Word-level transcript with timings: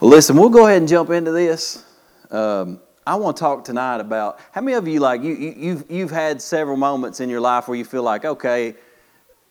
Well, 0.00 0.10
listen, 0.10 0.36
we'll 0.36 0.48
go 0.48 0.68
ahead 0.68 0.76
and 0.78 0.86
jump 0.86 1.10
into 1.10 1.32
this. 1.32 1.84
Um, 2.30 2.78
I 3.04 3.16
want 3.16 3.36
to 3.36 3.40
talk 3.40 3.64
tonight 3.64 4.00
about 4.00 4.38
how 4.52 4.60
many 4.60 4.76
of 4.76 4.86
you 4.86 5.00
like 5.00 5.24
you, 5.24 5.34
you 5.34 5.54
you've 5.56 5.90
you've 5.90 6.10
had 6.12 6.40
several 6.40 6.76
moments 6.76 7.18
in 7.18 7.28
your 7.28 7.40
life 7.40 7.66
where 7.66 7.76
you 7.76 7.84
feel 7.84 8.04
like 8.04 8.24
okay, 8.24 8.76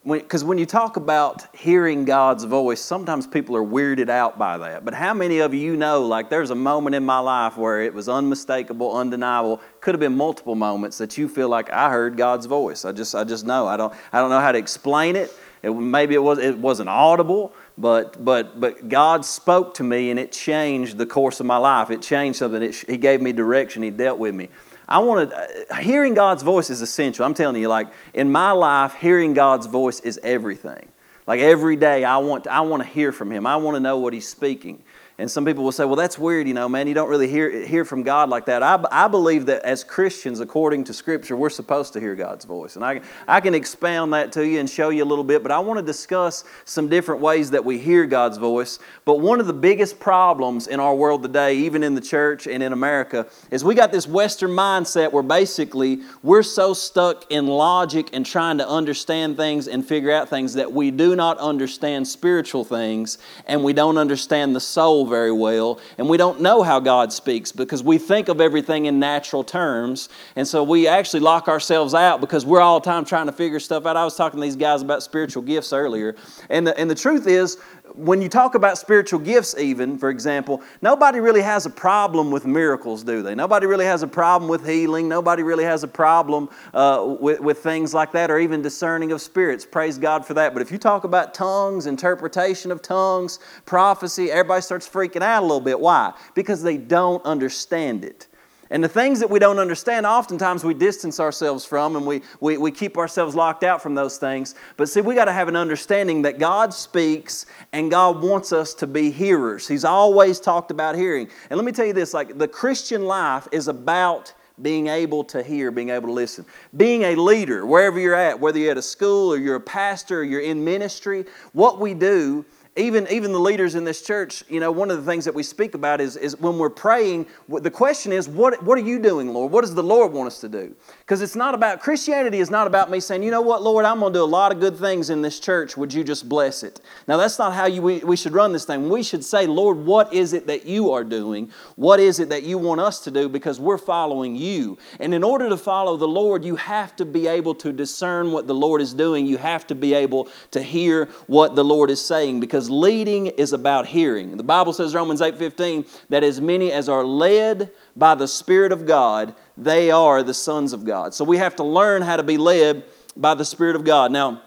because 0.06 0.46
when, 0.46 0.50
when, 0.52 0.58
you 0.58 0.66
talk 0.66 0.96
about 0.96 1.54
hearing 1.54 2.06
God's 2.06 2.46
voice, 2.46 2.80
sometimes 2.80 3.28
people 3.28 3.58
are 3.58 3.64
weirded 3.64 4.08
out 4.08 4.38
by 4.38 4.58
that. 4.58 4.86
But 4.86 4.94
how 4.94 5.14
many 5.14 5.40
of 5.40 5.54
you 5.54 5.76
know, 5.76 6.04
like, 6.04 6.30
there's 6.30 6.50
a 6.50 6.56
moment 6.56 6.96
in 6.96 7.06
my 7.06 7.20
life 7.20 7.58
where 7.58 7.82
it 7.82 7.94
was 7.94 8.08
unmistakable, 8.08 8.96
undeniable, 8.96 9.62
could 9.82 9.96
have 9.96 10.00
been 10.00 10.16
multiple 10.16 10.56
moments 10.56 10.98
that 11.00 11.18
you 11.18 11.28
feel 11.28 11.50
like 11.50 11.70
I 11.74 11.90
heard 11.90 12.16
God's 12.16 12.46
voice. 12.46 12.86
I 12.86 12.94
just, 12.94 13.16
I 13.16 13.26
just 13.26 13.46
know. 13.46 13.68
I 13.68 13.76
don't, 13.76 13.94
I 14.14 14.22
don't 14.22 14.30
know 14.30 14.40
how 14.40 14.54
to 14.54 14.58
explain 14.58 15.18
it. 15.18 15.30
it 15.62 15.72
maybe 15.72 16.16
it 16.16 16.24
was, 16.24 16.40
it 16.40 16.58
wasn't 16.58 16.88
audible, 16.88 17.52
but, 17.78 18.24
but, 18.24 18.60
but 18.60 18.90
God 18.90 19.24
spoke 19.24 19.76
to 19.76 19.84
me 19.84 20.10
and 20.10 20.20
it 20.20 20.32
changed 20.32 20.98
the 20.98 21.06
course 21.06 21.40
of 21.40 21.46
my 21.46 21.58
life. 21.58 21.92
It 21.92 22.02
changed 22.02 22.40
something. 22.40 22.64
It, 22.64 22.76
he 22.76 22.98
gave 22.98 23.22
me 23.22 23.32
direction. 23.34 23.84
He 23.84 23.92
dealt 23.92 24.18
with 24.18 24.34
me. 24.34 24.50
I 24.90 25.00
want 25.00 25.30
to, 25.30 25.38
uh, 25.70 25.76
hearing 25.76 26.14
God's 26.14 26.44
voice 26.44 26.70
is 26.70 26.82
essential. 26.82 27.26
I'm 27.26 27.34
telling 27.34 27.62
you, 27.62 27.68
like 27.68 27.90
in 28.14 28.32
my 28.32 28.52
life, 28.52 28.96
hearing 28.96 29.34
God's 29.34 29.68
voice 29.68 30.00
is 30.00 30.20
everything. 30.24 30.88
Like 31.28 31.42
every 31.42 31.76
day, 31.76 32.06
I 32.06 32.18
want, 32.18 32.46
to, 32.46 32.52
I 32.54 32.62
want 32.62 32.82
to 32.84 32.90
hear 32.90 33.12
from 33.12 33.32
Him. 33.32 33.46
I 33.46 33.58
want 33.58 33.76
to 33.76 33.80
know 33.82 33.98
what 33.98 34.14
He's 34.14 34.28
speaking. 34.28 34.82
And 35.20 35.32
some 35.32 35.46
people 35.46 35.64
will 35.64 35.72
say, 35.72 35.84
well, 35.84 35.96
that's 35.96 36.20
weird, 36.20 36.48
you 36.48 36.54
know, 36.54 36.70
man, 36.70 36.86
you 36.86 36.94
don't 36.94 37.10
really 37.10 37.28
hear, 37.28 37.50
hear 37.66 37.84
from 37.84 38.04
God 38.04 38.30
like 38.30 38.46
that. 38.46 38.62
I, 38.62 38.80
I 38.92 39.08
believe 39.08 39.48
that 39.48 39.64
as 39.64 39.84
Christians, 39.84 40.42
according 40.42 40.84
to 40.84 40.94
Scripture, 40.94 41.36
we're 41.36 41.50
supposed 41.50 41.94
to 41.94 42.00
hear 42.00 42.14
God's 42.14 42.46
voice. 42.46 42.76
And 42.76 42.86
I, 42.86 43.02
I 43.28 43.42
can 43.42 43.56
expound 43.56 44.14
that 44.14 44.32
to 44.34 44.48
you 44.48 44.60
and 44.60 44.70
show 44.70 44.90
you 44.90 45.04
a 45.04 45.06
little 45.06 45.24
bit, 45.24 45.42
but 45.42 45.52
I 45.52 45.58
want 45.58 45.80
to 45.80 45.84
discuss 45.84 46.44
some 46.66 46.88
different 46.88 47.20
ways 47.20 47.50
that 47.50 47.66
we 47.66 47.80
hear 47.80 48.06
God's 48.06 48.38
voice. 48.38 48.78
But 49.06 49.20
one 49.20 49.40
of 49.40 49.48
the 49.48 49.54
biggest 49.54 50.00
problems 50.00 50.68
in 50.68 50.80
our 50.80 50.94
world 50.94 51.24
today, 51.24 51.56
even 51.58 51.82
in 51.82 51.96
the 51.96 52.02
church 52.02 52.46
and 52.46 52.62
in 52.62 52.72
America, 52.72 53.26
is 53.50 53.64
we 53.64 53.74
got 53.74 53.92
this 53.92 54.08
Western 54.08 54.52
mindset 54.52 55.12
where 55.12 55.24
basically 55.24 56.02
we're 56.22 56.44
so 56.44 56.76
stuck 56.76 57.26
in 57.32 57.48
logic 57.48 58.12
and 58.14 58.24
trying 58.24 58.60
to 58.60 58.70
understand 58.70 59.36
things 59.36 59.68
and 59.68 59.84
figure 59.84 60.12
out 60.12 60.30
things 60.30 60.54
that 60.54 60.72
we 60.72 60.92
do 60.92 61.16
not 61.16 61.40
understand 61.40 62.08
spiritual 62.08 62.64
things 62.64 63.18
and 63.48 63.64
we 63.64 63.74
don't 63.74 63.98
understand 63.98 64.56
the 64.56 64.60
soul 64.60 65.07
very 65.08 65.32
well, 65.32 65.80
and 65.98 66.10
we 66.10 66.18
don't 66.18 66.42
know 66.42 66.64
how 66.64 66.80
God 66.80 67.12
speaks 67.12 67.52
because 67.52 67.82
we 67.84 67.98
think 67.98 68.28
of 68.28 68.42
everything 68.42 68.86
in 68.86 69.00
natural 69.00 69.44
terms, 69.44 70.10
and 70.36 70.48
so 70.48 70.64
we 70.64 70.88
actually 70.88 71.22
lock 71.22 71.48
ourselves 71.48 71.94
out 71.94 72.22
because 72.22 72.46
we're 72.46 72.62
all 72.62 72.80
the 72.80 72.86
time 72.86 73.06
trying 73.06 73.26
to 73.28 73.32
figure 73.32 73.60
stuff 73.60 73.86
out. 73.86 73.98
I 73.98 74.04
was 74.04 74.16
talking 74.16 74.40
to 74.40 74.46
these 74.46 74.56
guys 74.56 74.82
about 74.82 75.04
spiritual 75.04 75.44
gifts 75.44 75.74
earlier, 75.74 76.16
and 76.50 76.68
the, 76.68 76.78
and 76.78 76.90
the 76.90 76.96
truth 76.96 77.28
is, 77.28 77.58
when 77.98 78.22
you 78.22 78.30
talk 78.30 78.54
about 78.54 78.78
spiritual 78.78 79.20
gifts, 79.20 79.56
even, 79.58 79.98
for 79.98 80.10
example, 80.10 80.62
nobody 80.82 81.20
really 81.20 81.42
has 81.42 81.66
a 81.66 81.70
problem 81.70 82.30
with 82.30 82.46
miracles, 82.46 83.04
do 83.04 83.24
they? 83.24 83.34
Nobody 83.34 83.66
really 83.66 83.86
has 83.86 84.04
a 84.04 84.08
problem 84.08 84.50
with 84.50 84.66
healing. 84.66 85.10
Nobody 85.10 85.42
really 85.42 85.64
has 85.64 85.84
a 85.84 85.88
problem 85.88 86.50
uh, 86.74 87.18
with, 87.20 87.40
with 87.40 87.58
things 87.60 87.94
like 87.94 88.12
that 88.12 88.30
or 88.30 88.38
even 88.38 88.62
discerning 88.62 89.12
of 89.12 89.22
spirits. 89.22 89.66
Praise 89.66 89.98
God 89.98 90.26
for 90.26 90.36
that. 90.36 90.54
But 90.54 90.62
if 90.62 90.72
you 90.72 90.78
talk 90.78 91.06
about 91.06 91.34
tongues, 91.34 91.88
interpretation 91.88 92.72
of 92.72 92.82
tongues, 92.82 93.40
prophecy, 93.66 94.32
everybody 94.32 94.62
starts 94.62 94.88
freaking 94.88 95.24
out 95.24 95.42
a 95.42 95.46
little 95.46 95.60
bit. 95.60 95.80
Why? 95.80 96.14
Because 96.36 96.62
they 96.62 96.78
don't 96.78 97.26
understand 97.26 98.06
it. 98.06 98.28
And 98.70 98.84
the 98.84 98.90
things 98.90 99.20
that 99.20 99.30
we 99.30 99.40
don't 99.40 99.60
understand, 99.60 100.06
oftentimes 100.06 100.64
we 100.64 100.74
distance 100.74 101.20
ourselves 101.20 101.66
from 101.66 101.96
and 101.96 102.06
we, 102.06 102.22
we, 102.40 102.58
we 102.58 102.72
keep 102.72 102.98
ourselves 102.98 103.36
locked 103.36 103.64
out 103.64 103.82
from 103.82 103.96
those 103.96 104.18
things. 104.18 104.56
But 104.76 104.90
see, 104.90 105.02
we 105.02 105.16
got 105.16 105.26
to 105.26 105.34
have 105.34 105.48
an 105.48 105.56
understanding 105.56 106.22
that 106.24 106.40
God 106.40 106.74
speaks 106.74 107.46
and 107.74 107.90
God 107.90 108.22
wants 108.22 108.52
us 108.52 108.74
to 108.76 108.88
be 108.88 109.12
hearers. 109.12 109.68
He's 109.68 109.86
always 109.86 110.40
talked 110.40 110.72
about 110.72 110.96
hearing. 110.96 111.30
And 111.50 111.58
let 111.58 111.66
me 111.66 111.72
tell 111.72 111.86
you 111.86 111.94
this 111.94 112.14
like 112.14 112.38
the 112.38 112.48
Christian 112.48 113.06
life 113.06 113.48
is 113.52 113.68
about 113.68 114.34
being 114.62 114.88
able 114.88 115.24
to 115.24 115.44
hear, 115.44 115.70
being 115.70 115.90
able 115.90 116.08
to 116.08 116.14
listen. 116.14 116.46
Being 116.76 117.04
a 117.04 117.16
leader, 117.16 117.66
wherever 117.66 118.00
you're 118.00 118.16
at, 118.16 118.40
whether 118.40 118.58
you're 118.58 118.72
at 118.72 118.78
a 118.78 118.82
school 118.82 119.32
or 119.32 119.38
you're 119.38 119.56
a 119.56 119.62
pastor 119.62 120.22
or 120.22 120.24
you're 120.24 120.42
in 120.42 120.64
ministry, 120.64 121.26
what 121.54 121.80
we 121.80 121.94
do 121.94 122.44
even, 122.78 123.08
even 123.10 123.32
the 123.32 123.40
leaders 123.40 123.76
in 123.76 123.84
this 123.84 124.02
church, 124.02 124.44
you 124.48 124.60
know, 124.60 124.72
one 124.72 124.92
of 124.92 124.98
the 124.98 125.04
things 125.10 125.26
that 125.26 125.34
we 125.34 125.42
speak 125.42 125.74
about 125.74 126.00
is, 126.00 126.16
is 126.16 126.40
when 126.40 126.58
we're 126.58 126.70
praying, 126.70 127.26
the 127.50 127.72
question 127.72 128.12
is, 128.12 128.30
what, 128.30 128.62
what 128.64 128.78
are 128.78 128.82
you 128.82 129.00
doing, 129.00 129.34
Lord? 129.34 129.52
What 129.52 129.62
does 129.62 129.74
the 129.74 129.84
Lord 129.84 130.14
want 130.14 130.28
us 130.28 130.40
to 130.42 130.50
do? 130.50 130.76
Because 131.00 131.22
it's 131.22 131.36
not 131.36 131.56
about, 131.56 131.82
Christianity 131.82 132.40
is 132.40 132.52
not 132.52 132.68
about 132.68 132.92
me 132.92 133.00
saying, 133.00 133.24
you 133.24 133.32
know 133.32 133.42
what, 133.42 133.64
Lord, 133.64 133.84
I'm 133.84 134.00
going 134.00 134.14
to 134.14 134.20
do 134.20 134.24
a 134.24 134.26
lot 134.26 134.52
of 134.52 134.60
good 134.60 134.78
things 134.78 135.10
in 135.10 135.22
this 135.22 135.40
church. 135.40 135.76
Would 135.76 135.94
you 135.94 136.04
just 136.04 136.30
bless 136.30 136.62
it? 136.62 136.80
Now, 137.08 137.18
that's 137.18 137.40
not 137.40 137.54
how 137.54 137.66
you, 137.66 137.82
we, 137.82 138.00
we 138.00 138.16
should 138.16 138.34
run 138.34 138.54
this 138.54 138.66
thing. 138.66 138.90
We 138.90 139.02
should 139.02 139.26
say, 139.26 139.48
Lord, 139.48 139.78
what 139.78 140.14
is 140.14 140.34
it 140.34 140.46
that 140.48 140.66
you 140.66 140.92
are 140.92 141.04
doing? 141.04 141.52
What 141.76 142.00
is 142.00 142.20
it 142.20 142.30
that 142.30 142.44
you 142.44 142.58
want 142.58 142.82
us 142.82 143.00
to 143.06 143.12
do? 143.12 143.28
Because 143.28 143.60
we're 143.60 143.78
following 143.78 144.36
you. 144.36 144.78
And 145.00 145.14
in 145.14 145.24
order 145.24 145.50
to 145.50 145.58
follow 145.58 145.98
the 145.98 146.08
Lord, 146.08 146.46
you 146.46 146.56
have 146.58 146.96
to 146.98 147.06
be 147.06 147.28
able 147.28 147.56
to 147.56 147.74
discern 147.74 148.32
what 148.32 148.46
the 148.46 148.56
Lord 148.56 148.82
is 148.82 148.94
doing. 148.94 149.26
You 149.26 149.38
have 149.38 149.66
to 149.68 149.76
be 149.76 149.94
able 149.94 150.30
to 150.52 150.62
hear 150.62 151.06
what 151.26 151.56
the 151.56 151.64
Lord 151.64 151.90
is 151.90 152.04
saying 152.04 152.40
because 152.40 152.67
because 152.68 152.82
leading 152.82 153.28
is 153.28 153.54
about 153.54 153.88
hearing. 153.88 154.36
The 154.36 154.44
Bible 154.44 154.74
says, 154.74 154.94
Romans 154.94 155.22
8:15, 155.22 155.86
that 156.10 156.24
as 156.24 156.42
many 156.42 156.72
as 156.72 156.90
are 156.90 157.04
led 157.04 157.72
by 157.96 158.16
the 158.16 158.28
Spirit 158.28 158.72
of 158.72 158.86
God, 158.86 159.34
they 159.56 159.90
are 159.92 160.24
the 160.24 160.34
sons 160.34 160.74
of 160.74 160.84
God. 160.84 161.14
So 161.14 161.24
we 161.24 161.38
have 161.38 161.56
to 161.58 161.64
learn 161.64 162.02
how 162.02 162.18
to 162.18 162.24
be 162.24 162.38
led 162.38 162.84
by 163.16 163.36
the 163.36 163.46
Spirit 163.46 163.76
of 163.76 163.86
God. 163.86 164.12
Now, 164.12 164.42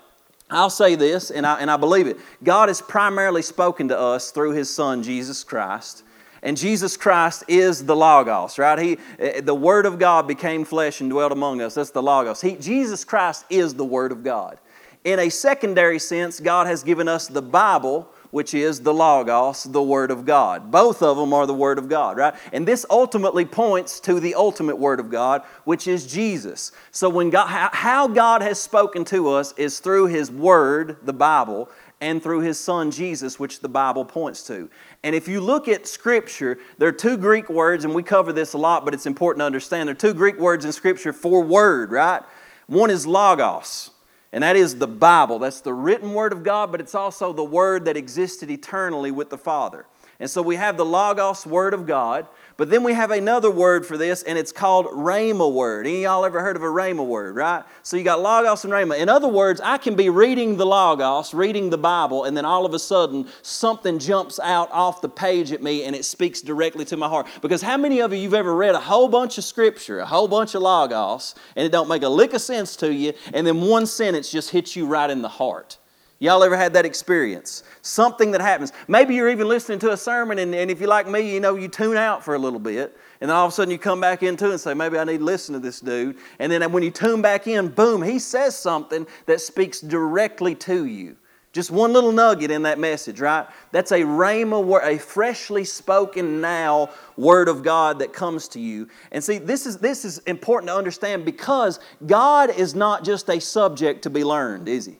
I'll 0.50 0.70
say 0.70 0.96
this, 0.96 1.30
and 1.30 1.46
I, 1.46 1.60
and 1.60 1.70
I 1.70 1.76
believe 1.76 2.06
it. 2.06 2.18
God 2.42 2.68
has 2.68 2.82
primarily 2.82 3.42
spoken 3.42 3.88
to 3.88 3.98
us 3.98 4.32
through 4.32 4.52
His 4.52 4.68
Son, 4.68 5.02
Jesus 5.02 5.44
Christ. 5.44 6.02
And 6.42 6.56
Jesus 6.56 6.96
Christ 6.96 7.44
is 7.48 7.84
the 7.84 7.94
Logos, 7.94 8.58
right? 8.58 8.78
He, 8.78 8.98
eh, 9.18 9.40
the 9.42 9.54
Word 9.54 9.86
of 9.86 9.98
God 9.98 10.26
became 10.26 10.64
flesh 10.64 11.00
and 11.00 11.10
dwelt 11.10 11.32
among 11.32 11.60
us. 11.60 11.74
That's 11.74 11.90
the 11.90 12.02
Logos. 12.02 12.40
He, 12.40 12.56
Jesus 12.56 13.04
Christ 13.04 13.44
is 13.50 13.74
the 13.74 13.84
Word 13.84 14.10
of 14.10 14.24
God. 14.24 14.58
In 15.02 15.18
a 15.18 15.30
secondary 15.30 15.98
sense, 15.98 16.40
God 16.40 16.66
has 16.66 16.82
given 16.82 17.08
us 17.08 17.26
the 17.26 17.40
Bible, 17.40 18.06
which 18.32 18.52
is 18.52 18.80
the 18.80 18.92
Logos, 18.92 19.64
the 19.64 19.82
Word 19.82 20.10
of 20.10 20.26
God. 20.26 20.70
Both 20.70 21.02
of 21.02 21.16
them 21.16 21.32
are 21.32 21.46
the 21.46 21.54
Word 21.54 21.78
of 21.78 21.88
God, 21.88 22.18
right? 22.18 22.34
And 22.52 22.68
this 22.68 22.84
ultimately 22.90 23.46
points 23.46 23.98
to 24.00 24.20
the 24.20 24.34
ultimate 24.34 24.76
Word 24.76 25.00
of 25.00 25.10
God, 25.10 25.42
which 25.64 25.88
is 25.88 26.06
Jesus. 26.06 26.72
So, 26.90 27.08
when 27.08 27.30
God, 27.30 27.48
how 27.72 28.08
God 28.08 28.42
has 28.42 28.60
spoken 28.60 29.06
to 29.06 29.30
us 29.30 29.54
is 29.56 29.78
through 29.78 30.08
His 30.08 30.30
Word, 30.30 30.98
the 31.02 31.14
Bible, 31.14 31.70
and 32.02 32.22
through 32.22 32.40
His 32.40 32.60
Son 32.60 32.90
Jesus, 32.90 33.38
which 33.38 33.60
the 33.60 33.68
Bible 33.70 34.04
points 34.04 34.46
to. 34.48 34.68
And 35.02 35.14
if 35.14 35.28
you 35.28 35.40
look 35.40 35.66
at 35.66 35.86
Scripture, 35.86 36.58
there 36.76 36.90
are 36.90 36.92
two 36.92 37.16
Greek 37.16 37.48
words, 37.48 37.86
and 37.86 37.94
we 37.94 38.02
cover 38.02 38.34
this 38.34 38.52
a 38.52 38.58
lot, 38.58 38.84
but 38.84 38.92
it's 38.92 39.06
important 39.06 39.40
to 39.40 39.46
understand. 39.46 39.88
There 39.88 39.94
are 39.94 39.98
two 39.98 40.12
Greek 40.12 40.38
words 40.38 40.66
in 40.66 40.72
Scripture 40.72 41.14
for 41.14 41.42
word, 41.42 41.90
right? 41.90 42.22
One 42.66 42.90
is 42.90 43.06
Logos 43.06 43.92
and 44.32 44.42
that 44.44 44.56
is 44.56 44.76
the 44.76 44.86
Bible. 44.86 45.38
That's 45.38 45.60
the 45.60 45.74
written 45.74 46.14
Word 46.14 46.32
of 46.32 46.42
God, 46.42 46.70
but 46.70 46.80
it's 46.80 46.94
also 46.94 47.32
the 47.32 47.44
Word 47.44 47.86
that 47.86 47.96
existed 47.96 48.50
eternally 48.50 49.10
with 49.10 49.30
the 49.30 49.38
Father. 49.38 49.86
And 50.20 50.30
so 50.30 50.42
we 50.42 50.56
have 50.56 50.76
the 50.76 50.84
Logos 50.84 51.46
Word 51.46 51.74
of 51.74 51.86
God, 51.86 52.26
but 52.60 52.68
then 52.68 52.82
we 52.82 52.92
have 52.92 53.10
another 53.10 53.50
word 53.50 53.86
for 53.86 53.96
this, 53.96 54.22
and 54.22 54.36
it's 54.36 54.52
called 54.52 54.84
Rhema 54.84 55.50
word. 55.50 55.86
Any 55.86 56.02
y'all 56.02 56.26
ever 56.26 56.42
heard 56.42 56.56
of 56.56 56.62
a 56.62 56.66
Rhema 56.66 57.06
word, 57.06 57.34
right? 57.34 57.64
So 57.82 57.96
you 57.96 58.04
got 58.04 58.20
Logos 58.20 58.64
and 58.64 58.70
Rhema. 58.70 58.98
In 58.98 59.08
other 59.08 59.28
words, 59.28 59.62
I 59.62 59.78
can 59.78 59.96
be 59.96 60.10
reading 60.10 60.58
the 60.58 60.66
Logos, 60.66 61.32
reading 61.32 61.70
the 61.70 61.78
Bible, 61.78 62.24
and 62.24 62.36
then 62.36 62.44
all 62.44 62.66
of 62.66 62.74
a 62.74 62.78
sudden 62.78 63.26
something 63.40 63.98
jumps 63.98 64.38
out 64.38 64.70
off 64.72 65.00
the 65.00 65.08
page 65.08 65.52
at 65.52 65.62
me 65.62 65.84
and 65.84 65.96
it 65.96 66.04
speaks 66.04 66.42
directly 66.42 66.84
to 66.84 66.98
my 66.98 67.08
heart. 67.08 67.28
Because 67.40 67.62
how 67.62 67.78
many 67.78 68.00
of 68.02 68.12
you 68.12 68.18
you've 68.18 68.34
ever 68.34 68.54
read 68.54 68.74
a 68.74 68.80
whole 68.80 69.08
bunch 69.08 69.38
of 69.38 69.44
scripture, 69.44 70.00
a 70.00 70.04
whole 70.04 70.28
bunch 70.28 70.54
of 70.54 70.60
Logos, 70.60 71.34
and 71.56 71.64
it 71.64 71.72
don't 71.72 71.88
make 71.88 72.02
a 72.02 72.10
lick 72.10 72.34
of 72.34 72.42
sense 72.42 72.76
to 72.76 72.92
you, 72.92 73.14
and 73.32 73.46
then 73.46 73.62
one 73.62 73.86
sentence 73.86 74.30
just 74.30 74.50
hits 74.50 74.76
you 74.76 74.84
right 74.84 75.08
in 75.08 75.22
the 75.22 75.28
heart? 75.30 75.78
Y'all 76.22 76.44
ever 76.44 76.56
had 76.56 76.74
that 76.74 76.84
experience? 76.84 77.64
Something 77.80 78.30
that 78.32 78.42
happens. 78.42 78.74
Maybe 78.88 79.14
you're 79.14 79.30
even 79.30 79.48
listening 79.48 79.78
to 79.78 79.92
a 79.92 79.96
sermon, 79.96 80.38
and, 80.38 80.54
and 80.54 80.70
if 80.70 80.78
you're 80.78 80.88
like 80.88 81.08
me, 81.08 81.32
you 81.32 81.40
know, 81.40 81.56
you 81.56 81.66
tune 81.66 81.96
out 81.96 82.22
for 82.22 82.34
a 82.34 82.38
little 82.38 82.58
bit, 82.58 82.94
and 83.22 83.30
then 83.30 83.36
all 83.36 83.46
of 83.46 83.52
a 83.52 83.54
sudden 83.54 83.72
you 83.72 83.78
come 83.78 84.02
back 84.02 84.22
into 84.22 84.50
and 84.50 84.60
say, 84.60 84.74
maybe 84.74 84.98
I 84.98 85.04
need 85.04 85.18
to 85.18 85.24
listen 85.24 85.54
to 85.54 85.58
this 85.58 85.80
dude. 85.80 86.18
And 86.38 86.52
then 86.52 86.70
when 86.72 86.82
you 86.82 86.90
tune 86.90 87.22
back 87.22 87.46
in, 87.46 87.68
boom, 87.68 88.02
he 88.02 88.18
says 88.18 88.54
something 88.54 89.06
that 89.24 89.40
speaks 89.40 89.80
directly 89.80 90.54
to 90.56 90.84
you. 90.84 91.16
Just 91.52 91.70
one 91.70 91.94
little 91.94 92.12
nugget 92.12 92.50
in 92.50 92.62
that 92.62 92.78
message, 92.78 93.18
right? 93.18 93.46
That's 93.72 93.90
a 93.90 94.00
rhema 94.00 94.62
word, 94.62 94.84
a 94.84 94.98
freshly 94.98 95.64
spoken 95.64 96.42
now 96.42 96.90
word 97.16 97.48
of 97.48 97.62
God 97.62 97.98
that 98.00 98.12
comes 98.12 98.46
to 98.48 98.60
you. 98.60 98.88
And 99.10 99.24
see, 99.24 99.38
this 99.38 99.66
is 99.66 99.78
this 99.78 100.04
is 100.04 100.18
important 100.18 100.68
to 100.68 100.76
understand 100.76 101.24
because 101.24 101.80
God 102.06 102.50
is 102.50 102.76
not 102.76 103.04
just 103.04 103.28
a 103.28 103.40
subject 103.40 104.02
to 104.02 104.10
be 104.10 104.22
learned, 104.22 104.68
is 104.68 104.86
he? 104.86 104.98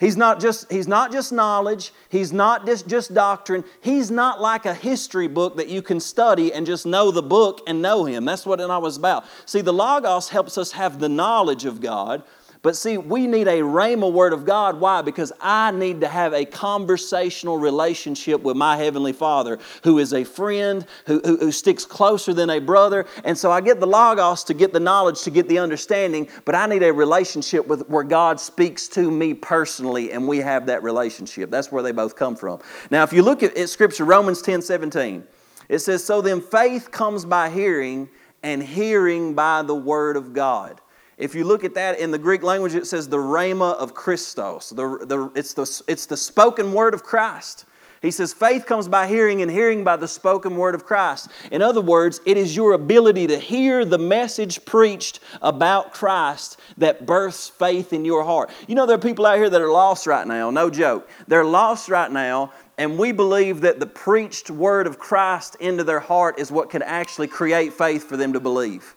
He's 0.00 0.16
not 0.16 0.40
just, 0.40 0.72
he's 0.72 0.88
not 0.88 1.12
just 1.12 1.30
knowledge. 1.30 1.92
He's 2.08 2.32
not 2.32 2.64
just, 2.64 2.88
just 2.88 3.12
doctrine. 3.12 3.64
He's 3.82 4.10
not 4.10 4.40
like 4.40 4.64
a 4.64 4.72
history 4.72 5.28
book 5.28 5.58
that 5.58 5.68
you 5.68 5.82
can 5.82 6.00
study 6.00 6.54
and 6.54 6.64
just 6.64 6.86
know 6.86 7.10
the 7.10 7.22
book 7.22 7.60
and 7.66 7.82
know 7.82 8.06
him. 8.06 8.24
That's 8.24 8.46
what 8.46 8.60
it 8.60 8.66
was 8.66 8.96
about. 8.96 9.24
See, 9.44 9.60
the 9.60 9.74
Logos 9.74 10.30
helps 10.30 10.56
us 10.56 10.72
have 10.72 11.00
the 11.00 11.08
knowledge 11.10 11.66
of 11.66 11.82
God, 11.82 12.22
But 12.62 12.76
see, 12.76 12.98
we 12.98 13.26
need 13.26 13.48
a 13.48 13.60
rhema 13.60 14.12
word 14.12 14.34
of 14.34 14.44
God. 14.44 14.80
Why? 14.80 15.00
Because 15.00 15.32
I 15.40 15.70
need 15.70 16.02
to 16.02 16.08
have 16.08 16.34
a 16.34 16.44
conversational 16.44 17.56
relationship 17.56 18.42
with 18.42 18.54
my 18.54 18.76
Heavenly 18.76 19.14
Father, 19.14 19.58
who 19.82 19.98
is 19.98 20.12
a 20.12 20.24
friend, 20.24 20.84
who, 21.06 21.20
who, 21.24 21.38
who, 21.38 21.52
sticks 21.52 21.86
closer 21.86 22.34
than 22.34 22.50
a 22.50 22.58
brother. 22.58 23.06
And 23.24 23.36
so 23.36 23.50
I 23.50 23.62
get 23.62 23.80
the 23.80 23.86
Logos 23.86 24.44
to 24.44 24.54
get 24.54 24.74
the 24.74 24.80
knowledge, 24.80 25.22
to 25.22 25.30
get 25.30 25.48
the 25.48 25.58
understanding, 25.58 26.28
but 26.44 26.54
I 26.54 26.66
need 26.66 26.82
a 26.82 26.92
relationship 26.92 27.66
with 27.66 27.88
where 27.88 28.04
God 28.04 28.38
speaks 28.38 28.88
to 28.88 29.10
me 29.10 29.32
personally, 29.32 30.12
and 30.12 30.28
we 30.28 30.38
have 30.38 30.66
that 30.66 30.82
relationship. 30.82 31.50
That's 31.50 31.72
where 31.72 31.82
they 31.82 31.92
both 31.92 32.14
come 32.14 32.36
from. 32.36 32.60
Now, 32.90 33.04
if 33.04 33.12
you 33.14 33.22
look 33.22 33.42
at, 33.42 33.56
at 33.56 33.70
Scripture, 33.70 34.04
Romans 34.04 34.42
10 34.42 34.60
17, 34.60 35.24
it 35.70 35.78
says, 35.78 36.04
So 36.04 36.20
then 36.20 36.42
faith 36.42 36.90
comes 36.90 37.24
by 37.24 37.48
hearing, 37.48 38.10
and 38.42 38.62
hearing 38.62 39.34
by 39.34 39.62
the 39.62 39.74
Word 39.74 40.16
of 40.16 40.34
God. 40.34 40.80
If 41.20 41.34
you 41.34 41.44
look 41.44 41.64
at 41.64 41.74
that 41.74 42.00
in 42.00 42.10
the 42.10 42.18
Greek 42.18 42.42
language, 42.42 42.74
it 42.74 42.86
says 42.86 43.06
the 43.08 43.18
rhema 43.18 43.74
of 43.76 43.94
Christos. 43.94 44.70
The, 44.70 45.04
the, 45.04 45.30
it's, 45.34 45.52
the, 45.52 45.82
it's 45.86 46.06
the 46.06 46.16
spoken 46.16 46.72
word 46.72 46.94
of 46.94 47.02
Christ. 47.02 47.66
He 48.00 48.10
says, 48.10 48.32
faith 48.32 48.64
comes 48.64 48.88
by 48.88 49.06
hearing, 49.06 49.42
and 49.42 49.50
hearing 49.50 49.84
by 49.84 49.96
the 49.96 50.08
spoken 50.08 50.56
word 50.56 50.74
of 50.74 50.86
Christ. 50.86 51.28
In 51.52 51.60
other 51.60 51.82
words, 51.82 52.22
it 52.24 52.38
is 52.38 52.56
your 52.56 52.72
ability 52.72 53.26
to 53.26 53.38
hear 53.38 53.84
the 53.84 53.98
message 53.98 54.64
preached 54.64 55.20
about 55.42 55.92
Christ 55.92 56.58
that 56.78 57.04
births 57.04 57.50
faith 57.50 57.92
in 57.92 58.06
your 58.06 58.24
heart. 58.24 58.48
You 58.66 58.74
know, 58.74 58.86
there 58.86 58.96
are 58.96 58.98
people 58.98 59.26
out 59.26 59.36
here 59.36 59.50
that 59.50 59.60
are 59.60 59.70
lost 59.70 60.06
right 60.06 60.26
now, 60.26 60.48
no 60.48 60.70
joke. 60.70 61.10
They're 61.28 61.44
lost 61.44 61.90
right 61.90 62.10
now, 62.10 62.54
and 62.78 62.98
we 62.98 63.12
believe 63.12 63.60
that 63.60 63.78
the 63.78 63.86
preached 63.86 64.50
word 64.50 64.86
of 64.86 64.98
Christ 64.98 65.56
into 65.60 65.84
their 65.84 66.00
heart 66.00 66.38
is 66.38 66.50
what 66.50 66.70
can 66.70 66.80
actually 66.80 67.28
create 67.28 67.74
faith 67.74 68.08
for 68.08 68.16
them 68.16 68.32
to 68.32 68.40
believe. 68.40 68.96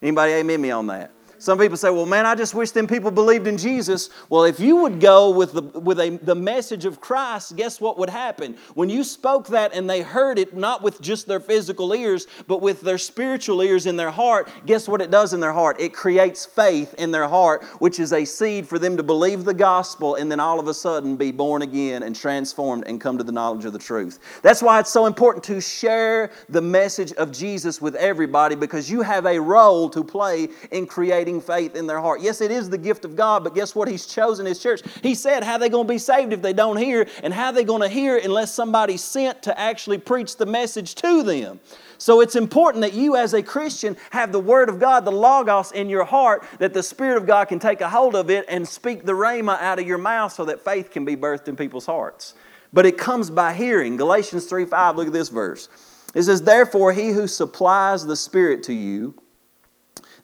Anybody 0.00 0.32
amen 0.32 0.62
me 0.62 0.70
on 0.70 0.86
that? 0.86 1.12
Some 1.38 1.58
people 1.58 1.76
say, 1.76 1.90
well, 1.90 2.06
man, 2.06 2.26
I 2.26 2.34
just 2.34 2.54
wish 2.54 2.72
them 2.72 2.86
people 2.86 3.10
believed 3.10 3.46
in 3.46 3.56
Jesus. 3.56 4.10
Well, 4.28 4.44
if 4.44 4.58
you 4.58 4.76
would 4.76 5.00
go 5.00 5.30
with, 5.30 5.52
the, 5.52 5.62
with 5.62 6.00
a, 6.00 6.18
the 6.22 6.34
message 6.34 6.84
of 6.84 7.00
Christ, 7.00 7.56
guess 7.56 7.80
what 7.80 7.96
would 7.98 8.10
happen? 8.10 8.56
When 8.74 8.90
you 8.90 9.04
spoke 9.04 9.46
that 9.48 9.72
and 9.72 9.88
they 9.88 10.02
heard 10.02 10.38
it, 10.38 10.56
not 10.56 10.82
with 10.82 11.00
just 11.00 11.28
their 11.28 11.38
physical 11.38 11.94
ears, 11.94 12.26
but 12.48 12.60
with 12.60 12.80
their 12.80 12.98
spiritual 12.98 13.62
ears 13.62 13.86
in 13.86 13.96
their 13.96 14.10
heart, 14.10 14.50
guess 14.66 14.88
what 14.88 15.00
it 15.00 15.10
does 15.12 15.32
in 15.32 15.38
their 15.38 15.52
heart? 15.52 15.80
It 15.80 15.94
creates 15.94 16.44
faith 16.44 16.94
in 16.98 17.12
their 17.12 17.28
heart, 17.28 17.64
which 17.78 18.00
is 18.00 18.12
a 18.12 18.24
seed 18.24 18.66
for 18.66 18.78
them 18.78 18.96
to 18.96 19.02
believe 19.04 19.44
the 19.44 19.54
gospel 19.54 20.16
and 20.16 20.30
then 20.30 20.40
all 20.40 20.58
of 20.58 20.66
a 20.66 20.74
sudden 20.74 21.16
be 21.16 21.30
born 21.30 21.62
again 21.62 22.02
and 22.02 22.16
transformed 22.16 22.84
and 22.86 23.00
come 23.00 23.16
to 23.16 23.24
the 23.24 23.32
knowledge 23.32 23.64
of 23.64 23.72
the 23.72 23.78
truth. 23.78 24.18
That's 24.42 24.62
why 24.62 24.80
it's 24.80 24.90
so 24.90 25.06
important 25.06 25.44
to 25.44 25.60
share 25.60 26.30
the 26.48 26.62
message 26.62 27.12
of 27.12 27.30
Jesus 27.30 27.80
with 27.80 27.94
everybody 27.94 28.56
because 28.56 28.90
you 28.90 29.02
have 29.02 29.24
a 29.26 29.38
role 29.40 29.88
to 29.90 30.02
play 30.02 30.48
in 30.72 30.86
creating 30.86 31.27
faith 31.40 31.76
in 31.76 31.86
their 31.86 32.00
heart. 32.00 32.20
Yes, 32.20 32.40
it 32.40 32.50
is 32.50 32.70
the 32.70 32.78
gift 32.78 33.04
of 33.04 33.14
God, 33.14 33.44
but 33.44 33.54
guess 33.54 33.74
what? 33.74 33.88
He's 33.88 34.06
chosen 34.06 34.46
His 34.46 34.60
church. 34.60 34.80
He 35.02 35.14
said, 35.14 35.44
How 35.44 35.58
they 35.58 35.68
going 35.68 35.86
to 35.86 35.92
be 35.92 35.98
saved 35.98 36.32
if 36.32 36.40
they 36.40 36.52
don't 36.52 36.76
hear? 36.76 37.06
And 37.22 37.32
how 37.34 37.52
they 37.52 37.64
going 37.64 37.82
to 37.82 37.88
hear 37.88 38.16
unless 38.16 38.52
somebody's 38.52 39.04
sent 39.04 39.42
to 39.42 39.58
actually 39.58 39.98
preach 39.98 40.36
the 40.36 40.46
message 40.46 40.94
to 40.96 41.22
them? 41.22 41.60
So 41.98 42.20
it's 42.20 42.36
important 42.36 42.82
that 42.82 42.94
you, 42.94 43.16
as 43.16 43.34
a 43.34 43.42
Christian, 43.42 43.96
have 44.10 44.32
the 44.32 44.40
Word 44.40 44.68
of 44.68 44.78
God, 44.78 45.04
the 45.04 45.12
Logos, 45.12 45.72
in 45.72 45.88
your 45.88 46.04
heart, 46.04 46.44
that 46.58 46.72
the 46.72 46.82
Spirit 46.82 47.16
of 47.16 47.26
God 47.26 47.46
can 47.46 47.58
take 47.58 47.80
a 47.80 47.88
hold 47.88 48.14
of 48.14 48.30
it 48.30 48.46
and 48.48 48.66
speak 48.66 49.04
the 49.04 49.12
Rhema 49.12 49.60
out 49.60 49.78
of 49.78 49.86
your 49.86 49.98
mouth 49.98 50.32
so 50.32 50.44
that 50.44 50.64
faith 50.64 50.90
can 50.90 51.04
be 51.04 51.16
birthed 51.16 51.48
in 51.48 51.56
people's 51.56 51.86
hearts. 51.86 52.34
But 52.72 52.86
it 52.86 52.98
comes 52.98 53.30
by 53.30 53.52
hearing. 53.52 53.96
Galatians 53.96 54.46
3 54.46 54.64
5, 54.64 54.96
look 54.96 55.08
at 55.08 55.12
this 55.12 55.28
verse. 55.28 55.68
It 56.14 56.22
says, 56.22 56.42
Therefore, 56.42 56.92
he 56.92 57.10
who 57.10 57.26
supplies 57.26 58.06
the 58.06 58.16
Spirit 58.16 58.62
to 58.64 58.72
you, 58.72 59.14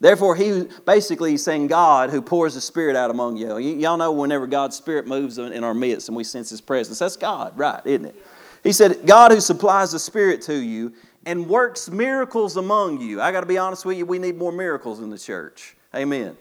Therefore, 0.00 0.34
he 0.36 0.66
basically 0.84 1.32
he's 1.32 1.42
saying 1.42 1.68
God 1.68 2.10
who 2.10 2.20
pours 2.20 2.54
the 2.54 2.60
Spirit 2.60 2.96
out 2.96 3.10
among 3.10 3.36
you. 3.36 3.58
Y'all 3.58 3.96
know 3.96 4.12
whenever 4.12 4.46
God's 4.46 4.76
Spirit 4.76 5.06
moves 5.06 5.38
in 5.38 5.64
our 5.64 5.74
midst 5.74 6.08
and 6.08 6.16
we 6.16 6.24
sense 6.24 6.50
His 6.50 6.60
presence, 6.60 6.98
that's 6.98 7.16
God, 7.16 7.56
right, 7.56 7.80
isn't 7.84 8.06
it? 8.06 8.16
He 8.62 8.72
said, 8.72 9.06
God 9.06 9.30
who 9.30 9.40
supplies 9.40 9.92
the 9.92 9.98
Spirit 9.98 10.42
to 10.42 10.54
you 10.54 10.92
and 11.26 11.48
works 11.48 11.90
miracles 11.90 12.56
among 12.56 13.00
you. 13.00 13.20
I 13.20 13.32
got 13.32 13.40
to 13.40 13.46
be 13.46 13.58
honest 13.58 13.84
with 13.84 13.96
you, 13.96 14.06
we 14.06 14.18
need 14.18 14.36
more 14.36 14.52
miracles 14.52 15.00
in 15.00 15.10
the 15.10 15.18
church. 15.18 15.76
Amen. 15.94 16.36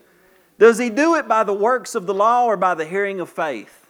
Does 0.58 0.78
He 0.78 0.90
do 0.90 1.16
it 1.16 1.28
by 1.28 1.44
the 1.44 1.54
works 1.54 1.96
of 1.96 2.06
the 2.06 2.14
law 2.14 2.46
or 2.46 2.58
by 2.58 2.74
the 2.76 2.86
hearing 2.86 3.20
of 3.20 3.30
faith? 3.30 3.88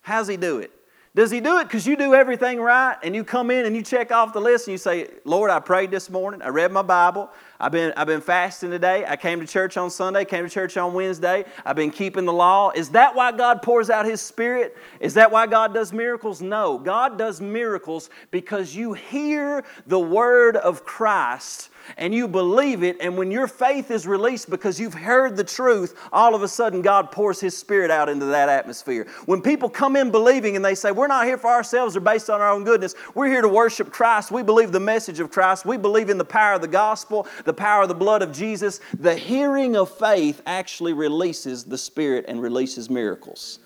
How's 0.00 0.28
He 0.28 0.36
do 0.36 0.58
it? 0.58 0.72
Does 1.18 1.32
he 1.32 1.40
do 1.40 1.58
it 1.58 1.64
because 1.64 1.84
you 1.84 1.96
do 1.96 2.14
everything 2.14 2.60
right 2.60 2.96
and 3.02 3.12
you 3.12 3.24
come 3.24 3.50
in 3.50 3.66
and 3.66 3.74
you 3.74 3.82
check 3.82 4.12
off 4.12 4.32
the 4.32 4.40
list 4.40 4.68
and 4.68 4.72
you 4.72 4.78
say, 4.78 5.08
Lord, 5.24 5.50
I 5.50 5.58
prayed 5.58 5.90
this 5.90 6.10
morning, 6.10 6.42
I 6.42 6.48
read 6.48 6.70
my 6.70 6.82
Bible, 6.82 7.28
I've 7.60 7.72
been, 7.72 7.92
I've 7.96 8.06
been 8.06 8.20
fasting 8.20 8.70
today, 8.70 9.04
I 9.06 9.16
came 9.16 9.40
to 9.40 9.46
church 9.46 9.76
on 9.76 9.90
Sunday, 9.90 10.24
came 10.24 10.44
to 10.44 10.50
church 10.50 10.76
on 10.76 10.94
Wednesday, 10.94 11.44
I've 11.64 11.74
been 11.74 11.90
keeping 11.90 12.24
the 12.24 12.32
law. 12.32 12.70
Is 12.70 12.90
that 12.90 13.16
why 13.16 13.32
God 13.32 13.62
pours 13.62 13.90
out 13.90 14.06
His 14.06 14.20
Spirit? 14.20 14.76
Is 15.00 15.14
that 15.14 15.32
why 15.32 15.46
God 15.48 15.74
does 15.74 15.92
miracles? 15.92 16.40
No. 16.40 16.78
God 16.78 17.18
does 17.18 17.40
miracles 17.40 18.10
because 18.30 18.76
you 18.76 18.92
hear 18.92 19.64
the 19.86 19.98
word 19.98 20.56
of 20.56 20.84
Christ 20.84 21.70
and 21.96 22.14
you 22.14 22.28
believe 22.28 22.82
it, 22.82 22.96
and 23.00 23.16
when 23.16 23.30
your 23.30 23.46
faith 23.46 23.90
is 23.90 24.06
released 24.06 24.50
because 24.50 24.78
you've 24.78 24.94
heard 24.94 25.36
the 25.36 25.44
truth, 25.44 25.98
all 26.12 26.34
of 26.34 26.42
a 26.42 26.48
sudden 26.48 26.82
God 26.82 27.10
pours 27.10 27.40
His 27.40 27.56
Spirit 27.56 27.90
out 27.90 28.08
into 28.08 28.26
that 28.26 28.48
atmosphere. 28.48 29.06
When 29.26 29.40
people 29.40 29.70
come 29.70 29.96
in 29.96 30.10
believing 30.10 30.56
and 30.56 30.64
they 30.64 30.74
say, 30.74 30.90
We're 30.90 31.06
not 31.06 31.26
here 31.26 31.38
for 31.38 31.48
ourselves 31.48 31.96
or 31.96 32.00
based 32.00 32.28
on 32.28 32.40
our 32.40 32.50
own 32.50 32.64
goodness, 32.64 32.94
we're 33.14 33.28
here 33.28 33.42
to 33.42 33.48
worship 33.48 33.90
Christ. 33.90 34.30
We 34.30 34.42
believe 34.42 34.72
the 34.72 34.80
message 34.80 35.20
of 35.20 35.30
Christ. 35.30 35.64
We 35.64 35.76
believe 35.76 36.10
in 36.10 36.18
the 36.18 36.24
power 36.24 36.54
of 36.54 36.60
the 36.60 36.68
gospel, 36.68 37.26
the 37.48 37.52
power 37.52 37.82
of 37.82 37.88
the 37.88 37.94
blood 37.94 38.22
of 38.22 38.32
Jesus. 38.32 38.80
The 38.98 39.16
hearing 39.16 39.76
of 39.76 39.90
faith 39.98 40.40
actually 40.46 40.92
releases 40.92 41.64
the 41.64 41.78
Spirit 41.78 42.26
and 42.28 42.40
releases 42.40 42.88
miracles. 42.88 43.58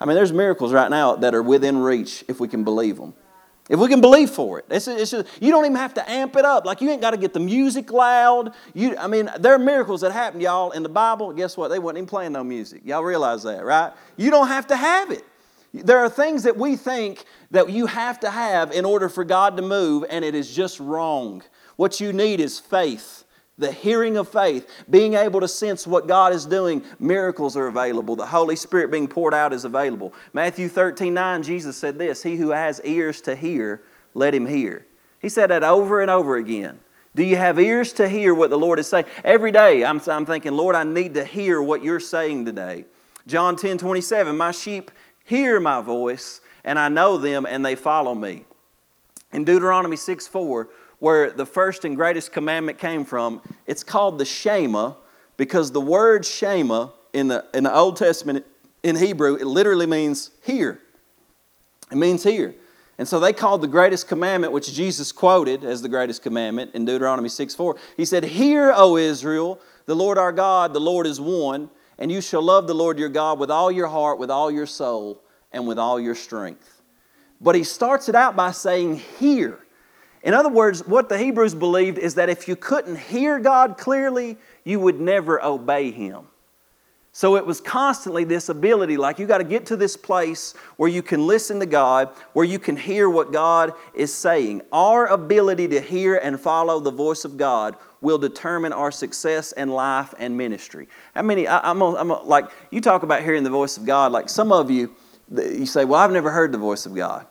I 0.00 0.06
mean, 0.06 0.16
there's 0.16 0.32
miracles 0.32 0.72
right 0.72 0.90
now 0.90 1.14
that 1.16 1.34
are 1.34 1.42
within 1.42 1.78
reach 1.78 2.24
if 2.26 2.40
we 2.40 2.48
can 2.48 2.64
believe 2.64 2.96
them. 2.96 3.14
If 3.68 3.78
we 3.78 3.86
can 3.86 4.00
believe 4.00 4.30
for 4.30 4.58
it, 4.58 4.64
it's, 4.68 4.88
it's 4.88 5.12
just, 5.12 5.28
you 5.40 5.52
don't 5.52 5.64
even 5.64 5.76
have 5.76 5.94
to 5.94 6.10
amp 6.10 6.34
it 6.34 6.44
up. 6.44 6.64
Like 6.64 6.80
you 6.80 6.90
ain't 6.90 7.00
got 7.00 7.12
to 7.12 7.16
get 7.16 7.32
the 7.32 7.38
music 7.38 7.92
loud. 7.92 8.52
You, 8.74 8.96
I 8.96 9.06
mean, 9.06 9.30
there 9.38 9.54
are 9.54 9.60
miracles 9.60 10.00
that 10.00 10.10
happen, 10.10 10.40
y'all, 10.40 10.72
in 10.72 10.82
the 10.82 10.88
Bible. 10.88 11.32
Guess 11.32 11.56
what? 11.56 11.68
They 11.68 11.78
wasn't 11.78 11.98
even 11.98 12.08
playing 12.08 12.32
no 12.32 12.42
music. 12.42 12.82
Y'all 12.84 13.04
realize 13.04 13.44
that, 13.44 13.64
right? 13.64 13.92
You 14.16 14.32
don't 14.32 14.48
have 14.48 14.66
to 14.68 14.76
have 14.76 15.12
it. 15.12 15.24
There 15.72 15.98
are 15.98 16.08
things 16.08 16.42
that 16.42 16.56
we 16.56 16.74
think 16.74 17.24
that 17.52 17.70
you 17.70 17.86
have 17.86 18.18
to 18.20 18.30
have 18.30 18.72
in 18.72 18.84
order 18.84 19.08
for 19.08 19.22
God 19.22 19.56
to 19.56 19.62
move, 19.62 20.04
and 20.10 20.24
it 20.24 20.34
is 20.34 20.52
just 20.52 20.80
wrong. 20.80 21.42
What 21.80 21.98
you 21.98 22.12
need 22.12 22.40
is 22.40 22.60
faith 22.60 23.24
the 23.56 23.72
hearing 23.72 24.18
of 24.18 24.28
faith, 24.28 24.84
being 24.90 25.14
able 25.14 25.40
to 25.40 25.48
sense 25.48 25.86
what 25.86 26.06
God 26.06 26.34
is 26.34 26.44
doing, 26.44 26.82
miracles 26.98 27.56
are 27.56 27.68
available. 27.68 28.16
The 28.16 28.26
Holy 28.26 28.56
Spirit 28.56 28.90
being 28.90 29.08
poured 29.08 29.32
out 29.32 29.54
is 29.54 29.64
available. 29.64 30.12
Matthew 30.34 30.68
13 30.68 31.14
9, 31.14 31.42
Jesus 31.42 31.78
said 31.78 31.98
this 31.98 32.22
He 32.22 32.36
who 32.36 32.50
has 32.50 32.82
ears 32.84 33.22
to 33.22 33.34
hear, 33.34 33.82
let 34.12 34.34
him 34.34 34.46
hear. 34.46 34.86
He 35.20 35.30
said 35.30 35.48
that 35.48 35.64
over 35.64 36.02
and 36.02 36.10
over 36.10 36.36
again. 36.36 36.80
Do 37.14 37.22
you 37.22 37.36
have 37.36 37.58
ears 37.58 37.94
to 37.94 38.10
hear 38.10 38.34
what 38.34 38.50
the 38.50 38.58
Lord 38.58 38.78
is 38.78 38.86
saying? 38.86 39.06
Every 39.24 39.50
day 39.50 39.82
I'm, 39.82 40.02
I'm 40.06 40.26
thinking, 40.26 40.52
Lord, 40.52 40.76
I 40.76 40.84
need 40.84 41.14
to 41.14 41.24
hear 41.24 41.62
what 41.62 41.82
you're 41.82 41.98
saying 41.98 42.44
today. 42.44 42.84
John 43.26 43.56
10 43.56 43.78
27, 43.78 44.36
my 44.36 44.50
sheep 44.50 44.90
hear 45.24 45.60
my 45.60 45.80
voice, 45.80 46.42
and 46.62 46.78
I 46.78 46.90
know 46.90 47.16
them, 47.16 47.46
and 47.46 47.64
they 47.64 47.74
follow 47.74 48.14
me. 48.14 48.44
In 49.32 49.44
Deuteronomy 49.44 49.96
6 49.96 50.26
4, 50.26 50.68
where 51.00 51.30
the 51.30 51.46
first 51.46 51.84
and 51.84 51.96
greatest 51.96 52.32
commandment 52.32 52.78
came 52.78 53.04
from. 53.04 53.42
It's 53.66 53.82
called 53.82 54.18
the 54.18 54.24
Shema 54.24 54.94
because 55.36 55.72
the 55.72 55.80
word 55.80 56.24
Shema 56.24 56.90
in 57.12 57.28
the, 57.28 57.44
in 57.52 57.64
the 57.64 57.74
Old 57.74 57.96
Testament 57.96 58.46
in 58.82 58.96
Hebrew, 58.96 59.34
it 59.34 59.46
literally 59.46 59.86
means 59.86 60.30
here. 60.42 60.80
It 61.90 61.96
means 61.96 62.22
here. 62.22 62.54
And 62.98 63.08
so 63.08 63.18
they 63.18 63.32
called 63.32 63.62
the 63.62 63.66
greatest 63.66 64.08
commandment, 64.08 64.52
which 64.52 64.72
Jesus 64.72 65.10
quoted 65.10 65.64
as 65.64 65.80
the 65.80 65.88
greatest 65.88 66.22
commandment 66.22 66.74
in 66.74 66.84
Deuteronomy 66.84 67.30
6 67.30 67.54
4. 67.54 67.76
He 67.96 68.04
said, 68.04 68.24
Hear, 68.24 68.72
O 68.76 68.96
Israel, 68.96 69.58
the 69.86 69.96
Lord 69.96 70.18
our 70.18 70.32
God, 70.32 70.74
the 70.74 70.80
Lord 70.80 71.06
is 71.06 71.20
one, 71.20 71.70
and 71.98 72.12
you 72.12 72.20
shall 72.20 72.42
love 72.42 72.66
the 72.66 72.74
Lord 72.74 72.98
your 72.98 73.08
God 73.08 73.38
with 73.38 73.50
all 73.50 73.72
your 73.72 73.88
heart, 73.88 74.18
with 74.18 74.30
all 74.30 74.50
your 74.50 74.66
soul, 74.66 75.22
and 75.50 75.66
with 75.66 75.78
all 75.78 75.98
your 75.98 76.14
strength. 76.14 76.82
But 77.40 77.54
he 77.54 77.64
starts 77.64 78.10
it 78.10 78.14
out 78.14 78.36
by 78.36 78.50
saying, 78.50 78.96
Hear. 79.18 79.58
In 80.22 80.34
other 80.34 80.48
words, 80.50 80.86
what 80.86 81.08
the 81.08 81.18
Hebrews 81.18 81.54
believed 81.54 81.98
is 81.98 82.14
that 82.16 82.28
if 82.28 82.46
you 82.46 82.56
couldn't 82.56 82.96
hear 82.96 83.38
God 83.38 83.78
clearly, 83.78 84.36
you 84.64 84.78
would 84.80 85.00
never 85.00 85.42
obey 85.42 85.90
Him. 85.90 86.26
So 87.12 87.36
it 87.36 87.44
was 87.44 87.60
constantly 87.60 88.22
this 88.22 88.48
ability, 88.50 88.96
like 88.96 89.18
you 89.18 89.26
got 89.26 89.38
to 89.38 89.44
get 89.44 89.66
to 89.66 89.76
this 89.76 89.96
place 89.96 90.54
where 90.76 90.88
you 90.88 91.02
can 91.02 91.26
listen 91.26 91.58
to 91.58 91.66
God, 91.66 92.10
where 92.34 92.44
you 92.44 92.60
can 92.60 92.76
hear 92.76 93.10
what 93.10 93.32
God 93.32 93.72
is 93.94 94.14
saying. 94.14 94.62
Our 94.72 95.06
ability 95.06 95.66
to 95.68 95.80
hear 95.80 96.16
and 96.16 96.38
follow 96.38 96.78
the 96.78 96.92
voice 96.92 97.24
of 97.24 97.36
God 97.36 97.76
will 98.00 98.18
determine 98.18 98.72
our 98.72 98.92
success 98.92 99.50
in 99.52 99.70
life 99.70 100.14
and 100.18 100.36
ministry. 100.36 100.88
How 101.14 101.22
many, 101.22 101.48
I, 101.48 101.70
am 101.70 101.80
like, 101.80 102.46
you 102.70 102.80
talk 102.80 103.02
about 103.02 103.22
hearing 103.22 103.42
the 103.42 103.50
voice 103.50 103.76
of 103.76 103.84
God, 103.84 104.12
like 104.12 104.28
some 104.28 104.52
of 104.52 104.70
you, 104.70 104.94
you 105.34 105.66
say, 105.66 105.84
Well, 105.84 106.00
I've 106.00 106.12
never 106.12 106.30
heard 106.30 106.52
the 106.52 106.58
voice 106.58 106.86
of 106.86 106.94
God. 106.94 107.26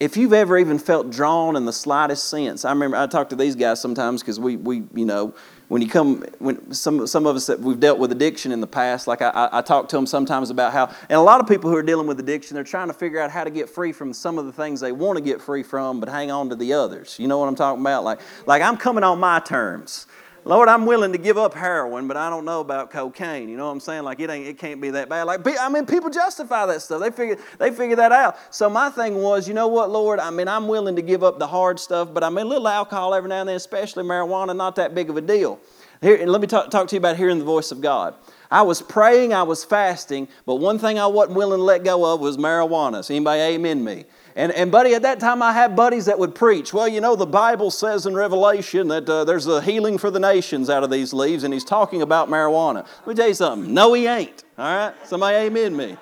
If 0.00 0.16
you've 0.16 0.32
ever 0.32 0.56
even 0.56 0.78
felt 0.78 1.10
drawn 1.10 1.56
in 1.56 1.64
the 1.64 1.72
slightest 1.72 2.28
sense, 2.28 2.64
I 2.64 2.70
remember 2.70 2.96
I 2.96 3.08
talk 3.08 3.30
to 3.30 3.36
these 3.36 3.56
guys 3.56 3.80
sometimes 3.80 4.22
because 4.22 4.38
we, 4.38 4.54
we, 4.56 4.84
you 4.94 5.04
know, 5.04 5.34
when 5.66 5.82
you 5.82 5.88
come, 5.88 6.24
when 6.38 6.72
some, 6.72 7.06
some 7.06 7.26
of 7.26 7.34
us 7.34 7.46
that 7.48 7.58
we've 7.58 7.80
dealt 7.80 7.98
with 7.98 8.12
addiction 8.12 8.52
in 8.52 8.60
the 8.60 8.66
past, 8.66 9.08
like 9.08 9.20
I, 9.22 9.48
I, 9.52 9.60
talk 9.60 9.88
to 9.88 9.96
them 9.96 10.06
sometimes 10.06 10.50
about 10.50 10.72
how, 10.72 10.86
and 10.86 11.18
a 11.18 11.20
lot 11.20 11.40
of 11.40 11.48
people 11.48 11.68
who 11.68 11.76
are 11.76 11.82
dealing 11.82 12.06
with 12.06 12.20
addiction, 12.20 12.54
they're 12.54 12.64
trying 12.64 12.86
to 12.86 12.94
figure 12.94 13.20
out 13.20 13.30
how 13.30 13.42
to 13.42 13.50
get 13.50 13.68
free 13.68 13.92
from 13.92 14.12
some 14.14 14.38
of 14.38 14.46
the 14.46 14.52
things 14.52 14.80
they 14.80 14.92
want 14.92 15.18
to 15.18 15.22
get 15.22 15.42
free 15.42 15.64
from, 15.64 15.98
but 15.98 16.08
hang 16.08 16.30
on 16.30 16.48
to 16.48 16.56
the 16.56 16.72
others. 16.72 17.18
You 17.18 17.26
know 17.26 17.38
what 17.38 17.48
I'm 17.48 17.56
talking 17.56 17.80
about? 17.80 18.04
Like, 18.04 18.20
like 18.46 18.62
I'm 18.62 18.76
coming 18.76 19.02
on 19.02 19.18
my 19.18 19.40
terms. 19.40 20.06
Lord, 20.44 20.68
I'm 20.68 20.86
willing 20.86 21.12
to 21.12 21.18
give 21.18 21.36
up 21.36 21.54
heroin, 21.54 22.08
but 22.08 22.16
I 22.16 22.30
don't 22.30 22.44
know 22.44 22.60
about 22.60 22.90
cocaine. 22.90 23.48
You 23.48 23.56
know 23.56 23.66
what 23.66 23.72
I'm 23.72 23.80
saying? 23.80 24.04
Like 24.04 24.20
it 24.20 24.30
ain't, 24.30 24.46
it 24.46 24.58
can't 24.58 24.80
be 24.80 24.90
that 24.90 25.08
bad. 25.08 25.24
Like 25.24 25.40
I 25.60 25.68
mean, 25.68 25.86
people 25.86 26.10
justify 26.10 26.66
that 26.66 26.82
stuff. 26.82 27.00
They 27.00 27.10
figure, 27.10 27.36
they 27.58 27.70
figure 27.70 27.96
that 27.96 28.12
out. 28.12 28.36
So 28.54 28.70
my 28.70 28.90
thing 28.90 29.16
was, 29.16 29.46
you 29.48 29.54
know 29.54 29.68
what, 29.68 29.90
Lord? 29.90 30.18
I 30.18 30.30
mean, 30.30 30.48
I'm 30.48 30.68
willing 30.68 30.96
to 30.96 31.02
give 31.02 31.22
up 31.22 31.38
the 31.38 31.46
hard 31.46 31.78
stuff, 31.78 32.12
but 32.12 32.24
I 32.24 32.30
mean, 32.30 32.46
a 32.46 32.48
little 32.48 32.68
alcohol 32.68 33.14
every 33.14 33.28
now 33.28 33.40
and 33.40 33.48
then, 33.48 33.56
especially 33.56 34.04
marijuana, 34.04 34.56
not 34.56 34.76
that 34.76 34.94
big 34.94 35.10
of 35.10 35.16
a 35.16 35.20
deal. 35.20 35.60
Here, 36.00 36.16
and 36.16 36.30
let 36.30 36.40
me 36.40 36.46
talk, 36.46 36.70
talk 36.70 36.86
to 36.88 36.94
you 36.94 36.98
about 36.98 37.16
hearing 37.16 37.38
the 37.38 37.44
voice 37.44 37.72
of 37.72 37.80
God. 37.80 38.14
I 38.50 38.62
was 38.62 38.80
praying, 38.80 39.34
I 39.34 39.42
was 39.42 39.64
fasting, 39.64 40.28
but 40.46 40.56
one 40.56 40.78
thing 40.78 40.98
I 40.98 41.06
wasn't 41.06 41.36
willing 41.36 41.58
to 41.58 41.64
let 41.64 41.84
go 41.84 42.14
of 42.14 42.20
was 42.20 42.36
marijuana. 42.36 43.04
So 43.04 43.14
anybody 43.14 43.40
amen 43.40 43.84
me? 43.84 44.04
And, 44.38 44.52
and 44.52 44.70
buddy, 44.70 44.94
at 44.94 45.02
that 45.02 45.18
time 45.18 45.42
I 45.42 45.52
had 45.52 45.74
buddies 45.74 46.06
that 46.06 46.16
would 46.16 46.32
preach. 46.32 46.72
Well, 46.72 46.86
you 46.86 47.00
know, 47.00 47.16
the 47.16 47.26
Bible 47.26 47.72
says 47.72 48.06
in 48.06 48.14
Revelation 48.14 48.86
that 48.86 49.10
uh, 49.10 49.24
there's 49.24 49.48
a 49.48 49.60
healing 49.60 49.98
for 49.98 50.12
the 50.12 50.20
nations 50.20 50.70
out 50.70 50.84
of 50.84 50.90
these 50.90 51.12
leaves, 51.12 51.42
and 51.42 51.52
he's 51.52 51.64
talking 51.64 52.02
about 52.02 52.28
marijuana. 52.28 52.86
Let 52.98 53.06
me 53.08 53.14
tell 53.16 53.26
you 53.26 53.34
something. 53.34 53.74
No, 53.74 53.94
he 53.94 54.06
ain't. 54.06 54.44
All 54.56 54.64
right? 54.64 54.94
Somebody 55.08 55.38
amen 55.38 55.76
me. 55.76 55.96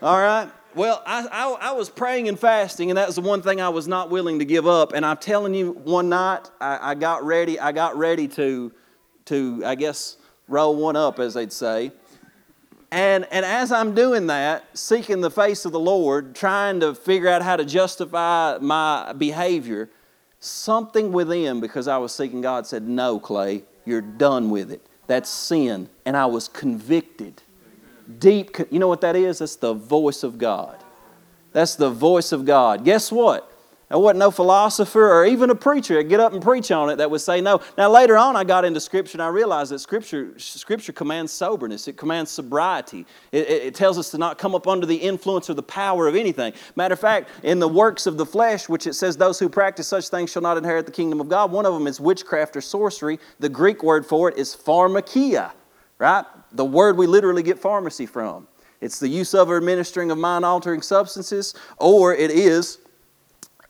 All 0.00 0.16
right? 0.16 0.50
Well, 0.74 1.02
I, 1.06 1.26
I, 1.30 1.68
I, 1.68 1.72
was 1.72 1.90
praying 1.90 2.28
and 2.28 2.40
fasting, 2.40 2.90
and 2.90 2.96
that 2.96 3.08
was 3.08 3.16
the 3.16 3.22
one 3.22 3.42
thing 3.42 3.60
I 3.60 3.68
was 3.68 3.86
not 3.86 4.08
willing 4.08 4.38
to 4.38 4.46
give 4.46 4.66
up. 4.66 4.94
And 4.94 5.04
I'm 5.04 5.18
telling 5.18 5.52
you, 5.52 5.72
one 5.72 6.08
night 6.08 6.50
I, 6.62 6.92
I 6.92 6.94
got 6.94 7.24
ready. 7.24 7.60
I 7.60 7.72
got 7.72 7.94
ready 7.98 8.26
to, 8.28 8.72
to 9.26 9.62
I 9.66 9.74
guess, 9.74 10.16
roll 10.48 10.76
one 10.76 10.96
up, 10.96 11.18
as 11.18 11.34
they'd 11.34 11.52
say. 11.52 11.92
And, 12.94 13.26
and 13.32 13.44
as 13.44 13.72
I'm 13.72 13.94
doing 13.94 14.28
that, 14.28 14.64
seeking 14.78 15.20
the 15.20 15.30
face 15.30 15.64
of 15.64 15.72
the 15.72 15.80
Lord, 15.80 16.34
trying 16.34 16.78
to 16.80 16.94
figure 16.94 17.28
out 17.28 17.42
how 17.42 17.56
to 17.56 17.64
justify 17.64 18.58
my 18.60 19.12
behavior, 19.12 19.90
something 20.38 21.10
within, 21.10 21.60
because 21.60 21.88
I 21.88 21.98
was 21.98 22.14
seeking 22.14 22.40
God, 22.40 22.66
said, 22.66 22.86
No, 22.86 23.18
Clay, 23.18 23.64
you're 23.84 24.00
done 24.00 24.48
with 24.48 24.70
it. 24.70 24.86
That's 25.08 25.28
sin. 25.28 25.88
And 26.06 26.16
I 26.16 26.26
was 26.26 26.46
convicted 26.48 27.42
deep, 28.18 28.56
you 28.70 28.78
know 28.78 28.88
what 28.88 29.00
that 29.02 29.16
is? 29.16 29.38
That's 29.38 29.56
the 29.56 29.74
voice 29.74 30.22
of 30.22 30.38
God. 30.38 30.76
That's 31.52 31.76
the 31.76 31.90
voice 31.90 32.32
of 32.32 32.44
God. 32.44 32.84
Guess 32.84 33.12
what? 33.12 33.50
There 33.94 34.00
wasn't 34.00 34.18
no 34.18 34.32
philosopher 34.32 35.08
or 35.08 35.24
even 35.24 35.50
a 35.50 35.54
preacher 35.54 36.02
get 36.02 36.18
up 36.18 36.32
and 36.32 36.42
preach 36.42 36.72
on 36.72 36.90
it 36.90 36.96
that 36.96 37.12
would 37.12 37.20
say 37.20 37.40
no. 37.40 37.60
Now 37.78 37.88
later 37.88 38.16
on, 38.16 38.34
I 38.34 38.42
got 38.42 38.64
into 38.64 38.80
Scripture 38.80 39.14
and 39.18 39.22
I 39.22 39.28
realized 39.28 39.70
that 39.70 39.78
Scripture, 39.78 40.36
Scripture 40.36 40.92
commands 40.92 41.30
soberness. 41.30 41.86
It 41.86 41.96
commands 41.96 42.32
sobriety. 42.32 43.06
It, 43.30 43.48
it, 43.48 43.62
it 43.66 43.74
tells 43.76 43.96
us 43.96 44.10
to 44.10 44.18
not 44.18 44.36
come 44.36 44.52
up 44.52 44.66
under 44.66 44.84
the 44.84 44.96
influence 44.96 45.48
or 45.48 45.54
the 45.54 45.62
power 45.62 46.08
of 46.08 46.16
anything. 46.16 46.54
Matter 46.74 46.94
of 46.94 46.98
fact, 46.98 47.30
in 47.44 47.60
the 47.60 47.68
works 47.68 48.08
of 48.08 48.16
the 48.16 48.26
flesh, 48.26 48.68
which 48.68 48.88
it 48.88 48.94
says 48.94 49.16
those 49.16 49.38
who 49.38 49.48
practice 49.48 49.86
such 49.86 50.08
things 50.08 50.32
shall 50.32 50.42
not 50.42 50.56
inherit 50.56 50.86
the 50.86 50.92
kingdom 50.92 51.20
of 51.20 51.28
God, 51.28 51.52
one 51.52 51.64
of 51.64 51.72
them 51.72 51.86
is 51.86 52.00
witchcraft 52.00 52.56
or 52.56 52.62
sorcery. 52.62 53.20
The 53.38 53.48
Greek 53.48 53.84
word 53.84 54.04
for 54.04 54.28
it 54.28 54.36
is 54.36 54.56
pharmakeia, 54.56 55.52
right? 55.98 56.24
the 56.50 56.64
word 56.64 56.96
we 56.96 57.06
literally 57.06 57.44
get 57.44 57.60
pharmacy 57.60 58.06
from. 58.06 58.48
It's 58.80 58.98
the 58.98 59.08
use 59.08 59.34
of 59.34 59.48
or 59.50 59.56
administering 59.56 60.10
of 60.10 60.18
mind 60.18 60.44
altering 60.44 60.82
substances, 60.82 61.54
or 61.78 62.12
it 62.12 62.32
is 62.32 62.78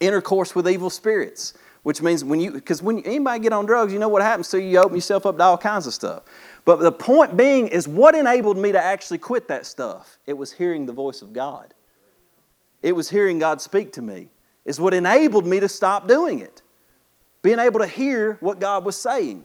intercourse 0.01 0.55
with 0.55 0.69
evil 0.69 0.91
spirits, 0.91 1.55
which 1.83 2.03
means 2.03 2.25
when 2.25 2.41
you, 2.41 2.51
because 2.51 2.83
when 2.83 3.01
anybody 3.01 3.41
get 3.41 3.53
on 3.53 3.67
drugs, 3.67 3.93
you 3.93 3.99
know 3.99 4.09
what 4.09 4.23
happens 4.23 4.49
to 4.51 4.61
you, 4.61 4.69
you 4.69 4.79
open 4.79 4.97
yourself 4.97 5.27
up 5.27 5.37
to 5.37 5.43
all 5.43 5.59
kinds 5.59 5.87
of 5.87 5.95
stuff. 5.95 6.23
But 6.65 6.81
the 6.81 6.93
point 6.93 7.37
being 7.37 7.69
is 7.69 7.87
what 7.87 8.15
enabled 8.15 8.57
me 8.57 8.73
to 8.73 8.83
actually 8.83 9.19
quit 9.19 9.49
that 9.49 9.67
stuff? 9.67 10.19
It 10.27 10.33
was 10.33 10.53
hearing 10.53 10.87
the 10.87 10.93
voice 10.93 11.23
of 11.23 11.33
God. 11.33 11.75
It 12.83 12.95
was 12.95 13.09
hearing 13.09 13.39
God 13.39 13.61
speak 13.61 13.93
to 13.93 14.03
me, 14.03 14.29
is 14.65 14.81
what 14.81 14.95
enabled 14.95 15.47
me 15.47 15.61
to 15.61 15.69
stop 15.69 16.09
doing 16.09 16.41
it. 16.41 16.63
Being 17.43 17.59
able 17.59 17.81
to 17.81 17.87
hear 17.87 18.39
what 18.41 18.61
God 18.61 18.85
was 18.85 18.97
saying. 18.97 19.45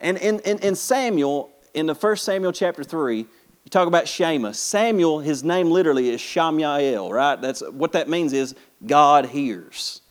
And 0.00 0.16
in, 0.18 0.40
in, 0.40 0.58
in 0.58 0.74
Samuel, 0.74 1.50
in 1.74 1.86
the 1.86 1.94
first 1.94 2.24
Samuel 2.24 2.52
chapter 2.52 2.84
3, 2.84 3.26
you 3.64 3.70
talk 3.70 3.88
about 3.88 4.06
Shema. 4.06 4.52
Samuel, 4.52 5.20
his 5.20 5.42
name 5.42 5.70
literally 5.70 6.10
is 6.10 6.20
Shamyael, 6.20 7.10
right? 7.10 7.40
That's 7.40 7.60
what 7.70 7.92
that 7.92 8.08
means 8.08 8.32
is 8.32 8.54
God 8.86 9.26
hears. 9.26 10.02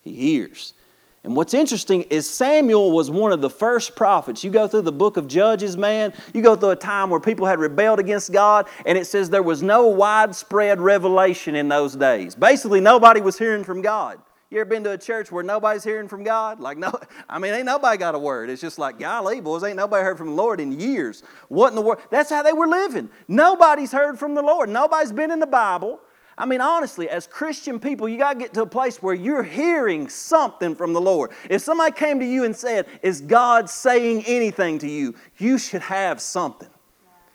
He 0.00 0.14
hears. 0.14 0.74
And 1.22 1.36
what's 1.36 1.52
interesting 1.52 2.02
is 2.04 2.28
Samuel 2.28 2.92
was 2.92 3.10
one 3.10 3.32
of 3.32 3.42
the 3.42 3.50
first 3.50 3.94
prophets. 3.94 4.42
You 4.42 4.50
go 4.50 4.66
through 4.66 4.82
the 4.82 4.92
book 4.92 5.18
of 5.18 5.28
Judges, 5.28 5.76
man, 5.76 6.14
you 6.32 6.40
go 6.40 6.56
through 6.56 6.70
a 6.70 6.76
time 6.76 7.10
where 7.10 7.20
people 7.20 7.46
had 7.46 7.58
rebelled 7.58 7.98
against 7.98 8.32
God, 8.32 8.68
and 8.86 8.96
it 8.96 9.06
says 9.06 9.28
there 9.28 9.42
was 9.42 9.62
no 9.62 9.88
widespread 9.88 10.80
revelation 10.80 11.54
in 11.54 11.68
those 11.68 11.94
days. 11.94 12.34
Basically, 12.34 12.80
nobody 12.80 13.20
was 13.20 13.36
hearing 13.36 13.64
from 13.64 13.82
God. 13.82 14.18
You 14.50 14.58
ever 14.58 14.68
been 14.68 14.82
to 14.82 14.90
a 14.90 14.98
church 14.98 15.30
where 15.30 15.44
nobody's 15.44 15.84
hearing 15.84 16.08
from 16.08 16.24
God? 16.24 16.58
Like, 16.58 16.76
no, 16.76 16.92
I 17.28 17.38
mean, 17.38 17.54
ain't 17.54 17.66
nobody 17.66 17.96
got 17.96 18.16
a 18.16 18.18
word. 18.18 18.50
It's 18.50 18.60
just 18.60 18.80
like, 18.80 18.98
golly, 18.98 19.40
boys, 19.40 19.62
ain't 19.62 19.76
nobody 19.76 20.02
heard 20.02 20.18
from 20.18 20.26
the 20.28 20.34
Lord 20.34 20.58
in 20.58 20.78
years. 20.78 21.22
What 21.48 21.68
in 21.68 21.76
the 21.76 21.82
world? 21.82 22.00
That's 22.10 22.30
how 22.30 22.42
they 22.42 22.52
were 22.52 22.66
living. 22.66 23.10
Nobody's 23.28 23.92
heard 23.92 24.18
from 24.18 24.34
the 24.34 24.42
Lord. 24.42 24.68
Nobody's 24.68 25.12
been 25.12 25.30
in 25.30 25.38
the 25.38 25.46
Bible. 25.46 26.00
I 26.36 26.46
mean, 26.46 26.60
honestly, 26.60 27.08
as 27.08 27.28
Christian 27.28 27.78
people, 27.78 28.08
you 28.08 28.18
got 28.18 28.32
to 28.32 28.38
get 28.40 28.54
to 28.54 28.62
a 28.62 28.66
place 28.66 29.00
where 29.00 29.14
you're 29.14 29.44
hearing 29.44 30.08
something 30.08 30.74
from 30.74 30.94
the 30.94 31.00
Lord. 31.00 31.30
If 31.48 31.62
somebody 31.62 31.92
came 31.92 32.18
to 32.18 32.26
you 32.26 32.44
and 32.44 32.56
said, 32.56 32.86
Is 33.02 33.20
God 33.20 33.70
saying 33.70 34.24
anything 34.26 34.80
to 34.80 34.88
you? 34.88 35.14
You 35.38 35.58
should 35.58 35.82
have 35.82 36.20
something. 36.20 36.68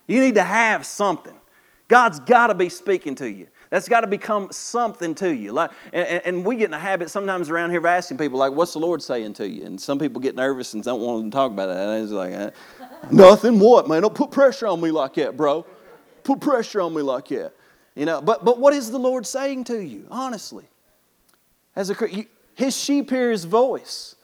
You 0.08 0.20
need 0.20 0.36
to 0.36 0.44
have 0.44 0.86
something. 0.86 1.36
God's 1.88 2.20
got 2.20 2.48
to 2.48 2.56
be 2.56 2.68
speaking 2.68 3.16
to 3.16 3.30
you. 3.30 3.48
That's 3.76 3.90
got 3.90 4.02
to 4.02 4.08
become 4.08 4.54
something 4.54 5.14
to 5.16 5.36
you. 5.36 5.52
Like, 5.52 5.70
and, 5.92 6.22
and, 6.24 6.46
we 6.46 6.56
get 6.56 6.70
in 6.70 6.74
a 6.74 6.80
habit 6.80 7.10
sometimes 7.10 7.50
around 7.50 7.72
here 7.72 7.80
of 7.80 7.86
asking 7.86 8.18
people, 8.18 8.40
like, 8.40 8.54
what's 8.54 8.72
the 8.72 8.80
Lord 8.80 9.04
saying 9.04 9.34
to 9.34 9.50
you? 9.50 9.66
And 9.66 9.82
some 9.82 10.00
people 10.00 10.22
get 10.22 10.34
nervous 10.34 10.74
and 10.74 10.82
don't 10.82 11.02
want 11.02 11.26
to 11.26 11.30
talk 11.30 11.52
about 11.52 11.66
that. 11.66 11.90
And 11.90 12.02
it's 12.02 12.14
like, 12.14 12.32
eh, 12.32 12.52
nothing, 13.12 13.60
what, 13.60 13.90
man? 13.90 14.04
Don't 14.04 14.16
put 14.16 14.32
pressure 14.32 14.68
on 14.68 14.80
me 14.80 14.92
like 14.92 15.16
that, 15.16 15.36
bro. 15.36 15.66
Put 16.24 16.40
pressure 16.40 16.80
on 16.80 16.94
me 16.94 17.02
like 17.02 17.28
that. 17.28 17.52
You 17.96 18.06
know, 18.06 18.22
but, 18.22 18.46
but 18.46 18.62
what 18.62 18.74
is 18.74 18.92
the 18.92 18.98
Lord 18.98 19.28
saying 19.28 19.66
to 19.66 19.84
you, 19.84 20.08
honestly? 20.10 20.64
As 21.76 21.90
a 21.90 21.98
His 22.54 22.78
sheep 22.78 23.10
hear 23.10 23.30
His 23.30 23.44
voice. 23.44 24.16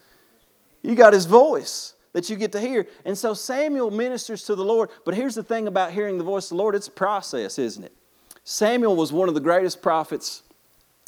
You 0.80 0.94
got 0.94 1.12
His 1.12 1.26
voice 1.26 1.92
that 2.14 2.30
you 2.30 2.36
get 2.36 2.52
to 2.52 2.60
hear. 2.60 2.86
And 3.04 3.18
so 3.18 3.34
Samuel 3.34 3.90
ministers 3.90 4.44
to 4.44 4.54
the 4.54 4.64
Lord. 4.64 4.88
But 5.04 5.14
here's 5.14 5.34
the 5.34 5.42
thing 5.42 5.68
about 5.68 5.92
hearing 5.92 6.16
the 6.16 6.24
voice 6.24 6.46
of 6.46 6.56
the 6.56 6.62
Lord 6.62 6.74
it's 6.74 6.88
a 6.88 6.90
process, 6.90 7.58
isn't 7.58 7.84
it? 7.84 7.92
Samuel 8.44 8.96
was 8.96 9.12
one 9.12 9.28
of 9.28 9.34
the 9.34 9.40
greatest 9.40 9.82
prophets 9.82 10.42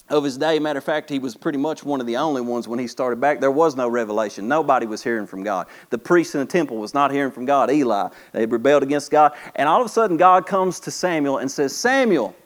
of 0.09 0.23
his 0.23 0.37
day. 0.39 0.59
Matter 0.59 0.79
of 0.79 0.85
fact, 0.85 1.11
he 1.11 1.19
was 1.19 1.35
pretty 1.35 1.59
much 1.59 1.83
one 1.83 2.01
of 2.01 2.07
the 2.07 2.17
only 2.17 2.41
ones 2.41 2.69
when 2.69 2.79
he 2.79 2.87
started 2.87 3.21
back. 3.21 3.41
There 3.41 3.51
was 3.51 3.75
no 3.75 3.89
revelation. 3.89 4.47
Nobody 4.47 4.87
was 4.87 5.03
hearing 5.03 5.27
from 5.27 5.43
God. 5.43 5.67
The 5.91 5.99
priest 5.99 6.35
in 6.35 6.41
the 6.41 6.47
temple 6.47 6.77
was 6.77 6.95
not 6.95 7.11
hearing 7.11 7.33
from 7.33 7.45
God. 7.45 7.71
Eli, 7.71 8.09
they 8.33 8.47
rebelled 8.47 8.83
against 8.83 9.11
God. 9.11 9.33
And 9.57 9.69
all 9.69 9.81
of 9.81 9.87
a 9.87 9.89
sudden, 9.89 10.17
God 10.17 10.47
comes 10.47 10.79
to 10.81 10.91
Samuel 10.91 11.39
and 11.39 11.51
says, 11.51 11.75
Samuel. 11.75 12.37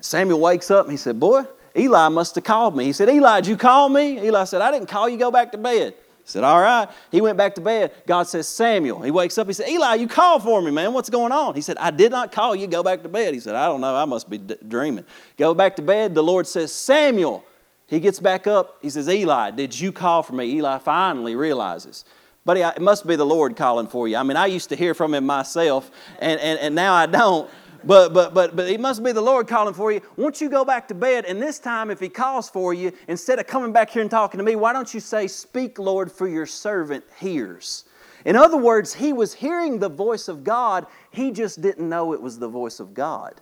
Samuel 0.00 0.40
wakes 0.40 0.70
up 0.70 0.86
and 0.86 0.92
he 0.92 0.96
said, 0.96 1.20
Boy, 1.20 1.44
Eli 1.76 2.08
must 2.08 2.34
have 2.34 2.44
called 2.44 2.76
me. 2.76 2.84
He 2.84 2.92
said, 2.92 3.08
Eli, 3.08 3.40
did 3.40 3.48
you 3.48 3.56
call 3.56 3.88
me? 3.88 4.24
Eli 4.24 4.44
said, 4.44 4.62
I 4.62 4.70
didn't 4.70 4.88
call 4.88 5.08
you. 5.08 5.16
Go 5.16 5.30
back 5.30 5.52
to 5.52 5.58
bed 5.58 5.94
said, 6.28 6.44
All 6.44 6.60
right. 6.60 6.88
He 7.10 7.20
went 7.20 7.38
back 7.38 7.54
to 7.54 7.60
bed. 7.60 7.92
God 8.06 8.24
says, 8.24 8.46
Samuel. 8.46 9.00
He 9.00 9.10
wakes 9.10 9.38
up. 9.38 9.46
He 9.46 9.52
said, 9.52 9.68
Eli, 9.68 9.94
you 9.94 10.08
called 10.08 10.42
for 10.42 10.60
me, 10.60 10.70
man. 10.70 10.92
What's 10.92 11.10
going 11.10 11.32
on? 11.32 11.54
He 11.54 11.60
said, 11.60 11.78
I 11.78 11.90
did 11.90 12.12
not 12.12 12.32
call 12.32 12.54
you. 12.54 12.66
Go 12.66 12.82
back 12.82 13.02
to 13.02 13.08
bed. 13.08 13.34
He 13.34 13.40
said, 13.40 13.54
I 13.54 13.66
don't 13.66 13.80
know. 13.80 13.96
I 13.96 14.04
must 14.04 14.28
be 14.28 14.38
d- 14.38 14.56
dreaming. 14.66 15.04
Go 15.36 15.54
back 15.54 15.76
to 15.76 15.82
bed. 15.82 16.14
The 16.14 16.22
Lord 16.22 16.46
says, 16.46 16.72
Samuel. 16.72 17.44
He 17.86 18.00
gets 18.00 18.20
back 18.20 18.46
up. 18.46 18.76
He 18.82 18.90
says, 18.90 19.08
Eli, 19.08 19.50
did 19.52 19.78
you 19.78 19.92
call 19.92 20.22
for 20.22 20.34
me? 20.34 20.44
Eli 20.56 20.78
finally 20.78 21.34
realizes. 21.34 22.04
Buddy, 22.44 22.60
it 22.60 22.82
must 22.82 23.06
be 23.06 23.16
the 23.16 23.26
Lord 23.26 23.56
calling 23.56 23.86
for 23.86 24.06
you. 24.06 24.16
I 24.16 24.22
mean, 24.22 24.36
I 24.36 24.46
used 24.46 24.68
to 24.68 24.76
hear 24.76 24.94
from 24.94 25.14
him 25.14 25.24
myself, 25.24 25.90
and, 26.18 26.38
and, 26.40 26.58
and 26.60 26.74
now 26.74 26.94
I 26.94 27.06
don't. 27.06 27.50
But, 27.84 28.12
but, 28.12 28.34
but, 28.34 28.56
but 28.56 28.68
it 28.68 28.80
must 28.80 29.02
be 29.02 29.12
the 29.12 29.20
Lord 29.20 29.46
calling 29.46 29.74
for 29.74 29.92
you. 29.92 30.00
Won't 30.16 30.40
you 30.40 30.48
go 30.48 30.64
back 30.64 30.88
to 30.88 30.94
bed? 30.94 31.24
And 31.26 31.40
this 31.40 31.58
time, 31.58 31.90
if 31.90 32.00
He 32.00 32.08
calls 32.08 32.50
for 32.50 32.74
you, 32.74 32.92
instead 33.06 33.38
of 33.38 33.46
coming 33.46 33.72
back 33.72 33.90
here 33.90 34.02
and 34.02 34.10
talking 34.10 34.38
to 34.38 34.44
me, 34.44 34.56
why 34.56 34.72
don't 34.72 34.92
you 34.92 35.00
say, 35.00 35.26
Speak, 35.26 35.78
Lord, 35.78 36.10
for 36.10 36.26
your 36.26 36.46
servant 36.46 37.04
hears? 37.18 37.84
In 38.24 38.36
other 38.36 38.56
words, 38.56 38.94
he 38.94 39.12
was 39.12 39.32
hearing 39.32 39.78
the 39.78 39.88
voice 39.88 40.28
of 40.28 40.44
God, 40.44 40.86
he 41.10 41.30
just 41.30 41.60
didn't 41.60 41.88
know 41.88 42.12
it 42.12 42.20
was 42.20 42.38
the 42.38 42.48
voice 42.48 42.80
of 42.80 42.92
God. 42.92 43.40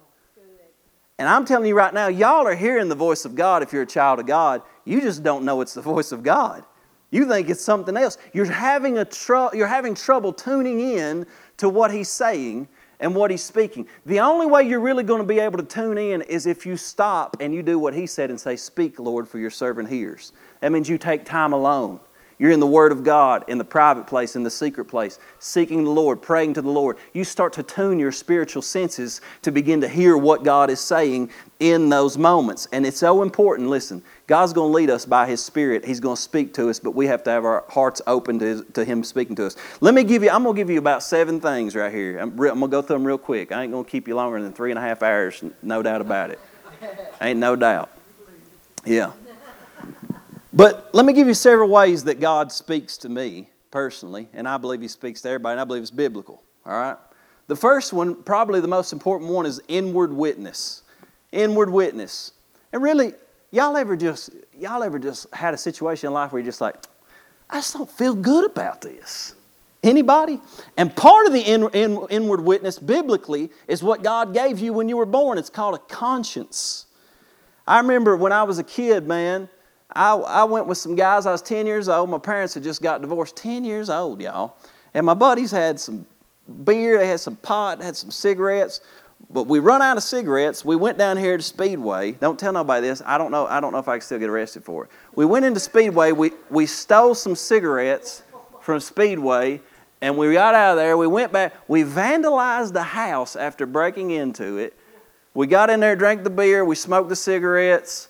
And 1.18 1.28
I'm 1.28 1.46
telling 1.46 1.66
you 1.66 1.74
right 1.74 1.94
now, 1.94 2.08
y'all 2.08 2.46
are 2.46 2.54
hearing 2.54 2.88
the 2.88 2.94
voice 2.94 3.24
of 3.24 3.34
God 3.34 3.62
if 3.62 3.72
you're 3.72 3.82
a 3.82 3.86
child 3.86 4.20
of 4.20 4.26
God. 4.26 4.60
You 4.84 5.00
just 5.00 5.22
don't 5.22 5.44
know 5.44 5.62
it's 5.62 5.72
the 5.72 5.80
voice 5.80 6.12
of 6.12 6.22
God. 6.22 6.62
You 7.10 7.26
think 7.26 7.48
it's 7.48 7.62
something 7.62 7.96
else. 7.96 8.18
You're 8.34 8.44
having, 8.44 8.98
a 8.98 9.04
tr- 9.04 9.54
you're 9.54 9.66
having 9.66 9.94
trouble 9.94 10.32
tuning 10.32 10.78
in 10.80 11.26
to 11.56 11.68
what 11.70 11.90
He's 11.90 12.10
saying 12.10 12.68
and 13.00 13.14
what 13.14 13.30
He's 13.30 13.42
speaking. 13.42 13.86
The 14.04 14.20
only 14.20 14.46
way 14.46 14.62
you're 14.62 14.80
really 14.80 15.04
going 15.04 15.20
to 15.20 15.26
be 15.26 15.38
able 15.38 15.58
to 15.58 15.64
tune 15.64 15.98
in 15.98 16.22
is 16.22 16.46
if 16.46 16.66
you 16.66 16.76
stop 16.76 17.36
and 17.40 17.54
you 17.54 17.62
do 17.62 17.78
what 17.78 17.94
He 17.94 18.06
said 18.06 18.30
and 18.30 18.40
say, 18.40 18.56
Speak, 18.56 18.98
Lord, 18.98 19.28
for 19.28 19.38
your 19.38 19.50
servant 19.50 19.88
hears. 19.88 20.32
That 20.60 20.72
means 20.72 20.88
you 20.88 20.98
take 20.98 21.24
time 21.24 21.52
alone. 21.52 22.00
You're 22.38 22.50
in 22.50 22.60
the 22.60 22.66
Word 22.66 22.92
of 22.92 23.02
God, 23.02 23.44
in 23.48 23.56
the 23.56 23.64
private 23.64 24.06
place, 24.06 24.36
in 24.36 24.42
the 24.42 24.50
secret 24.50 24.84
place, 24.84 25.18
seeking 25.38 25.84
the 25.84 25.90
Lord, 25.90 26.20
praying 26.20 26.54
to 26.54 26.62
the 26.62 26.70
Lord. 26.70 26.98
You 27.14 27.24
start 27.24 27.54
to 27.54 27.62
tune 27.62 27.98
your 27.98 28.12
spiritual 28.12 28.60
senses 28.60 29.22
to 29.42 29.50
begin 29.50 29.80
to 29.80 29.88
hear 29.88 30.18
what 30.18 30.44
God 30.44 30.68
is 30.68 30.78
saying 30.78 31.30
in 31.60 31.88
those 31.88 32.18
moments. 32.18 32.68
And 32.72 32.84
it's 32.84 32.98
so 32.98 33.22
important. 33.22 33.70
Listen, 33.70 34.02
God's 34.26 34.52
going 34.52 34.70
to 34.70 34.76
lead 34.76 34.90
us 34.90 35.06
by 35.06 35.26
His 35.26 35.42
Spirit. 35.42 35.86
He's 35.86 36.00
going 36.00 36.16
to 36.16 36.20
speak 36.22 36.52
to 36.54 36.68
us, 36.68 36.78
but 36.78 36.90
we 36.90 37.06
have 37.06 37.24
to 37.24 37.30
have 37.30 37.46
our 37.46 37.64
hearts 37.70 38.02
open 38.06 38.38
to, 38.40 38.64
to 38.74 38.84
Him 38.84 39.02
speaking 39.02 39.34
to 39.36 39.46
us. 39.46 39.56
Let 39.80 39.94
me 39.94 40.04
give 40.04 40.22
you, 40.22 40.28
I'm 40.28 40.42
going 40.42 40.54
to 40.54 40.60
give 40.60 40.68
you 40.68 40.78
about 40.78 41.02
seven 41.02 41.40
things 41.40 41.74
right 41.74 41.92
here. 41.92 42.18
I'm, 42.18 42.30
I'm 42.32 42.36
going 42.36 42.60
to 42.60 42.68
go 42.68 42.82
through 42.82 42.96
them 42.96 43.06
real 43.06 43.16
quick. 43.16 43.50
I 43.50 43.62
ain't 43.62 43.72
going 43.72 43.84
to 43.84 43.90
keep 43.90 44.06
you 44.06 44.14
longer 44.14 44.42
than 44.42 44.52
three 44.52 44.70
and 44.70 44.78
a 44.78 44.82
half 44.82 45.02
hours, 45.02 45.42
no 45.62 45.82
doubt 45.82 46.02
about 46.02 46.30
it. 46.30 46.40
Ain't 47.22 47.40
no 47.40 47.56
doubt. 47.56 47.90
Yeah. 48.84 49.12
But 50.56 50.88
let 50.94 51.04
me 51.04 51.12
give 51.12 51.28
you 51.28 51.34
several 51.34 51.68
ways 51.68 52.04
that 52.04 52.18
God 52.18 52.50
speaks 52.50 52.96
to 52.98 53.10
me 53.10 53.50
personally, 53.70 54.26
and 54.32 54.48
I 54.48 54.56
believe 54.56 54.80
He 54.80 54.88
speaks 54.88 55.20
to 55.20 55.28
everybody, 55.28 55.52
and 55.52 55.60
I 55.60 55.64
believe 55.64 55.82
it's 55.82 55.90
biblical. 55.90 56.42
All 56.64 56.72
right? 56.72 56.96
The 57.46 57.56
first 57.56 57.92
one, 57.92 58.22
probably 58.22 58.60
the 58.60 58.68
most 58.68 58.94
important 58.94 59.30
one, 59.30 59.44
is 59.44 59.60
inward 59.68 60.14
witness. 60.14 60.82
Inward 61.30 61.68
witness. 61.68 62.32
And 62.72 62.82
really, 62.82 63.12
y'all 63.50 63.76
ever 63.76 63.96
just 63.96 64.30
y'all 64.58 64.82
ever 64.82 64.98
just 64.98 65.32
had 65.34 65.52
a 65.52 65.58
situation 65.58 66.06
in 66.06 66.14
life 66.14 66.32
where 66.32 66.40
you're 66.40 66.48
just 66.48 66.62
like, 66.62 66.76
I 67.50 67.56
just 67.56 67.74
don't 67.74 67.90
feel 67.90 68.14
good 68.14 68.50
about 68.50 68.80
this. 68.80 69.34
Anybody? 69.82 70.40
And 70.78 70.96
part 70.96 71.26
of 71.26 71.34
the 71.34 71.42
in, 71.42 71.68
in, 71.74 72.06
inward 72.08 72.40
witness 72.40 72.78
biblically 72.78 73.50
is 73.68 73.82
what 73.82 74.02
God 74.02 74.32
gave 74.32 74.58
you 74.58 74.72
when 74.72 74.88
you 74.88 74.96
were 74.96 75.06
born. 75.06 75.36
It's 75.36 75.50
called 75.50 75.74
a 75.74 75.78
conscience. 75.78 76.86
I 77.66 77.78
remember 77.78 78.16
when 78.16 78.32
I 78.32 78.44
was 78.44 78.58
a 78.58 78.64
kid, 78.64 79.06
man, 79.06 79.50
I, 79.92 80.14
I 80.14 80.44
went 80.44 80.66
with 80.66 80.78
some 80.78 80.94
guys. 80.94 81.26
I 81.26 81.32
was 81.32 81.42
10 81.42 81.66
years 81.66 81.88
old. 81.88 82.10
My 82.10 82.18
parents 82.18 82.54
had 82.54 82.62
just 82.62 82.82
got 82.82 83.00
divorced. 83.00 83.36
10 83.36 83.64
years 83.64 83.88
old, 83.88 84.20
y'all. 84.20 84.56
And 84.94 85.06
my 85.06 85.14
buddies 85.14 85.50
had 85.50 85.78
some 85.78 86.06
beer, 86.64 86.98
they 86.98 87.06
had 87.06 87.20
some 87.20 87.36
pot, 87.36 87.82
had 87.82 87.96
some 87.96 88.10
cigarettes. 88.10 88.80
But 89.30 89.44
we 89.44 89.58
run 89.58 89.82
out 89.82 89.96
of 89.96 90.02
cigarettes. 90.02 90.64
We 90.64 90.76
went 90.76 90.98
down 90.98 91.16
here 91.16 91.36
to 91.36 91.42
Speedway. 91.42 92.12
Don't 92.12 92.38
tell 92.38 92.52
nobody 92.52 92.86
this. 92.86 93.02
I 93.04 93.18
don't 93.18 93.30
know. 93.30 93.46
I 93.46 93.60
don't 93.60 93.72
know 93.72 93.78
if 93.78 93.88
I 93.88 93.94
can 93.94 94.02
still 94.02 94.18
get 94.18 94.28
arrested 94.28 94.64
for 94.64 94.84
it. 94.84 94.90
We 95.14 95.24
went 95.24 95.44
into 95.44 95.60
Speedway. 95.60 96.12
We, 96.12 96.32
we 96.50 96.66
stole 96.66 97.14
some 97.14 97.34
cigarettes 97.34 98.22
from 98.60 98.78
Speedway, 98.80 99.60
and 100.00 100.16
we 100.16 100.32
got 100.32 100.54
out 100.54 100.72
of 100.72 100.76
there. 100.76 100.96
We 100.96 101.06
went 101.06 101.32
back. 101.32 101.54
We 101.66 101.82
vandalized 101.82 102.72
the 102.72 102.82
house 102.82 103.36
after 103.36 103.66
breaking 103.66 104.10
into 104.10 104.58
it. 104.58 104.74
We 105.34 105.46
got 105.46 105.70
in 105.70 105.80
there, 105.80 105.96
drank 105.96 106.22
the 106.22 106.30
beer. 106.30 106.64
We 106.64 106.76
smoked 106.76 107.08
the 107.08 107.16
cigarettes 107.16 108.08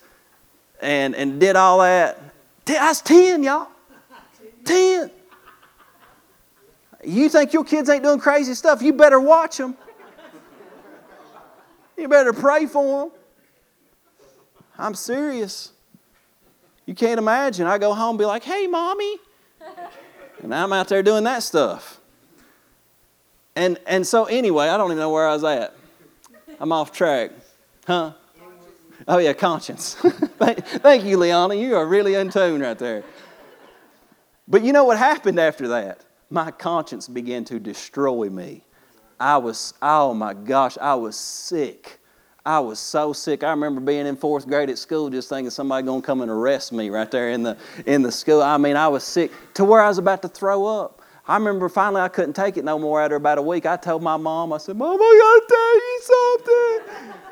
and, 0.81 1.15
and 1.15 1.41
did 1.41 1.57
all 1.57 1.79
that. 1.81 2.21
That's 2.65 3.01
10, 3.03 3.43
y'all. 3.43 3.69
10. 4.65 5.11
You 7.05 7.29
think 7.29 7.53
your 7.53 7.65
kids 7.65 7.89
ain't 7.89 8.03
doing 8.03 8.19
crazy 8.19 8.55
stuff? 8.55 8.83
You 8.83 8.93
better 8.93 9.21
watch 9.21 9.59
them. 9.59 9.77
You 11.97 12.09
better 12.09 12.33
pray 12.33 12.67
for 12.67 13.05
them. 13.05 13.19
I'm 14.79 14.95
serious. 14.95 15.73
You 16.85 16.95
can't 16.95 17.19
imagine. 17.19 17.67
I 17.67 17.79
go 17.79 17.95
home 17.95 18.11
and 18.11 18.19
be 18.19 18.25
like, 18.25 18.43
hey, 18.43 18.67
mommy. 18.67 19.17
And 20.43 20.55
I'm 20.55 20.73
out 20.73 20.89
there 20.89 21.03
doing 21.03 21.25
that 21.25 21.43
stuff. 21.43 22.01
And, 23.55 23.79
and 23.87 24.07
so, 24.07 24.27
anyway, 24.27 24.69
I 24.69 24.77
don't 24.77 24.89
even 24.89 24.99
know 24.99 25.11
where 25.11 25.27
I 25.27 25.33
was 25.33 25.45
at. 25.45 25.75
I'm 26.61 26.73
off 26.73 26.93
track. 26.93 27.31
Huh? 27.87 28.13
Oh, 29.09 29.19
yeah, 29.19 29.33
conscience. 29.35 29.95
Thank 30.01 31.05
you, 31.05 31.17
Liana. 31.17 31.55
You 31.55 31.77
are 31.77 31.87
really 31.87 32.15
in 32.15 32.31
tune 32.31 32.61
right 32.61 32.79
there. 32.79 33.05
But 34.49 34.63
you 34.63 34.73
know 34.73 34.85
what 34.85 34.99
happened 34.99 35.39
after 35.39 35.69
that? 35.69 36.05
My 36.29 36.51
conscience 36.51 37.07
began 37.07 37.45
to 37.45 37.61
destroy 37.61 38.29
me. 38.29 38.65
I 39.19 39.39
was, 39.39 39.75
oh 39.81 40.13
my 40.13 40.35
gosh, 40.35 40.77
I 40.79 40.95
was 40.97 41.17
sick. 41.17 42.01
I 42.45 42.61
was 42.61 42.79
so 42.79 43.13
sick. 43.13 43.43
I 43.43 43.51
remember 43.51 43.81
being 43.81 44.07
in 44.07 44.17
fourth 44.17 44.47
grade 44.47 44.71
at 44.71 44.79
school 44.79 45.11
just 45.11 45.29
thinking 45.29 45.51
somebody 45.51 45.85
gonna 45.85 46.03
come 46.03 46.21
and 46.21 46.31
arrest 46.31 46.73
me 46.73 46.91
right 46.91 47.11
there 47.11 47.31
in 47.31 47.43
the 47.43 47.57
in 47.87 48.03
the 48.03 48.13
school. 48.13 48.41
I 48.41 48.57
mean, 48.57 48.77
I 48.77 48.87
was 48.87 49.03
sick 49.03 49.33
to 49.55 49.65
where 49.65 49.81
I 49.81 49.89
was 49.89 49.99
about 49.99 50.23
to 50.23 50.29
throw 50.29 50.65
up. 50.67 51.03
I 51.27 51.37
remember 51.37 51.69
finally 51.69 52.03
I 52.03 52.09
couldn't 52.09 52.35
take 52.35 52.57
it 52.57 52.65
no 52.65 52.79
more 52.79 53.03
after 53.03 53.17
about 53.17 53.39
a 53.39 53.43
week. 53.43 53.67
I 53.67 53.77
told 53.77 54.01
my 54.01 54.17
mom, 54.17 54.53
I 54.53 54.59
said, 54.59 54.77
Mom, 54.77 54.97
I 55.01 55.41
gotta 55.41 55.47
tell 55.49 55.75
you 55.75 56.01
something. 57.11 57.26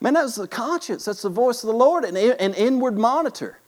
Man, 0.00 0.14
that's 0.14 0.36
the 0.36 0.48
conscience. 0.48 1.04
That's 1.04 1.22
the 1.22 1.30
voice 1.30 1.62
of 1.62 1.68
the 1.68 1.76
Lord, 1.76 2.04
an, 2.04 2.16
an 2.16 2.54
inward 2.54 2.98
monitor. 2.98 3.58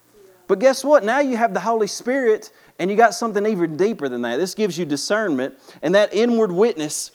But 0.46 0.58
guess 0.58 0.84
what? 0.84 1.04
Now 1.04 1.20
you 1.20 1.36
have 1.36 1.54
the 1.54 1.60
Holy 1.60 1.86
Spirit 1.86 2.52
and 2.78 2.90
you 2.90 2.96
got 2.96 3.14
something 3.14 3.44
even 3.46 3.76
deeper 3.76 4.08
than 4.08 4.22
that. 4.22 4.36
This 4.36 4.54
gives 4.54 4.78
you 4.78 4.84
discernment 4.84 5.58
and 5.82 5.94
that 5.94 6.12
inward 6.14 6.52
witness. 6.52 7.10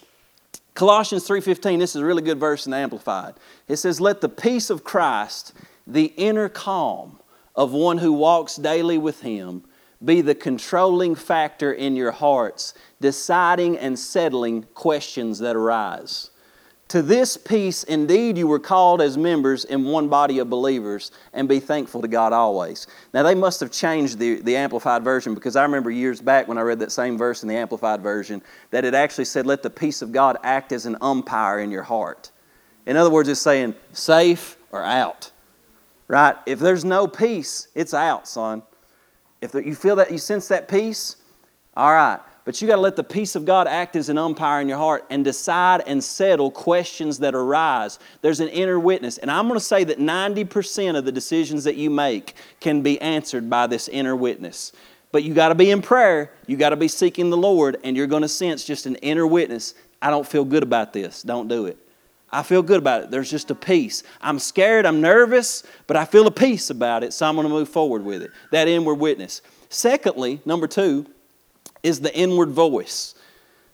Colossians 0.76 1.28
3:15, 1.28 1.80
this 1.80 1.96
is 1.96 2.02
a 2.02 2.06
really 2.06 2.22
good 2.22 2.40
verse 2.40 2.68
in 2.68 2.74
Amplified. 2.74 3.36
It 3.68 3.78
says, 3.78 4.02
Let 4.02 4.22
the 4.22 4.30
peace 4.30 4.70
of 4.70 4.84
Christ, 4.84 5.54
the 5.86 6.14
inner 6.18 6.50
calm 6.50 7.20
of 7.56 7.72
one 7.72 8.00
who 8.00 8.14
walks 8.14 8.56
daily 8.56 8.98
with 8.98 9.22
him, 9.22 9.64
be 10.04 10.22
the 10.22 10.36
controlling 10.36 11.16
factor 11.16 11.72
in 11.72 11.96
your 11.96 12.12
hearts, 12.12 12.74
deciding 13.00 13.78
and 13.78 13.98
settling 13.98 14.64
questions 14.74 15.40
that 15.40 15.56
arise. 15.56 16.32
To 16.94 17.02
this 17.02 17.38
peace, 17.38 17.84
indeed, 17.84 18.38
you 18.38 18.46
were 18.46 18.60
called 18.60 19.02
as 19.02 19.18
members 19.18 19.66
in 19.66 19.84
one 19.84 20.10
body 20.10 20.38
of 20.38 20.52
believers, 20.52 21.10
and 21.34 21.50
be 21.50 21.60
thankful 21.60 22.04
to 22.04 22.08
God 22.08 22.34
always. 22.34 22.86
Now, 23.16 23.24
they 23.24 23.34
must 23.34 23.60
have 23.62 23.72
changed 23.72 24.20
the, 24.20 24.36
the 24.42 24.56
Amplified 24.56 25.04
Version 25.04 25.34
because 25.34 25.56
I 25.56 25.64
remember 25.64 25.90
years 25.90 26.22
back 26.22 26.48
when 26.48 26.60
I 26.60 26.62
read 26.62 26.78
that 26.82 26.92
same 26.92 27.18
verse 27.18 27.42
in 27.42 27.50
the 27.50 27.56
Amplified 27.56 28.02
Version 28.02 28.44
that 28.70 28.86
it 28.86 28.94
actually 28.94 29.26
said, 29.26 29.48
Let 29.48 29.64
the 29.64 29.72
peace 29.72 30.04
of 30.04 30.12
God 30.12 30.38
act 30.44 30.72
as 30.72 30.86
an 30.86 30.96
umpire 31.02 31.62
in 31.62 31.72
your 31.72 31.82
heart. 31.82 32.30
In 32.86 32.96
other 32.96 33.10
words, 33.10 33.28
it's 33.28 33.42
saying 33.42 33.74
safe 33.94 34.56
or 34.72 34.84
out, 34.84 35.32
right? 36.08 36.36
If 36.46 36.60
there's 36.60 36.86
no 36.86 37.08
peace, 37.08 37.70
it's 37.74 37.96
out, 37.96 38.28
son. 38.28 38.62
If 39.42 39.56
you 39.56 39.74
feel 39.74 39.96
that, 39.96 40.12
you 40.12 40.20
sense 40.20 40.48
that 40.50 40.68
peace, 40.68 41.16
all 41.76 41.92
right. 41.92 42.20
But 42.46 42.62
you 42.62 42.68
got 42.68 42.76
to 42.76 42.82
let 42.82 42.98
the 42.98 43.04
peace 43.04 43.36
of 43.36 43.46
God 43.46 43.68
act 43.68 43.96
as 43.96 44.10
an 44.10 44.18
umpire 44.18 44.60
in 44.60 44.68
your 44.68 44.78
heart 44.78 45.06
and 45.10 45.24
decide 45.24 45.82
and 45.88 46.04
settle 46.04 46.52
questions 46.52 47.20
that 47.20 47.34
arise. 47.34 48.00
There's 48.22 48.42
an 48.42 48.50
inner 48.50 48.78
witness. 48.78 49.18
And 49.18 49.32
I'm 49.32 49.48
going 49.48 49.60
to 49.60 49.66
say 49.66 49.86
that 49.86 49.98
90% 49.98 50.98
of 50.98 51.06
the 51.06 51.12
decisions 51.12 51.64
that 51.64 51.78
you 51.78 51.90
make 51.90 52.36
can 52.60 52.82
be 52.82 53.00
answered 53.00 53.50
by 53.50 53.68
this 53.68 53.88
inner 53.88 54.16
witness. 54.16 54.74
But 55.14 55.24
you 55.24 55.34
got 55.34 55.50
to 55.50 55.56
be 55.56 55.72
in 55.72 55.82
prayer, 55.82 56.32
you 56.48 56.58
got 56.58 56.70
to 56.70 56.76
be 56.76 56.88
seeking 56.88 57.30
the 57.30 57.38
Lord, 57.38 57.78
and 57.84 57.96
you're 57.96 58.08
going 58.08 58.24
to 58.24 58.28
sense 58.28 58.66
just 58.66 58.88
an 58.88 58.96
inner 58.96 59.28
witness. 59.28 59.76
I 60.02 60.10
don't 60.10 60.28
feel 60.28 60.44
good 60.44 60.64
about 60.64 60.92
this. 60.92 61.22
Don't 61.22 61.48
do 61.48 61.68
it. 61.68 61.78
I 62.32 62.42
feel 62.42 62.64
good 62.64 62.80
about 62.80 63.04
it. 63.04 63.12
There's 63.12 63.30
just 63.30 63.52
a 63.52 63.56
peace. 63.56 64.02
I'm 64.20 64.40
scared, 64.40 64.88
I'm 64.88 65.02
nervous, 65.02 65.62
but 65.86 65.96
I 65.96 66.06
feel 66.06 66.26
a 66.26 66.32
peace 66.32 66.72
about 66.72 67.04
it, 67.04 67.14
so 67.14 67.28
I'm 67.28 67.36
going 67.36 67.48
to 67.48 67.54
move 67.54 67.70
forward 67.70 68.04
with 68.04 68.24
it. 68.24 68.32
That 68.52 68.68
inward 68.68 68.96
witness. 68.96 69.44
Secondly, 69.70 70.42
number 70.44 70.68
two, 70.68 71.06
is 71.84 72.00
the 72.00 72.16
inward 72.16 72.50
voice. 72.50 73.14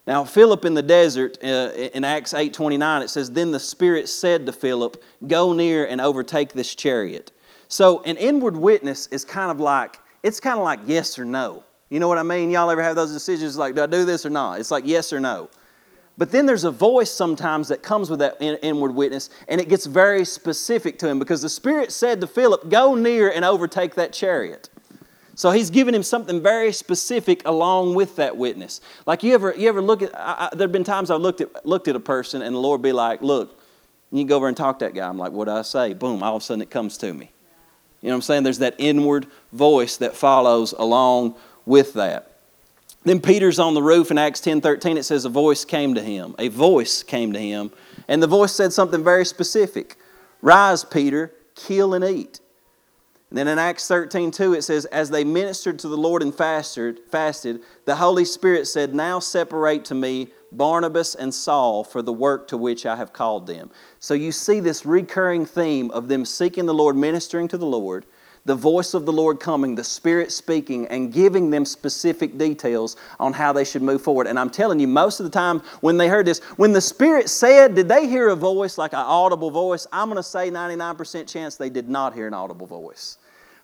Now, 0.07 0.23
Philip 0.23 0.65
in 0.65 0.73
the 0.73 0.81
desert, 0.81 1.37
uh, 1.43 1.71
in 1.93 2.03
Acts 2.03 2.33
8.29, 2.33 3.03
it 3.03 3.09
says, 3.09 3.31
Then 3.31 3.51
the 3.51 3.59
Spirit 3.59 4.09
said 4.09 4.47
to 4.47 4.51
Philip, 4.51 5.01
Go 5.27 5.53
near 5.53 5.85
and 5.85 6.01
overtake 6.01 6.53
this 6.53 6.73
chariot. 6.73 7.31
So 7.67 8.01
an 8.01 8.17
inward 8.17 8.57
witness 8.57 9.05
is 9.07 9.23
kind 9.23 9.51
of 9.51 9.59
like, 9.59 9.99
it's 10.23 10.39
kind 10.39 10.57
of 10.57 10.63
like 10.63 10.79
yes 10.87 11.19
or 11.19 11.25
no. 11.25 11.63
You 11.89 11.99
know 11.99 12.07
what 12.07 12.17
I 12.17 12.23
mean? 12.23 12.49
Y'all 12.49 12.71
ever 12.71 12.81
have 12.81 12.95
those 12.95 13.13
decisions 13.13 13.55
like, 13.57 13.75
do 13.75 13.83
I 13.83 13.87
do 13.87 14.05
this 14.05 14.25
or 14.25 14.29
not? 14.31 14.59
It's 14.59 14.71
like 14.71 14.83
yes 14.85 15.13
or 15.13 15.19
no. 15.19 15.49
But 16.17 16.31
then 16.31 16.45
there's 16.45 16.65
a 16.65 16.71
voice 16.71 17.09
sometimes 17.09 17.69
that 17.69 17.81
comes 17.81 18.09
with 18.09 18.19
that 18.19 18.35
inward 18.41 18.93
witness, 18.93 19.29
and 19.47 19.61
it 19.61 19.69
gets 19.69 19.85
very 19.85 20.25
specific 20.25 20.99
to 20.99 21.07
him 21.07 21.17
because 21.17 21.41
the 21.41 21.49
Spirit 21.49 21.91
said 21.91 22.19
to 22.19 22.27
Philip, 22.27 22.69
Go 22.69 22.93
near 22.93 23.31
and 23.31 23.45
overtake 23.45 23.95
that 23.95 24.11
chariot. 24.11 24.69
So 25.39 25.51
he's 25.51 25.69
giving 25.69 25.95
him 25.95 26.03
something 26.03 26.43
very 26.43 26.73
specific 26.73 27.47
along 27.47 27.95
with 27.95 28.17
that 28.17 28.35
witness. 28.35 28.81
Like 29.05 29.23
you 29.23 29.33
ever, 29.33 29.55
you 29.55 29.69
ever 29.69 29.81
look 29.81 30.01
at, 30.01 30.13
I, 30.13 30.49
I, 30.51 30.53
there 30.53 30.65
have 30.65 30.73
been 30.73 30.83
times 30.83 31.09
I've 31.09 31.21
looked 31.21 31.39
at, 31.39 31.65
looked 31.65 31.87
at 31.87 31.95
a 31.95 31.99
person 32.01 32.41
and 32.41 32.53
the 32.53 32.59
Lord 32.59 32.81
be 32.81 32.91
like, 32.91 33.21
look, 33.21 33.57
you 34.11 34.25
go 34.25 34.35
over 34.35 34.49
and 34.49 34.57
talk 34.57 34.79
to 34.79 34.85
that 34.85 34.93
guy. 34.93 35.07
I'm 35.07 35.17
like, 35.17 35.31
what 35.31 35.45
do 35.45 35.51
I 35.51 35.61
say? 35.61 35.93
Boom, 35.93 36.23
all 36.23 36.35
of 36.35 36.41
a 36.41 36.45
sudden 36.45 36.61
it 36.61 36.69
comes 36.69 36.97
to 36.97 37.13
me. 37.13 37.31
You 38.01 38.09
know 38.09 38.15
what 38.15 38.15
I'm 38.15 38.21
saying? 38.23 38.43
There's 38.43 38.59
that 38.59 38.75
inward 38.79 39.27
voice 39.53 39.95
that 39.95 40.13
follows 40.13 40.73
along 40.73 41.35
with 41.65 41.93
that. 41.93 42.33
Then 43.05 43.21
Peter's 43.21 43.59
on 43.59 43.75
the 43.75 43.81
roof 43.81 44.11
in 44.11 44.17
Acts 44.17 44.41
10 44.41 44.59
13. 44.59 44.97
It 44.97 45.03
says, 45.03 45.23
A 45.23 45.29
voice 45.29 45.63
came 45.63 45.95
to 45.95 46.03
him. 46.03 46.35
A 46.37 46.49
voice 46.49 47.01
came 47.01 47.31
to 47.31 47.39
him. 47.39 47.71
And 48.09 48.21
the 48.21 48.27
voice 48.27 48.51
said 48.51 48.73
something 48.73 49.05
very 49.05 49.23
specific 49.23 49.95
Rise, 50.41 50.83
Peter, 50.83 51.31
kill 51.55 51.93
and 51.93 52.03
eat. 52.03 52.41
And 53.29 53.37
then 53.37 53.47
in 53.47 53.59
Acts 53.59 53.87
13, 53.87 54.31
2, 54.31 54.53
it 54.53 54.63
says, 54.63 54.85
As 54.85 55.11
they 55.11 55.23
ministered 55.23 55.77
to 55.79 55.87
the 55.87 55.97
Lord 55.97 56.23
and 56.23 56.33
fasted, 56.33 56.99
fasted, 57.11 57.61
the 57.85 57.95
Holy 57.95 58.25
Spirit 58.25 58.67
said, 58.67 58.95
Now 58.95 59.19
separate 59.19 59.85
to 59.85 59.95
me 59.95 60.29
Barnabas, 60.51 61.13
and 61.13 61.33
Saul 61.33 61.83
for 61.83 62.01
the 62.01 62.13
work 62.13 62.47
to 62.47 62.57
which 62.57 62.85
I 62.87 62.95
have 62.95 63.13
called 63.13 63.45
them. 63.45 63.69
So 63.99 64.15
you 64.15 64.31
see 64.31 64.59
this 64.59 64.83
recurring 64.83 65.45
theme 65.45 65.91
of 65.91 66.07
them 66.07 66.25
seeking 66.25 66.65
the 66.65 66.73
Lord, 66.73 66.95
ministering 66.95 67.47
to 67.49 67.57
the 67.57 67.67
Lord, 67.67 68.07
the 68.45 68.55
voice 68.55 68.95
of 68.95 69.05
the 69.05 69.13
Lord 69.13 69.39
coming, 69.39 69.75
the 69.75 69.83
Spirit 69.83 70.31
speaking, 70.31 70.87
and 70.87 71.13
giving 71.13 71.51
them 71.51 71.65
specific 71.65 72.35
details 72.35 72.95
on 73.19 73.33
how 73.33 73.53
they 73.53 73.63
should 73.63 73.83
move 73.83 74.01
forward. 74.01 74.25
And 74.25 74.39
I'm 74.39 74.49
telling 74.49 74.79
you, 74.79 74.87
most 74.87 75.19
of 75.19 75.25
the 75.25 75.29
time 75.29 75.59
when 75.81 75.97
they 75.97 76.07
heard 76.07 76.25
this, 76.25 76.39
when 76.55 76.73
the 76.73 76.81
Spirit 76.81 77.29
said, 77.29 77.75
did 77.75 77.87
they 77.87 78.07
hear 78.07 78.29
a 78.29 78.35
voice 78.35 78.79
like 78.79 78.93
an 78.93 78.99
audible 78.99 79.51
voice? 79.51 79.85
I'm 79.91 80.07
going 80.07 80.17
to 80.17 80.23
say 80.23 80.49
99% 80.49 81.27
chance 81.27 81.57
they 81.57 81.69
did 81.69 81.89
not 81.89 82.15
hear 82.15 82.25
an 82.25 82.33
audible 82.33 82.65
voice 82.65 83.18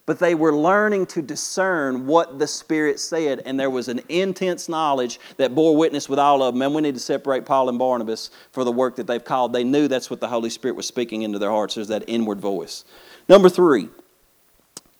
but 0.06 0.20
they 0.20 0.36
were 0.36 0.56
learning 0.56 1.08
to 1.08 1.22
discern 1.22 2.06
what 2.06 2.38
the 2.38 2.48
Spirit 2.48 3.00
said, 3.00 3.42
and 3.46 3.60
there 3.60 3.70
was 3.70 3.88
an 3.88 4.02
intense 4.10 4.70
knowledge 4.70 5.20
that 5.38 5.56
bore 5.56 5.76
witness 5.76 6.08
with 6.08 6.20
all 6.20 6.44
of 6.44 6.54
them. 6.54 6.62
And 6.62 6.76
we 6.76 6.82
need 6.82 6.94
to 6.94 7.00
separate 7.00 7.46
Paul 7.46 7.70
and 7.70 7.80
Barnabas 7.80 8.30
for 8.52 8.64
the 8.64 8.72
work 8.72 8.96
that 8.98 9.08
they've 9.08 9.24
called. 9.24 9.54
They 9.54 9.64
knew 9.64 9.88
that's 9.88 10.10
what 10.10 10.20
the 10.20 10.28
Holy 10.28 10.50
Spirit 10.50 10.76
was 10.76 10.88
speaking 10.88 11.24
into 11.24 11.40
their 11.40 11.50
hearts. 11.50 11.76
There's 11.76 11.88
that 11.88 12.04
inward 12.08 12.40
voice. 12.40 12.86
Number 13.28 13.50
three, 13.50 13.90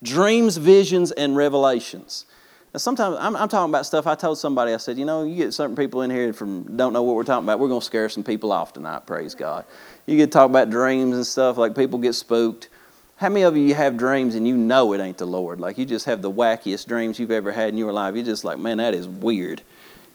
dreams, 0.02 0.58
visions, 0.58 1.12
and 1.12 1.36
revelations. 1.36 2.26
Now, 2.74 2.80
sometimes 2.80 3.16
I'm, 3.20 3.36
I'm, 3.36 3.48
talking 3.48 3.72
about 3.72 3.86
stuff. 3.86 4.06
I 4.08 4.16
told 4.16 4.38
somebody, 4.38 4.74
I 4.74 4.78
said, 4.78 4.98
you 4.98 5.06
know, 5.06 5.24
you 5.24 5.36
get 5.36 5.54
certain 5.54 5.78
people 5.78 6.02
in 6.02 6.10
here 6.10 6.34
from 6.34 6.76
don't 6.76 6.92
know 6.92 7.04
what 7.04 7.16
we're 7.16 7.24
talking 7.24 7.46
about. 7.46 7.60
We're 7.60 7.70
going 7.70 7.80
to 7.80 7.86
scare 7.86 8.10
some 8.10 8.24
people 8.24 8.52
off 8.52 8.74
tonight. 8.74 9.06
Praise 9.06 9.34
God. 9.34 9.64
You 10.08 10.18
get 10.18 10.26
to 10.26 10.32
talk 10.32 10.50
about 10.50 10.70
dreams 10.72 11.16
and 11.16 11.26
stuff 11.26 11.58
like 11.58 11.74
people 11.76 12.00
get 12.00 12.14
spooked. 12.14 12.70
How 13.18 13.30
many 13.30 13.44
of 13.44 13.56
you 13.56 13.74
have 13.76 13.96
dreams 13.96 14.36
and 14.36 14.46
you 14.46 14.58
know 14.58 14.92
it 14.94 15.00
ain't 15.00 15.18
the 15.18 15.26
Lord? 15.26 15.62
Like 15.62 15.78
you 15.78 15.86
just 15.86 16.06
have 16.06 16.22
the 16.22 16.32
wackiest 16.32 16.86
dreams 16.86 17.18
you've 17.18 17.32
ever 17.32 17.50
had 17.50 17.70
in 17.70 17.78
your 17.78 17.94
life. 17.94 18.14
You're 18.14 18.26
just 18.26 18.44
like, 18.44 18.60
man, 18.60 18.78
that 18.78 18.94
is 18.94 19.08
weird. 19.08 19.62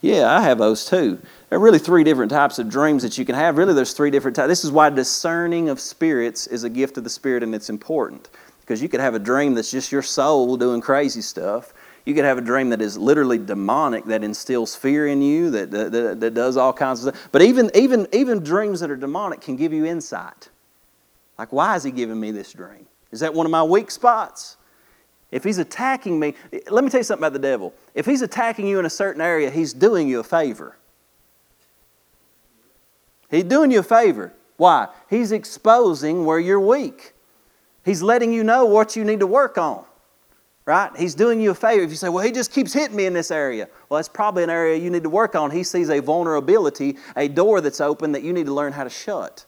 Yeah, 0.01 0.31
I 0.31 0.41
have 0.41 0.59
those 0.59 0.85
too. 0.85 1.19
There 1.49 1.57
are 1.57 1.61
really 1.61 1.79
three 1.79 2.03
different 2.03 2.31
types 2.31 2.59
of 2.59 2.69
dreams 2.69 3.01
that 3.01 3.17
you 3.17 3.25
can 3.25 3.33
have. 3.33 3.57
Really, 3.57 3.73
there's 3.73 3.93
three 3.93 4.11
different 4.11 4.35
types. 4.35 4.49
This 4.49 4.63
is 4.63 4.71
why 4.71 4.91
discerning 4.91 5.69
of 5.69 5.79
spirits 5.79 6.45
is 6.45 6.63
a 6.63 6.69
gift 6.69 6.97
of 6.97 7.03
the 7.03 7.09
Spirit 7.09 7.41
and 7.41 7.55
it's 7.55 7.71
important. 7.71 8.29
Because 8.59 8.83
you 8.83 8.89
could 8.89 8.99
have 8.99 9.15
a 9.15 9.19
dream 9.19 9.55
that's 9.55 9.71
just 9.71 9.91
your 9.91 10.03
soul 10.03 10.55
doing 10.55 10.79
crazy 10.79 11.21
stuff. 11.21 11.73
You 12.05 12.13
could 12.13 12.25
have 12.25 12.37
a 12.37 12.41
dream 12.41 12.69
that 12.69 12.81
is 12.81 12.97
literally 12.97 13.39
demonic, 13.39 14.05
that 14.05 14.23
instills 14.23 14.75
fear 14.75 15.07
in 15.07 15.23
you, 15.23 15.49
that, 15.51 15.71
that, 15.71 16.19
that 16.19 16.33
does 16.35 16.55
all 16.55 16.73
kinds 16.73 17.03
of 17.03 17.15
stuff. 17.15 17.29
But 17.31 17.41
even, 17.41 17.71
even, 17.73 18.07
even 18.13 18.43
dreams 18.43 18.79
that 18.79 18.91
are 18.91 18.95
demonic 18.95 19.41
can 19.41 19.55
give 19.55 19.73
you 19.73 19.85
insight. 19.85 20.49
Like, 21.37 21.51
why 21.51 21.75
is 21.75 21.83
he 21.83 21.91
giving 21.91 22.19
me 22.19 22.29
this 22.29 22.53
dream? 22.53 22.87
Is 23.11 23.19
that 23.19 23.33
one 23.33 23.45
of 23.45 23.51
my 23.51 23.63
weak 23.63 23.91
spots? 23.91 24.57
If 25.31 25.43
he's 25.43 25.57
attacking 25.57 26.19
me, 26.19 26.35
let 26.69 26.83
me 26.83 26.89
tell 26.89 26.99
you 26.99 27.03
something 27.03 27.23
about 27.23 27.33
the 27.33 27.39
devil. 27.39 27.73
If 27.95 28.05
he's 28.05 28.21
attacking 28.21 28.67
you 28.67 28.79
in 28.79 28.85
a 28.85 28.89
certain 28.89 29.21
area, 29.21 29.49
he's 29.49 29.73
doing 29.73 30.07
you 30.07 30.19
a 30.19 30.23
favor. 30.23 30.77
He's 33.29 33.45
doing 33.45 33.71
you 33.71 33.79
a 33.79 33.83
favor. 33.83 34.33
Why? 34.57 34.89
He's 35.09 35.31
exposing 35.31 36.25
where 36.25 36.39
you're 36.39 36.59
weak. 36.59 37.13
He's 37.85 38.01
letting 38.01 38.33
you 38.33 38.43
know 38.43 38.65
what 38.65 38.95
you 38.95 39.05
need 39.05 39.21
to 39.21 39.27
work 39.27 39.57
on. 39.57 39.85
Right? 40.65 40.91
He's 40.95 41.15
doing 41.15 41.41
you 41.41 41.51
a 41.51 41.55
favor. 41.55 41.81
If 41.81 41.89
you 41.89 41.95
say, 41.95 42.09
well, 42.09 42.23
he 42.23 42.31
just 42.31 42.53
keeps 42.53 42.71
hitting 42.71 42.95
me 42.95 43.05
in 43.05 43.13
this 43.13 43.31
area, 43.31 43.67
well, 43.89 43.97
that's 43.97 44.09
probably 44.09 44.43
an 44.43 44.49
area 44.49 44.77
you 44.77 44.89
need 44.89 45.03
to 45.03 45.09
work 45.09 45.33
on. 45.33 45.49
He 45.49 45.63
sees 45.63 45.89
a 45.89 45.99
vulnerability, 45.99 46.97
a 47.15 47.27
door 47.27 47.61
that's 47.61 47.81
open 47.81 48.11
that 48.11 48.21
you 48.21 48.31
need 48.31 48.45
to 48.45 48.53
learn 48.53 48.73
how 48.73 48.83
to 48.83 48.89
shut. 48.89 49.45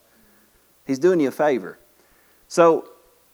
He's 0.86 0.98
doing 0.98 1.20
you 1.20 1.28
a 1.28 1.32
favor. 1.32 1.78
So 2.48 2.90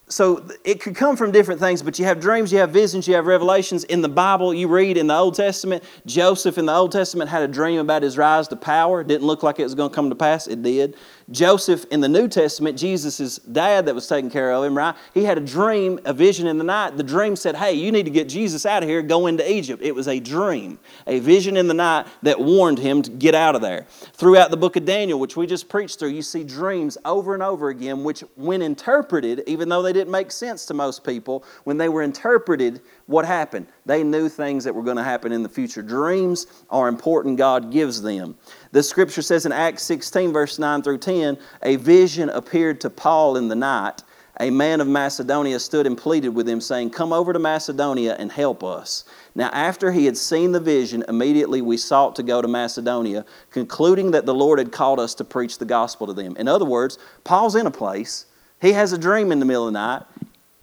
so 0.10 0.44
it 0.64 0.82
could 0.82 0.96
come 0.96 1.16
from 1.16 1.32
different 1.32 1.60
things, 1.60 1.84
but 1.84 2.00
you 2.00 2.06
have 2.06 2.20
dreams, 2.20 2.52
you 2.52 2.58
have 2.58 2.72
visions, 2.72 3.08
you 3.08 3.14
have 3.14 3.28
revelations. 3.28 3.84
In 3.84 4.02
the 4.02 4.10
Bible, 4.10 4.54
you 4.54 4.68
read 4.68 4.98
in 4.98 5.06
the 5.06 5.16
Old 5.16 5.36
Testament, 5.36 5.84
Joseph 6.08 6.58
in 6.58 6.66
the 6.66 6.74
Old 6.74 6.92
Testament 6.92 7.30
had 7.30 7.44
a 7.44 7.48
dream 7.48 7.80
about 7.80 8.02
his 8.02 8.18
rise 8.18 8.48
to 8.48 8.56
power. 8.56 9.02
It 9.02 9.08
didn't 9.08 9.28
look 9.28 9.44
like 9.44 9.60
it 9.60 9.64
was 9.64 9.76
going 9.76 9.92
to 9.92 9.96
come 9.96 10.10
to 10.10 10.16
pass. 10.16 10.48
It 10.48 10.64
did. 10.64 10.96
Joseph 11.32 11.86
in 11.92 12.02
the 12.02 12.10
New 12.10 12.28
Testament, 12.28 12.78
Jesus' 12.78 13.38
dad 13.38 13.86
that 13.86 13.94
was 13.94 14.08
taking 14.08 14.32
care 14.32 14.52
of 14.52 14.64
him, 14.64 14.76
right? 14.76 14.96
He 15.14 15.24
had 15.24 15.38
a 15.38 15.42
dream, 15.42 16.00
a 16.06 16.14
vision 16.14 16.48
in 16.48 16.58
the 16.58 16.64
night. 16.64 16.98
The 16.98 17.04
dream 17.04 17.36
said, 17.36 17.56
Hey, 17.56 17.74
you 17.74 17.92
need 17.92 18.06
to 18.06 18.12
get 18.12 18.28
Jesus 18.28 18.66
out 18.66 18.82
of 18.82 18.90
here, 18.90 19.02
go 19.02 19.28
into 19.28 19.50
Egypt. 19.50 19.84
It 19.84 19.94
was 19.94 20.08
a 20.08 20.20
dream, 20.20 20.80
a 21.06 21.20
vision 21.20 21.56
in 21.58 21.68
the 21.68 21.74
night 21.74 22.08
that 22.24 22.40
warned 22.40 22.80
him 22.80 23.02
to 23.04 23.12
get 23.12 23.36
out 23.36 23.56
of 23.56 23.62
there. 23.62 23.86
Throughout 24.14 24.50
the 24.50 24.58
book 24.58 24.76
of 24.76 24.86
Daniel, 24.86 25.20
which 25.20 25.38
we 25.38 25.46
just 25.46 25.70
preached 25.70 26.00
through, 26.00 26.10
you 26.10 26.22
see 26.22 26.44
dreams 26.44 26.98
over 27.06 27.34
and 27.34 27.44
over 27.44 27.70
again, 27.70 28.04
which, 28.04 28.22
when 28.36 28.62
interpreted, 28.62 29.44
even 29.46 29.70
though 29.70 29.82
they 29.82 29.94
didn't 29.94 30.12
make 30.12 30.32
sense 30.32 30.66
to 30.66 30.74
most 30.74 31.04
people, 31.04 31.44
when 31.64 31.78
they 31.78 31.90
were 31.90 32.02
interpreted, 32.02 32.82
what 33.06 33.26
happened? 33.26 33.68
They 33.86 34.04
knew 34.04 34.30
things 34.30 34.64
that 34.64 34.74
were 34.74 34.84
going 34.84 34.98
to 34.98 35.04
happen 35.04 35.32
in 35.32 35.44
the 35.44 35.50
future. 35.50 35.82
Dreams 35.82 36.48
are 36.70 36.88
important, 36.88 37.38
God 37.38 37.72
gives 37.72 38.02
them. 38.02 38.38
The 38.72 38.84
scripture 38.84 39.22
says 39.22 39.46
in 39.46 39.52
Acts 39.52 39.84
16, 39.84 40.32
verse 40.32 40.60
9 40.60 40.84
through 40.84 41.00
10, 41.00 41.38
a 41.64 41.76
vision 41.78 42.30
appeared 42.30 42.82
to 42.82 42.90
Paul 42.90 43.38
in 43.38 43.48
the 43.48 43.56
night. 43.56 44.04
A 44.40 44.52
man 44.52 44.80
of 44.80 44.88
Macedonia 44.88 45.60
stood 45.60 45.86
and 45.86 45.98
pleaded 45.98 46.30
with 46.30 46.48
him, 46.48 46.62
saying, 46.62 46.92
Come 46.92 47.12
over 47.12 47.34
to 47.34 47.40
Macedonia 47.40 48.16
and 48.18 48.32
help 48.32 48.64
us. 48.64 49.04
Now, 49.36 49.50
after 49.50 49.92
he 49.92 50.06
had 50.06 50.16
seen 50.16 50.54
the 50.54 50.60
vision, 50.62 51.04
immediately 51.10 51.62
we 51.62 51.76
sought 51.76 52.16
to 52.16 52.24
go 52.24 52.42
to 52.42 52.48
Macedonia, 52.48 53.26
concluding 53.52 54.12
that 54.12 54.26
the 54.26 54.34
Lord 54.34 54.60
had 54.60 54.72
called 54.72 55.00
us 55.00 55.14
to 55.16 55.26
preach 55.26 55.58
the 55.58 55.66
gospel 55.66 56.08
to 56.08 56.14
them. 56.14 56.38
In 56.38 56.48
other 56.48 56.64
words, 56.64 57.00
Paul's 57.26 57.56
in 57.56 57.66
a 57.66 57.72
place. 57.72 58.28
He 58.62 58.72
has 58.74 58.94
a 58.94 58.98
dream 58.98 59.32
in 59.32 59.40
the 59.40 59.46
middle 59.46 59.68
of 59.68 59.74
the 59.74 59.80
night. 59.80 60.04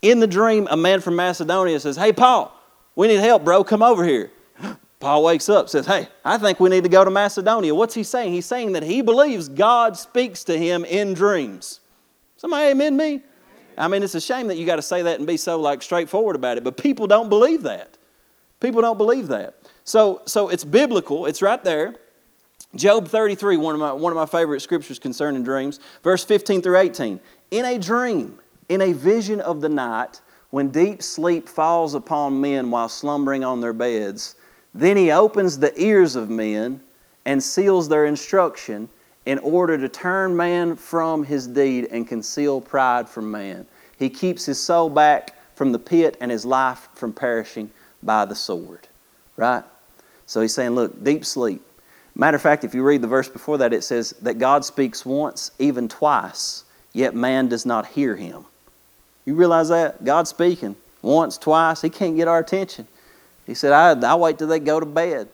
In 0.01 0.21
the 0.21 0.27
dream, 0.27 0.69
a 0.71 0.77
man 0.77 1.01
from 1.01 1.17
Macedonia 1.17 1.79
says, 1.81 1.97
Hey, 1.97 2.13
Paul, 2.13 2.59
we 2.95 3.09
need 3.09 3.21
help, 3.21 3.45
bro. 3.45 3.63
Come 3.63 3.83
over 3.83 4.05
here. 4.05 4.31
Paul 4.99 5.25
wakes 5.25 5.49
up, 5.49 5.69
says, 5.69 5.87
Hey, 5.87 6.09
I 6.25 6.39
think 6.39 6.59
we 6.59 6.71
need 6.71 6.85
to 6.85 6.89
go 6.89 7.05
to 7.05 7.11
Macedonia. 7.11 7.75
What's 7.75 7.95
he 7.95 8.03
saying? 8.03 8.33
He's 8.33 8.47
saying 8.47 8.73
that 8.73 8.83
he 8.83 9.03
believes 9.03 9.49
God 9.49 9.97
speaks 9.97 10.45
to 10.45 10.59
him 10.59 10.85
in 10.85 11.15
dreams. 11.15 11.81
Somebody 12.37 12.71
amen 12.71 12.97
me? 12.97 13.23
I 13.79 13.89
mean, 13.89 14.03
it's 14.03 14.15
a 14.15 14.21
shame 14.21 14.47
that 14.49 14.57
you 14.57 14.65
got 14.65 14.77
to 14.77 14.83
say 14.83 15.03
that 15.03 15.19
and 15.19 15.27
be 15.27 15.37
so 15.37 15.61
like 15.61 15.83
straightforward 15.83 16.37
about 16.37 16.57
it, 16.57 16.65
but 16.65 16.77
people 16.77 17.07
don't 17.07 17.29
believe 17.29 17.63
that. 17.63 17.99
People 18.61 18.81
don't 18.81 18.97
believe 18.97 19.29
that. 19.29 19.55
So, 19.85 20.23
so 20.25 20.49
it's 20.49 20.65
biblical, 20.65 21.27
it's 21.27 21.43
right 21.43 21.63
there. 21.63 21.97
Job 22.75 23.09
33, 23.09 23.57
one 23.59 23.75
of, 23.75 23.81
my, 23.81 23.93
one 23.93 24.13
of 24.13 24.17
my 24.17 24.27
favorite 24.27 24.61
scriptures 24.61 24.99
concerning 24.99 25.43
dreams, 25.43 25.79
verse 26.03 26.25
15 26.25 26.63
through 26.63 26.79
18. 26.79 27.21
In 27.51 27.65
a 27.65 27.79
dream, 27.79 28.39
in 28.69 28.81
a 28.81 28.93
vision 28.93 29.41
of 29.41 29.61
the 29.61 29.69
night, 29.69 30.21
when 30.51 30.71
deep 30.71 31.03
sleep 31.03 31.49
falls 31.49 31.95
upon 31.95 32.41
men 32.41 32.71
while 32.71 32.89
slumbering 32.89 33.45
on 33.45 33.61
their 33.61 33.73
beds, 33.73 34.37
then 34.79 34.97
he 34.97 35.11
opens 35.11 35.59
the 35.59 35.73
ears 35.81 36.17
of 36.17 36.31
men 36.31 36.81
and 37.25 37.43
seals 37.43 37.89
their 37.89 38.07
instruction 38.07 38.89
in 39.25 39.39
order 39.41 39.77
to 39.77 39.89
turn 39.89 40.37
man 40.37 40.77
from 40.77 41.25
his 41.25 41.47
deed 41.47 41.89
and 41.91 42.07
conceal 42.07 42.61
pride 42.61 43.09
from 43.09 43.31
man. 43.31 43.67
He 43.99 44.09
keeps 44.09 44.45
his 44.45 44.61
soul 44.61 44.89
back 44.89 45.35
from 45.55 45.73
the 45.73 45.79
pit 45.79 46.17
and 46.21 46.31
his 46.31 46.45
life 46.45 46.89
from 46.95 47.13
perishing 47.13 47.71
by 48.03 48.25
the 48.25 48.35
sword. 48.35 48.87
Right? 49.37 49.65
So 50.27 50.41
he's 50.41 50.55
saying, 50.55 50.71
look, 50.71 51.03
deep 51.03 51.25
sleep. 51.25 51.63
Matter 52.15 52.37
of 52.37 52.43
fact, 52.43 52.65
if 52.65 52.75
you 52.75 52.83
read 52.83 53.03
the 53.03 53.09
verse 53.09 53.29
before 53.29 53.59
that, 53.59 53.73
it 53.73 53.85
says 53.85 54.11
that 54.23 54.39
God 54.39 54.65
speaks 54.65 55.05
once, 55.05 55.51
even 55.59 55.89
twice, 55.89 56.65
yet 56.93 57.15
man 57.15 57.49
does 57.49 57.67
not 57.67 57.87
hear 57.87 58.17
him. 58.17 58.45
You 59.25 59.35
realize 59.35 59.69
that? 59.69 60.05
God's 60.05 60.31
speaking 60.31 60.77
once, 61.03 61.39
twice, 61.39 61.83
he 61.83 61.91
can't 61.91 62.17
get 62.17 62.27
our 62.27 62.39
attention. 62.39 62.87
He 63.47 63.55
said, 63.55 63.73
I, 63.73 64.13
I 64.13 64.15
wait 64.17 64.39
till 64.39 64.49
they 64.49 64.59
go 64.59 64.81
to 64.81 64.87
bed. 64.87 65.29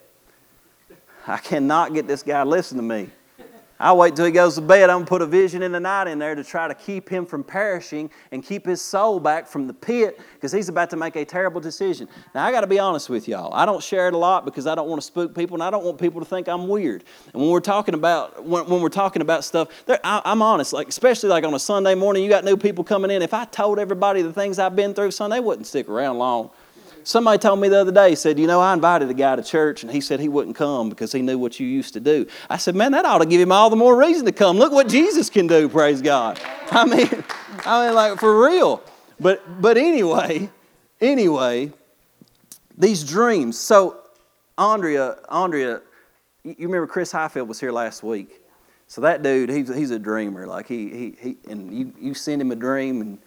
I 1.25 1.37
cannot 1.37 1.93
get 1.93 2.07
this 2.07 2.21
guy 2.21 2.43
to 2.43 2.49
listen 2.49 2.77
to 2.77 2.83
me. 2.83 3.09
I 3.79 3.91
wait 3.91 4.15
till 4.15 4.25
he 4.25 4.31
goes 4.31 4.55
to 4.55 4.61
bed. 4.61 4.89
I'm 4.89 4.97
going 4.97 5.05
to 5.05 5.09
put 5.09 5.21
a 5.21 5.25
vision 5.25 5.61
in 5.61 5.73
the 5.73 5.79
night 5.79 6.07
in 6.07 6.17
there 6.17 6.35
to 6.35 6.43
try 6.43 6.69
to 6.69 6.73
keep 6.73 7.09
him 7.09 7.25
from 7.25 7.43
perishing 7.43 8.09
and 8.31 8.41
keep 8.41 8.65
his 8.65 8.81
soul 8.81 9.19
back 9.19 9.45
from 9.45 9.67
the 9.67 9.73
pit 9.73 10.21
because 10.35 10.53
he's 10.53 10.69
about 10.69 10.89
to 10.91 10.95
make 10.95 11.17
a 11.17 11.25
terrible 11.25 11.59
decision. 11.59 12.07
Now, 12.33 12.45
I 12.45 12.51
got 12.51 12.61
to 12.61 12.67
be 12.67 12.79
honest 12.79 13.09
with 13.09 13.27
y'all. 13.27 13.53
I 13.53 13.65
don't 13.65 13.83
share 13.83 14.07
it 14.07 14.13
a 14.13 14.17
lot 14.17 14.45
because 14.45 14.67
I 14.67 14.75
don't 14.75 14.87
want 14.87 15.01
to 15.01 15.05
spook 15.05 15.35
people 15.35 15.55
and 15.55 15.63
I 15.63 15.69
don't 15.69 15.83
want 15.83 15.99
people 15.99 16.21
to 16.21 16.25
think 16.25 16.47
I'm 16.47 16.69
weird. 16.69 17.03
And 17.33 17.41
when 17.41 17.51
we're 17.51 17.59
talking 17.59 17.93
about 17.93 18.45
when, 18.45 18.65
when 18.67 18.81
we're 18.81 18.89
talking 18.89 19.21
about 19.21 19.43
stuff, 19.43 19.67
I, 19.89 20.21
I'm 20.23 20.41
honest. 20.41 20.71
Like 20.71 20.87
especially 20.87 21.29
like 21.29 21.43
on 21.43 21.53
a 21.53 21.59
Sunday 21.59 21.95
morning, 21.95 22.23
you 22.23 22.29
got 22.29 22.45
new 22.45 22.55
people 22.55 22.85
coming 22.85 23.11
in. 23.11 23.21
If 23.21 23.33
I 23.33 23.43
told 23.45 23.79
everybody 23.79 24.21
the 24.21 24.31
things 24.31 24.59
I've 24.59 24.77
been 24.77 24.93
through, 24.93 25.11
son, 25.11 25.29
they 25.29 25.41
wouldn't 25.41 25.67
stick 25.67 25.89
around 25.89 26.19
long. 26.19 26.51
Somebody 27.03 27.37
told 27.37 27.59
me 27.59 27.69
the 27.69 27.81
other 27.81 27.91
day, 27.91 28.15
said, 28.15 28.39
You 28.39 28.47
know, 28.47 28.59
I 28.59 28.73
invited 28.73 29.09
a 29.09 29.13
guy 29.13 29.35
to 29.35 29.43
church 29.43 29.83
and 29.83 29.91
he 29.91 30.01
said 30.01 30.19
he 30.19 30.29
wouldn't 30.29 30.55
come 30.55 30.89
because 30.89 31.11
he 31.11 31.21
knew 31.21 31.37
what 31.37 31.59
you 31.59 31.67
used 31.67 31.93
to 31.93 31.99
do. 31.99 32.25
I 32.49 32.57
said, 32.57 32.75
Man, 32.75 32.91
that 32.93 33.05
ought 33.05 33.19
to 33.19 33.25
give 33.25 33.41
him 33.41 33.51
all 33.51 33.69
the 33.69 33.75
more 33.75 33.95
reason 33.95 34.25
to 34.25 34.31
come. 34.31 34.57
Look 34.57 34.71
what 34.71 34.87
Jesus 34.87 35.29
can 35.29 35.47
do, 35.47 35.69
praise 35.69 36.01
God. 36.01 36.39
I 36.71 36.85
mean, 36.85 37.23
I 37.65 37.87
mean, 37.87 37.95
like 37.95 38.19
for 38.19 38.47
real. 38.47 38.81
But 39.19 39.61
but 39.61 39.77
anyway, 39.77 40.49
anyway, 41.01 41.71
these 42.77 43.03
dreams. 43.03 43.57
So 43.57 43.97
Andrea, 44.57 45.17
Andrea, 45.29 45.81
you 46.43 46.55
remember 46.59 46.87
Chris 46.87 47.11
Highfield 47.11 47.47
was 47.47 47.59
here 47.59 47.71
last 47.71 48.03
week. 48.03 48.39
So 48.87 49.01
that 49.01 49.23
dude, 49.23 49.49
he's, 49.49 49.73
he's 49.73 49.91
a 49.91 49.97
dreamer. 49.97 50.45
Like 50.45 50.67
he, 50.67 50.89
he, 50.89 51.17
he 51.19 51.37
and 51.49 51.73
you, 51.73 51.93
you 51.99 52.13
send 52.13 52.41
him 52.41 52.51
a 52.51 52.55
dream 52.55 53.01
and 53.01 53.17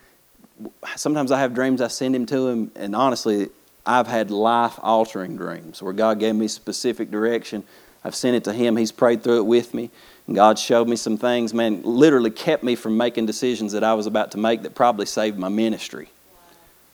sometimes 0.97 1.33
I 1.33 1.41
have 1.41 1.55
dreams, 1.55 1.81
I 1.81 1.89
send 1.89 2.15
him 2.15 2.27
to 2.27 2.49
him, 2.49 2.73
and 2.77 2.95
honestly, 2.95 3.49
I've 3.87 4.09
had 4.09 4.31
life 4.31 4.79
altering 4.83 5.37
dreams 5.37 5.81
where 5.81 5.93
God 5.93 6.19
gave 6.19 6.35
me 6.35 6.49
specific 6.49 7.11
direction. 7.11 7.63
I've 8.05 8.17
sent 8.17 8.37
it 8.37 8.45
to 8.45 8.53
him. 8.53 8.77
He's 8.77 8.93
prayed 8.93 9.23
through 9.23 9.39
it 9.39 9.47
with 9.47 9.73
me. 9.73 9.91
And 10.27 10.35
God 10.35 10.59
showed 10.59 10.89
me 10.89 10.97
some 10.97 11.17
things, 11.17 11.55
man, 11.55 11.83
literally 11.83 12.31
kept 12.31 12.65
me 12.65 12.75
from 12.75 12.97
making 12.97 13.27
decisions 13.27 13.73
that 13.73 13.85
I 13.85 13.95
was 13.95 14.07
about 14.07 14.33
to 14.33 14.39
make 14.39 14.63
that 14.63 14.75
probably 14.75 15.07
saved 15.07 15.39
my 15.39 15.49
ministry 15.49 16.09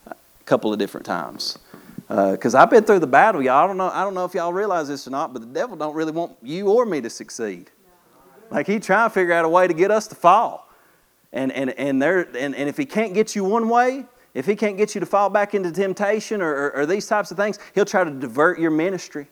a 0.07 0.15
couple 0.45 0.73
of 0.73 0.79
different 0.79 1.07
times. 1.07 1.59
Because 2.09 2.55
uh, 2.55 2.61
I've 2.61 2.69
been 2.69 2.85
through 2.85 2.99
the 2.99 3.07
battle, 3.07 3.43
y'all. 3.43 3.65
I 3.65 3.67
don't 3.67 3.79
know. 3.79 3.89
I 3.89 4.05
don't 4.05 4.13
know 4.13 4.27
if 4.27 4.35
y'all 4.35 4.53
realize 4.53 4.89
this 4.89 5.07
or 5.07 5.11
not, 5.11 5.33
but 5.33 5.41
the 5.41 5.49
devil 5.49 5.77
don't 5.77 5.95
really 5.95 6.13
want 6.13 6.37
you 6.43 6.69
or 6.69 6.85
me 6.85 7.01
to 7.01 7.09
succeed. 7.09 7.71
Like 8.51 8.67
he 8.67 8.79
trying 8.79 9.09
to 9.09 9.15
figure 9.15 9.33
out 9.33 9.47
a 9.47 9.49
way 9.49 9.67
to 9.67 9.73
get 9.73 9.91
us 9.91 10.07
to 10.09 10.15
fall. 10.15 10.69
And, 11.33 11.51
and, 11.53 11.71
and, 11.71 12.03
there, 12.03 12.29
and, 12.37 12.55
and 12.55 12.69
if 12.69 12.77
he 12.77 12.85
can't 12.85 13.15
get 13.15 13.35
you 13.35 13.45
one 13.45 13.71
way, 13.71 14.05
if 14.35 14.47
he 14.47 14.57
can't 14.57 14.77
get 14.77 14.95
you 14.95 15.01
to 15.01 15.07
fall 15.07 15.29
back 15.29 15.55
into 15.55 15.71
temptation 15.71 16.41
or, 16.41 16.51
or, 16.51 16.77
or 16.77 16.87
these 16.87 17.07
types 17.07 17.31
of 17.31 17.37
things, 17.37 17.59
he'll 17.75 17.85
try 17.85 18.05
to 18.05 18.11
divert 18.11 18.59
your 18.59 18.71
ministry. 18.71 19.27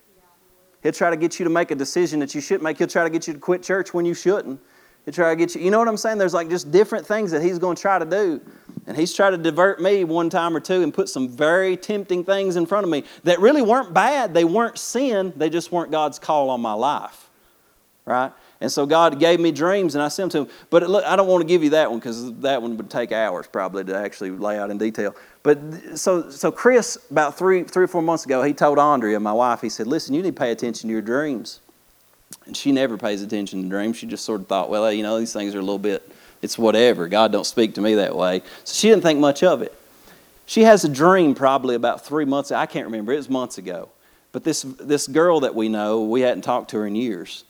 He'll 0.82 0.92
try 0.92 1.10
to 1.10 1.16
get 1.16 1.38
you 1.38 1.44
to 1.44 1.50
make 1.50 1.70
a 1.70 1.74
decision 1.74 2.20
that 2.20 2.34
you 2.34 2.40
shouldn't 2.40 2.62
make. 2.62 2.78
He'll 2.78 2.86
try 2.86 3.04
to 3.04 3.10
get 3.10 3.26
you 3.26 3.34
to 3.34 3.38
quit 3.38 3.62
church 3.62 3.92
when 3.92 4.04
you 4.04 4.14
shouldn't. 4.14 4.60
He'll 5.04 5.14
try 5.14 5.30
to 5.30 5.36
get 5.36 5.54
you, 5.54 5.62
you 5.62 5.70
know 5.70 5.78
what 5.78 5.88
I'm 5.88 5.96
saying? 5.96 6.18
There's 6.18 6.34
like 6.34 6.48
just 6.48 6.70
different 6.70 7.06
things 7.06 7.30
that 7.30 7.42
he's 7.42 7.58
going 7.58 7.76
to 7.76 7.82
try 7.82 7.98
to 7.98 8.04
do. 8.04 8.40
And 8.86 8.96
he's 8.96 9.14
tried 9.14 9.30
to 9.30 9.38
divert 9.38 9.80
me 9.80 10.04
one 10.04 10.30
time 10.30 10.56
or 10.56 10.60
two 10.60 10.82
and 10.82 10.92
put 10.92 11.08
some 11.08 11.28
very 11.28 11.76
tempting 11.76 12.24
things 12.24 12.56
in 12.56 12.66
front 12.66 12.84
of 12.84 12.90
me 12.90 13.04
that 13.24 13.40
really 13.40 13.62
weren't 13.62 13.94
bad. 13.94 14.34
They 14.34 14.44
weren't 14.44 14.78
sin. 14.78 15.32
They 15.36 15.50
just 15.50 15.70
weren't 15.70 15.90
God's 15.90 16.18
call 16.18 16.50
on 16.50 16.60
my 16.60 16.72
life. 16.72 17.30
Right? 18.04 18.32
And 18.60 18.70
so 18.70 18.84
God 18.84 19.18
gave 19.18 19.40
me 19.40 19.52
dreams 19.52 19.94
and 19.94 20.02
I 20.02 20.08
sent 20.08 20.32
them 20.32 20.46
to 20.46 20.50
him. 20.50 20.58
But 20.68 20.88
look, 20.88 21.04
I 21.04 21.16
don't 21.16 21.28
want 21.28 21.40
to 21.40 21.48
give 21.48 21.64
you 21.64 21.70
that 21.70 21.90
one 21.90 21.98
because 21.98 22.34
that 22.40 22.60
one 22.60 22.76
would 22.76 22.90
take 22.90 23.10
hours 23.10 23.46
probably 23.46 23.84
to 23.84 23.96
actually 23.96 24.30
lay 24.30 24.58
out 24.58 24.70
in 24.70 24.76
detail. 24.76 25.16
But 25.42 25.58
so, 25.98 26.30
so 26.30 26.52
Chris, 26.52 26.98
about 27.10 27.38
three, 27.38 27.62
three 27.62 27.84
or 27.84 27.88
four 27.88 28.02
months 28.02 28.26
ago, 28.26 28.42
he 28.42 28.52
told 28.52 28.78
Andrea, 28.78 29.18
my 29.18 29.32
wife, 29.32 29.62
he 29.62 29.70
said, 29.70 29.86
listen, 29.86 30.14
you 30.14 30.22
need 30.22 30.34
to 30.34 30.38
pay 30.38 30.52
attention 30.52 30.88
to 30.88 30.92
your 30.92 31.02
dreams. 31.02 31.60
And 32.44 32.54
she 32.54 32.70
never 32.70 32.98
pays 32.98 33.22
attention 33.22 33.62
to 33.62 33.68
dreams. 33.68 33.96
She 33.96 34.06
just 34.06 34.24
sort 34.26 34.42
of 34.42 34.46
thought, 34.46 34.68
well, 34.68 34.92
you 34.92 35.02
know, 35.02 35.18
these 35.18 35.32
things 35.32 35.54
are 35.54 35.58
a 35.58 35.62
little 35.62 35.78
bit, 35.78 36.06
it's 36.42 36.58
whatever. 36.58 37.08
God 37.08 37.32
don't 37.32 37.46
speak 37.46 37.74
to 37.74 37.80
me 37.80 37.94
that 37.94 38.14
way. 38.14 38.42
So 38.64 38.74
she 38.74 38.88
didn't 38.90 39.02
think 39.02 39.18
much 39.20 39.42
of 39.42 39.62
it. 39.62 39.74
She 40.44 40.62
has 40.62 40.84
a 40.84 40.88
dream 40.88 41.34
probably 41.34 41.76
about 41.76 42.04
three 42.04 42.24
months, 42.26 42.52
I 42.52 42.66
can't 42.66 42.86
remember, 42.86 43.12
it 43.12 43.16
was 43.16 43.30
months 43.30 43.56
ago. 43.56 43.88
But 44.32 44.44
this, 44.44 44.62
this 44.62 45.06
girl 45.06 45.40
that 45.40 45.54
we 45.54 45.68
know, 45.68 46.02
we 46.02 46.20
hadn't 46.20 46.42
talked 46.42 46.70
to 46.70 46.78
her 46.78 46.86
in 46.86 46.94
years 46.94 47.44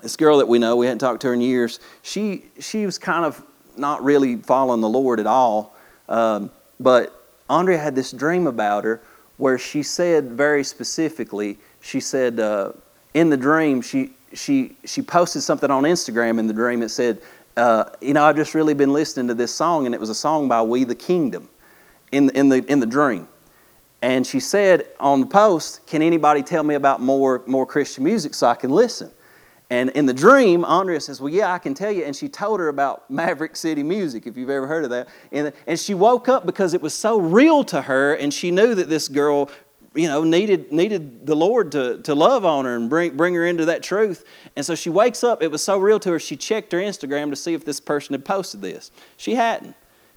this 0.00 0.16
girl 0.16 0.38
that 0.38 0.48
we 0.48 0.58
know, 0.58 0.76
we 0.76 0.86
hadn't 0.86 0.98
talked 0.98 1.22
to 1.22 1.28
her 1.28 1.34
in 1.34 1.40
years, 1.40 1.80
she, 2.02 2.44
she 2.58 2.86
was 2.86 2.98
kind 2.98 3.24
of 3.24 3.42
not 3.76 4.02
really 4.02 4.36
following 4.36 4.80
the 4.80 4.88
Lord 4.88 5.20
at 5.20 5.26
all. 5.26 5.74
Um, 6.08 6.50
but 6.80 7.18
Andrea 7.48 7.78
had 7.78 7.94
this 7.94 8.12
dream 8.12 8.46
about 8.46 8.84
her 8.84 9.00
where 9.36 9.58
she 9.58 9.82
said 9.82 10.32
very 10.32 10.62
specifically, 10.62 11.58
she 11.80 12.00
said 12.00 12.38
uh, 12.38 12.72
in 13.14 13.30
the 13.30 13.36
dream, 13.36 13.80
she, 13.82 14.12
she, 14.34 14.76
she 14.84 15.02
posted 15.02 15.42
something 15.42 15.70
on 15.70 15.84
Instagram 15.84 16.38
in 16.38 16.46
the 16.46 16.54
dream. 16.54 16.82
It 16.82 16.90
said, 16.90 17.20
uh, 17.56 17.84
You 18.00 18.14
know, 18.14 18.24
I've 18.24 18.36
just 18.36 18.54
really 18.54 18.74
been 18.74 18.92
listening 18.92 19.28
to 19.28 19.34
this 19.34 19.54
song, 19.54 19.86
and 19.86 19.94
it 19.94 20.00
was 20.00 20.10
a 20.10 20.14
song 20.14 20.48
by 20.48 20.62
We 20.62 20.84
the 20.84 20.94
Kingdom 20.94 21.48
in, 22.12 22.30
in, 22.30 22.48
the, 22.48 22.64
in 22.70 22.80
the 22.80 22.86
dream. 22.86 23.28
And 24.00 24.26
she 24.26 24.40
said 24.40 24.86
on 24.98 25.20
the 25.20 25.26
post, 25.26 25.86
Can 25.86 26.02
anybody 26.02 26.42
tell 26.42 26.62
me 26.62 26.74
about 26.74 27.00
more, 27.00 27.42
more 27.46 27.66
Christian 27.66 28.04
music 28.04 28.34
so 28.34 28.46
I 28.46 28.54
can 28.54 28.70
listen? 28.70 29.10
And 29.72 29.88
in 29.92 30.04
the 30.04 30.12
dream, 30.12 30.66
Andrea 30.66 31.00
says, 31.00 31.18
Well, 31.18 31.32
yeah, 31.32 31.50
I 31.50 31.58
can 31.58 31.72
tell 31.72 31.90
you. 31.90 32.04
And 32.04 32.14
she 32.14 32.28
told 32.28 32.60
her 32.60 32.68
about 32.68 33.10
Maverick 33.10 33.56
City 33.56 33.82
Music, 33.82 34.26
if 34.26 34.36
you've 34.36 34.50
ever 34.50 34.66
heard 34.66 34.84
of 34.84 34.90
that. 34.90 35.08
And, 35.32 35.50
and 35.66 35.80
she 35.80 35.94
woke 35.94 36.28
up 36.28 36.44
because 36.44 36.74
it 36.74 36.82
was 36.82 36.92
so 36.92 37.18
real 37.18 37.64
to 37.64 37.80
her, 37.80 38.12
and 38.12 38.34
she 38.34 38.50
knew 38.50 38.74
that 38.74 38.90
this 38.90 39.08
girl, 39.08 39.50
you 39.94 40.08
know, 40.08 40.24
needed, 40.24 40.72
needed 40.72 41.24
the 41.24 41.34
Lord 41.34 41.72
to, 41.72 42.02
to 42.02 42.14
love 42.14 42.44
on 42.44 42.66
her 42.66 42.76
and 42.76 42.90
bring, 42.90 43.16
bring 43.16 43.32
her 43.32 43.46
into 43.46 43.64
that 43.64 43.82
truth. 43.82 44.26
And 44.56 44.66
so 44.66 44.74
she 44.74 44.90
wakes 44.90 45.24
up, 45.24 45.42
it 45.42 45.50
was 45.50 45.64
so 45.64 45.78
real 45.78 45.98
to 46.00 46.10
her, 46.10 46.18
she 46.18 46.36
checked 46.36 46.72
her 46.72 46.78
Instagram 46.78 47.30
to 47.30 47.36
see 47.36 47.54
if 47.54 47.64
this 47.64 47.80
person 47.80 48.12
had 48.12 48.26
posted 48.26 48.60
this. 48.60 48.90
She 49.16 49.36
hadn't. 49.36 49.74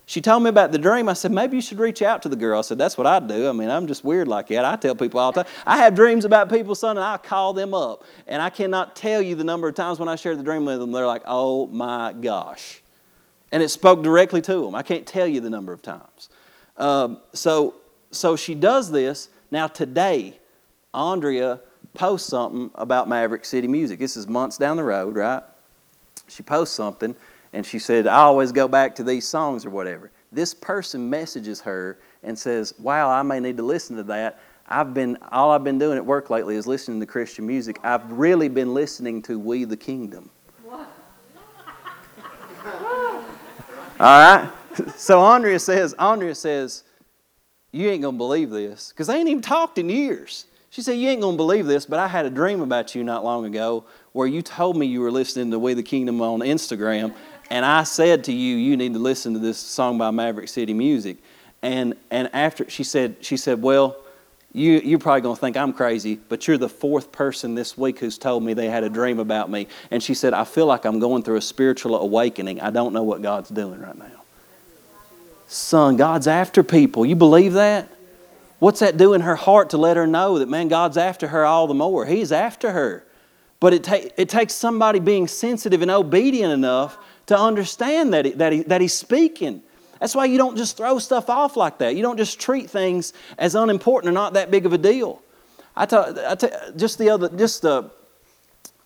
She 0.08 0.22
told 0.22 0.44
me 0.44 0.50
about 0.50 0.72
the 0.72 0.78
dream. 0.78 1.10
I 1.10 1.13
said, 1.13 1.32
maybe 1.32 1.56
you 1.56 1.62
should 1.62 1.80
reach 1.80 2.04
out 2.04 2.22
to 2.24 2.30
the 2.30 2.36
girl. 2.36 2.60
I 2.60 2.62
said, 2.62 2.78
that's 2.78 2.96
what 2.96 3.08
I 3.08 3.20
do. 3.20 3.50
I 3.50 3.52
mean, 3.54 3.70
I'm 3.70 3.88
just 3.88 4.04
weird 4.04 4.28
like 4.28 4.48
that. 4.50 4.63
I 4.63 4.76
tell 4.76 4.96
people 4.96 5.20
all 5.20 5.32
the 5.32 5.44
time. 5.44 5.52
I 5.65 5.78
have 5.78 5.96
dreams 5.96 6.26
about 6.26 6.50
people, 6.50 6.76
son, 6.76 6.98
and 6.98 7.04
I 7.04 7.18
call 7.18 7.54
them 7.54 7.74
up. 7.74 8.04
And 8.28 8.39
I 8.39 8.52
cannot 8.52 8.96
tell 8.96 9.20
you 9.20 9.34
the 9.34 9.44
number 9.44 9.68
of 9.68 9.74
times 9.74 9.98
when 9.98 10.08
I 10.08 10.15
share 10.15 10.36
the 10.36 10.44
dream 10.44 10.63
with 10.63 10.80
them, 10.80 10.91
they're 10.91 11.08
like, 11.08 11.24
oh 11.26 11.65
my 11.68 12.13
gosh. 12.13 12.84
And 13.52 13.63
it 13.63 13.70
spoke 13.70 14.04
directly 14.04 14.41
to 14.44 14.65
them. 14.65 14.76
I 14.76 14.84
can't 14.84 15.08
tell 15.08 15.28
you 15.28 15.41
the 15.41 15.50
number 15.50 15.74
of 15.74 15.82
times. 15.82 16.30
Um, 16.78 17.20
so, 17.34 17.76
so 18.12 18.36
she 18.36 18.54
does 18.54 18.91
this. 18.91 19.30
Now, 19.50 19.65
today, 19.65 20.39
Andrea 20.94 21.62
posts 21.96 22.30
something 22.30 22.70
about 22.76 23.10
Maverick 23.10 23.44
City 23.44 23.68
Music. 23.68 23.98
This 23.98 24.18
is 24.18 24.28
months 24.28 24.58
down 24.58 24.78
the 24.78 24.84
road, 24.84 25.15
right? 25.15 25.41
She 26.28 26.44
posts 26.44 26.76
something 26.76 27.15
and 27.56 27.65
she 27.65 27.80
said, 27.80 28.06
I 28.06 28.18
always 28.18 28.52
go 28.52 28.68
back 28.68 28.94
to 28.96 29.04
these 29.04 29.26
songs 29.26 29.65
or 29.65 29.70
whatever. 29.70 30.12
This 30.30 30.54
person 30.54 31.10
messages 31.10 31.62
her 31.62 31.98
and 32.22 32.38
says, 32.38 32.74
Wow, 32.80 33.10
I 33.10 33.24
may 33.24 33.39
need 33.39 33.56
to 33.58 33.63
listen 33.63 33.96
to 33.96 34.04
that. 34.04 34.41
I've 34.68 34.94
been 34.94 35.18
all 35.32 35.52
I've 35.52 35.63
been 35.63 35.80
doing 35.80 35.98
at 35.98 36.06
work 36.06 36.30
lately 36.30 36.58
is 36.58 36.68
listening 36.68 37.00
to 37.00 37.06
Christian 37.06 37.48
music. 37.48 37.80
I've 37.82 38.12
really 38.12 38.50
been 38.50 38.74
listening 38.74 39.22
to 39.24 39.39
We 39.39 39.63
the 39.63 39.78
Kingdom. 39.78 40.30
all 40.70 40.86
right? 44.00 44.52
So 44.98 45.22
Andrea 45.22 45.58
says, 45.58 45.94
Andrea 45.94 46.36
says, 46.36 46.84
You 47.72 47.89
ain't 47.89 48.02
gonna 48.02 48.18
believe 48.18 48.50
this. 48.50 48.89
Because 48.89 49.08
they 49.08 49.15
ain't 49.15 49.30
even 49.30 49.41
talked 49.41 49.78
in 49.78 49.88
years. 49.88 50.48
She 50.72 50.82
said, 50.82 50.98
You 50.98 51.08
ain't 51.08 51.22
gonna 51.22 51.38
believe 51.38 51.68
this, 51.68 51.86
but 51.86 52.00
I 52.00 52.08
had 52.10 52.26
a 52.26 52.30
dream 52.30 52.60
about 52.60 52.96
you 52.96 53.04
not 53.06 53.24
long 53.24 53.46
ago 53.46 53.86
where 54.12 54.28
you 54.28 54.41
told 54.41 54.76
me 54.76 54.86
you 54.86 55.00
were 55.00 55.12
listening 55.12 55.52
to 55.52 55.60
We 55.60 55.74
the 55.74 55.84
Kingdom 55.84 56.22
on 56.22 56.41
Instagram, 56.41 57.13
and 57.50 57.66
I 57.66 57.84
said 57.84 58.24
to 58.26 58.34
you, 58.34 58.56
you 58.56 58.78
need 58.78 58.94
to 58.94 59.00
listen 59.00 59.34
to 59.34 59.40
this 59.40 59.58
song 59.58 59.98
by 59.98 60.12
Maverick 60.12 60.48
City 60.48 60.74
Music. 60.74 61.18
And, 61.62 61.96
and 62.12 62.30
after 62.34 62.70
she 62.70 62.84
said, 62.84 63.18
she 63.22 63.38
said, 63.38 63.62
well, 63.62 63.98
you, 64.54 64.80
you're 64.80 65.00
probably 65.00 65.22
going 65.22 65.36
to 65.36 65.42
think 65.42 65.58
I'm 65.58 65.74
crazy, 65.74 66.16
but 66.30 66.48
you're 66.48 66.58
the 66.58 66.70
fourth 66.70 67.12
person 67.12 67.56
this 67.56 67.78
week 67.78 68.00
who's 68.00 68.18
told 68.18 68.42
me 68.42 68.54
they 68.54 68.70
had 68.70 68.84
a 68.84 68.90
dream 68.90 69.20
about 69.20 69.50
me. 69.50 69.68
And 69.92 70.02
she 70.02 70.14
said, 70.14 70.34
I 70.34 70.46
feel 70.46 70.66
like 70.66 70.86
I'm 70.86 71.00
going 71.00 71.24
through 71.24 71.36
a 71.36 71.42
spiritual 71.42 72.00
awakening. 72.00 72.62
I 72.62 72.70
don't 72.70 72.94
know 72.94 73.04
what 73.04 73.22
God's 73.22 73.50
doing 73.50 73.82
right 73.82 73.98
now. 73.98 74.24
Son, 75.48 75.98
God's 75.98 76.28
after 76.28 76.64
people. 76.64 77.06
You 77.06 77.16
believe 77.16 77.54
that? 77.54 77.90
What's 78.60 78.80
that 78.80 78.96
do 78.96 79.14
in 79.14 79.22
her 79.22 79.36
heart 79.36 79.72
to 79.72 79.78
let 79.78 79.98
her 79.98 80.08
know 80.08 80.40
that, 80.40 80.48
man, 80.48 80.70
God's 80.70 80.98
after 80.98 81.28
her 81.28 81.46
all 81.46 81.68
the 81.68 81.74
more? 81.74 82.06
He's 82.06 82.32
after 82.32 82.72
her. 82.72 83.04
But 83.60 83.74
it, 83.74 83.84
ta- 83.84 84.10
it 84.16 84.30
takes 84.30 84.54
somebody 84.54 85.00
being 85.00 85.28
sensitive 85.28 85.82
and 85.82 85.92
obedient 85.92 86.54
enough 86.54 86.98
to 87.28 87.38
understand 87.38 88.14
that, 88.14 88.26
he, 88.26 88.32
that, 88.32 88.54
he, 88.54 88.64
that 88.64 88.82
he's 88.82 88.94
speaking. 88.94 89.62
That's 90.00 90.16
why 90.16 90.26
you 90.26 90.38
don't 90.38 90.58
just 90.58 90.78
throw 90.78 91.00
stuff 91.00 91.30
off 91.30 91.58
like 91.58 91.80
that. 91.80 91.96
You 91.96 92.02
don't 92.02 92.18
just 92.18 92.40
treat 92.40 92.70
things 92.70 93.14
as 93.38 93.56
unimportant 93.56 94.10
or 94.10 94.14
not 94.14 94.34
that 94.34 94.52
big 94.52 94.66
of 94.66 94.74
a 94.74 94.78
deal. 94.78 95.22
I 95.76 95.86
tell, 95.86 96.18
I 96.28 96.36
tell 96.36 96.72
just 96.76 96.98
the 96.98 97.10
other, 97.10 97.30
just 97.30 97.66
uh, 97.66 97.84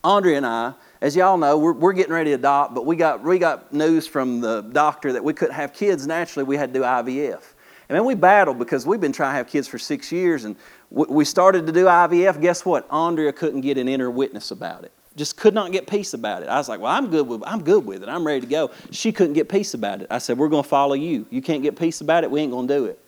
Andrea 0.02 0.36
and 0.38 0.46
I, 0.46 0.74
as 1.00 1.16
y'all 1.16 1.36
know, 1.36 1.58
we're, 1.58 1.72
we're 1.72 1.92
getting 1.92 2.12
ready 2.12 2.30
to 2.30 2.34
adopt, 2.34 2.74
but 2.74 2.86
we 2.86 2.96
got, 2.96 3.22
we 3.22 3.38
got 3.38 3.72
news 3.72 4.06
from 4.06 4.40
the 4.40 4.62
doctor 4.62 5.12
that 5.12 5.24
we 5.24 5.32
couldn't 5.32 5.54
have 5.54 5.72
kids 5.72 6.06
naturally. 6.06 6.44
We 6.44 6.56
had 6.56 6.72
to 6.72 6.80
do 6.80 6.84
IVF. 6.84 7.42
And 7.88 7.96
then 7.96 8.04
we 8.04 8.14
battled 8.14 8.58
because 8.58 8.86
we've 8.86 9.00
been 9.00 9.12
trying 9.12 9.32
to 9.32 9.36
have 9.36 9.48
kids 9.48 9.66
for 9.66 9.78
six 9.78 10.12
years, 10.12 10.44
and 10.44 10.54
we 10.90 11.24
started 11.24 11.66
to 11.66 11.72
do 11.72 11.86
IVF. 11.86 12.40
Guess 12.40 12.64
what? 12.64 12.86
Andrea 12.88 13.32
couldn't 13.32 13.62
get 13.62 13.78
an 13.78 13.88
inner 13.88 14.10
witness 14.10 14.52
about 14.52 14.84
it 14.84 14.92
just 15.16 15.36
could 15.36 15.54
not 15.54 15.72
get 15.72 15.86
peace 15.86 16.14
about 16.14 16.42
it. 16.42 16.48
I 16.48 16.56
was 16.56 16.68
like, 16.68 16.80
well, 16.80 16.92
I'm 16.92 17.10
good 17.10 17.26
with 17.26 17.42
I'm 17.44 17.62
good 17.62 17.84
with 17.84 18.02
it. 18.02 18.08
I'm 18.08 18.26
ready 18.26 18.40
to 18.40 18.46
go. 18.46 18.70
She 18.90 19.12
couldn't 19.12 19.34
get 19.34 19.48
peace 19.48 19.74
about 19.74 20.02
it. 20.02 20.06
I 20.10 20.18
said, 20.18 20.38
we're 20.38 20.48
going 20.48 20.62
to 20.62 20.68
follow 20.68 20.94
you. 20.94 21.26
You 21.30 21.42
can't 21.42 21.62
get 21.62 21.78
peace 21.78 22.00
about 22.00 22.24
it. 22.24 22.30
We 22.30 22.40
ain't 22.40 22.52
going 22.52 22.68
to 22.68 22.74
do 22.74 22.84
it. 22.86 22.98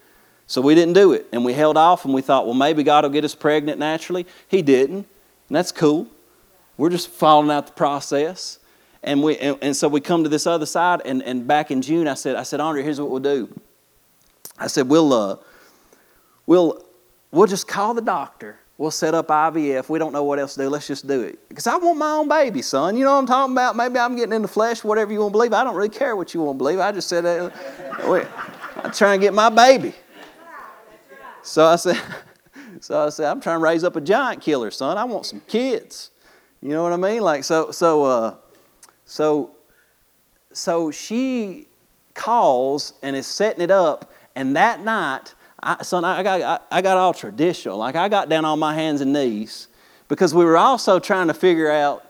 So 0.46 0.60
we 0.60 0.74
didn't 0.74 0.94
do 0.94 1.12
it, 1.12 1.26
and 1.32 1.44
we 1.44 1.54
held 1.54 1.78
off, 1.78 2.04
and 2.04 2.12
we 2.12 2.20
thought, 2.20 2.44
well, 2.44 2.54
maybe 2.54 2.82
God 2.82 3.04
will 3.04 3.10
get 3.10 3.24
us 3.24 3.34
pregnant 3.34 3.78
naturally. 3.78 4.26
He 4.48 4.60
didn't, 4.60 4.96
and 4.96 5.56
that's 5.56 5.72
cool. 5.72 6.08
We're 6.76 6.90
just 6.90 7.08
following 7.08 7.50
out 7.50 7.68
the 7.68 7.72
process. 7.72 8.58
And, 9.02 9.22
we, 9.22 9.38
and, 9.38 9.56
and 9.62 9.76
so 9.76 9.88
we 9.88 10.00
come 10.00 10.24
to 10.24 10.28
this 10.28 10.46
other 10.46 10.66
side, 10.66 11.00
and, 11.04 11.22
and 11.22 11.46
back 11.46 11.70
in 11.70 11.80
June, 11.80 12.06
I 12.06 12.14
said, 12.14 12.36
I 12.36 12.42
said, 12.42 12.60
Andre, 12.60 12.82
here's 12.82 13.00
what 13.00 13.08
we'll 13.08 13.20
do. 13.20 13.48
I 14.58 14.66
said, 14.66 14.88
we'll, 14.88 15.12
uh, 15.12 15.36
we'll, 16.46 16.84
we'll 17.30 17.46
just 17.46 17.66
call 17.66 17.94
the 17.94 18.02
doctor 18.02 18.58
We'll 18.82 18.90
set 18.90 19.14
up 19.14 19.28
IVF. 19.28 19.88
We 19.88 20.00
don't 20.00 20.12
know 20.12 20.24
what 20.24 20.40
else 20.40 20.54
to 20.54 20.62
do. 20.62 20.68
Let's 20.68 20.88
just 20.88 21.06
do 21.06 21.20
it. 21.20 21.48
Because 21.48 21.68
I 21.68 21.76
want 21.76 21.98
my 21.98 22.10
own 22.14 22.28
baby, 22.28 22.62
son. 22.62 22.96
You 22.96 23.04
know 23.04 23.12
what 23.12 23.18
I'm 23.20 23.26
talking 23.26 23.52
about? 23.52 23.76
Maybe 23.76 23.96
I'm 23.96 24.16
getting 24.16 24.32
in 24.32 24.42
the 24.42 24.48
flesh, 24.48 24.82
whatever 24.82 25.12
you 25.12 25.20
want 25.20 25.30
to 25.30 25.38
believe. 25.38 25.52
I 25.52 25.62
don't 25.62 25.76
really 25.76 25.88
care 25.88 26.16
what 26.16 26.34
you 26.34 26.42
want 26.42 26.56
to 26.56 26.58
believe. 26.58 26.80
I 26.80 26.90
just 26.90 27.08
said, 27.08 27.24
uh, 27.24 27.50
I'm 28.82 28.90
trying 28.90 29.20
to 29.20 29.24
get 29.24 29.34
my 29.34 29.50
baby. 29.50 29.94
So 31.44 31.64
I 31.64 31.76
said, 31.76 31.96
so 32.80 33.06
I 33.06 33.10
said, 33.10 33.30
I'm 33.30 33.40
trying 33.40 33.60
to 33.60 33.62
raise 33.62 33.84
up 33.84 33.94
a 33.94 34.00
giant 34.00 34.42
killer, 34.42 34.72
son. 34.72 34.98
I 34.98 35.04
want 35.04 35.26
some 35.26 35.42
kids. 35.46 36.10
You 36.60 36.70
know 36.70 36.82
what 36.82 36.92
I 36.92 36.96
mean? 36.96 37.22
Like 37.22 37.44
so, 37.44 37.70
so, 37.70 38.02
uh, 38.02 38.34
so, 39.04 39.52
so 40.52 40.90
she 40.90 41.68
calls 42.14 42.94
and 43.04 43.14
is 43.14 43.28
setting 43.28 43.62
it 43.62 43.70
up, 43.70 44.12
and 44.34 44.56
that 44.56 44.80
night 44.80 45.34
I, 45.62 45.82
son, 45.82 46.04
I 46.04 46.22
got, 46.22 46.42
I, 46.42 46.78
I 46.78 46.82
got 46.82 46.96
all 46.96 47.14
traditional. 47.14 47.78
Like 47.78 47.94
I 47.94 48.08
got 48.08 48.28
down 48.28 48.44
on 48.44 48.58
my 48.58 48.74
hands 48.74 49.00
and 49.00 49.12
knees 49.12 49.68
because 50.08 50.34
we 50.34 50.44
were 50.44 50.56
also 50.56 50.98
trying 50.98 51.28
to 51.28 51.34
figure 51.34 51.70
out 51.70 52.04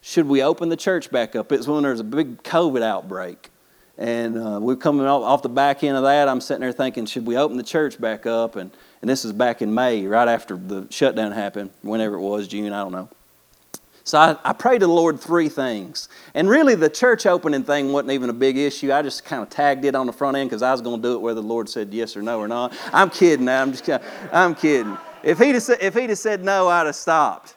should 0.00 0.28
we 0.28 0.42
open 0.42 0.68
the 0.68 0.76
church 0.76 1.10
back 1.10 1.34
up? 1.34 1.50
It 1.50 1.56
was 1.56 1.66
when 1.66 1.82
there 1.82 1.90
was 1.90 2.00
a 2.00 2.04
big 2.04 2.42
COVID 2.44 2.82
outbreak. 2.82 3.50
And 3.98 4.38
uh, 4.38 4.60
we're 4.60 4.76
coming 4.76 5.06
off, 5.06 5.22
off 5.22 5.42
the 5.42 5.48
back 5.48 5.82
end 5.82 5.96
of 5.96 6.04
that. 6.04 6.28
I'm 6.28 6.40
sitting 6.40 6.60
there 6.60 6.70
thinking, 6.70 7.06
should 7.06 7.26
we 7.26 7.36
open 7.36 7.56
the 7.56 7.62
church 7.62 8.00
back 8.00 8.26
up? 8.26 8.54
And, 8.54 8.70
and 9.00 9.10
this 9.10 9.24
is 9.24 9.32
back 9.32 9.62
in 9.62 9.74
May, 9.74 10.06
right 10.06 10.28
after 10.28 10.56
the 10.56 10.86
shutdown 10.90 11.32
happened, 11.32 11.70
whenever 11.82 12.16
it 12.16 12.20
was, 12.20 12.46
June, 12.46 12.72
I 12.72 12.82
don't 12.82 12.92
know. 12.92 13.08
So 14.06 14.20
I, 14.20 14.36
I 14.44 14.52
prayed 14.52 14.82
to 14.82 14.86
the 14.86 14.92
Lord 14.92 15.18
three 15.18 15.48
things. 15.48 16.08
And 16.34 16.48
really, 16.48 16.76
the 16.76 16.88
church 16.88 17.26
opening 17.26 17.64
thing 17.64 17.92
wasn't 17.92 18.12
even 18.12 18.30
a 18.30 18.32
big 18.32 18.56
issue. 18.56 18.92
I 18.92 19.02
just 19.02 19.24
kind 19.24 19.42
of 19.42 19.50
tagged 19.50 19.84
it 19.84 19.96
on 19.96 20.06
the 20.06 20.12
front 20.12 20.36
end 20.36 20.48
because 20.48 20.62
I 20.62 20.70
was 20.70 20.80
going 20.80 21.02
to 21.02 21.08
do 21.08 21.14
it 21.16 21.20
whether 21.20 21.40
the 21.40 21.46
Lord 21.46 21.68
said 21.68 21.92
yes 21.92 22.16
or 22.16 22.22
no 22.22 22.38
or 22.38 22.46
not. 22.46 22.72
I'm 22.92 23.10
kidding. 23.10 23.48
I'm 23.48 23.72
just 23.72 23.90
I'm 24.32 24.54
kidding. 24.54 24.96
If 25.24 25.40
he'd, 25.40 25.56
have 25.56 25.68
if 25.80 25.94
he'd 25.94 26.10
have 26.10 26.18
said 26.20 26.44
no, 26.44 26.68
I'd 26.68 26.86
have 26.86 26.94
stopped. 26.94 27.56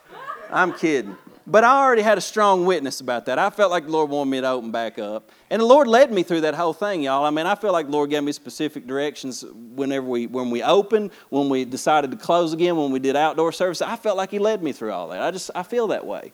I'm 0.50 0.72
kidding. 0.72 1.16
But 1.50 1.64
I 1.64 1.84
already 1.84 2.02
had 2.02 2.16
a 2.16 2.20
strong 2.20 2.64
witness 2.64 3.00
about 3.00 3.26
that. 3.26 3.36
I 3.36 3.50
felt 3.50 3.72
like 3.72 3.86
the 3.86 3.90
Lord 3.90 4.08
wanted 4.08 4.30
me 4.30 4.40
to 4.40 4.48
open 4.48 4.70
back 4.70 5.00
up. 5.00 5.30
And 5.50 5.60
the 5.60 5.66
Lord 5.66 5.88
led 5.88 6.12
me 6.12 6.22
through 6.22 6.42
that 6.42 6.54
whole 6.54 6.72
thing, 6.72 7.02
y'all. 7.02 7.24
I 7.24 7.30
mean, 7.30 7.44
I 7.44 7.56
feel 7.56 7.72
like 7.72 7.86
the 7.86 7.92
Lord 7.92 8.08
gave 8.08 8.22
me 8.22 8.30
specific 8.30 8.86
directions 8.86 9.44
whenever 9.74 10.06
we 10.06 10.28
when 10.28 10.50
we 10.50 10.62
opened, 10.62 11.10
when 11.30 11.48
we 11.48 11.64
decided 11.64 12.12
to 12.12 12.16
close 12.16 12.52
again, 12.52 12.76
when 12.76 12.92
we 12.92 13.00
did 13.00 13.16
outdoor 13.16 13.50
service. 13.50 13.82
I 13.82 13.96
felt 13.96 14.16
like 14.16 14.30
He 14.30 14.38
led 14.38 14.62
me 14.62 14.70
through 14.70 14.92
all 14.92 15.08
that. 15.08 15.20
I 15.20 15.32
just 15.32 15.50
I 15.56 15.64
feel 15.64 15.88
that 15.88 16.06
way. 16.06 16.32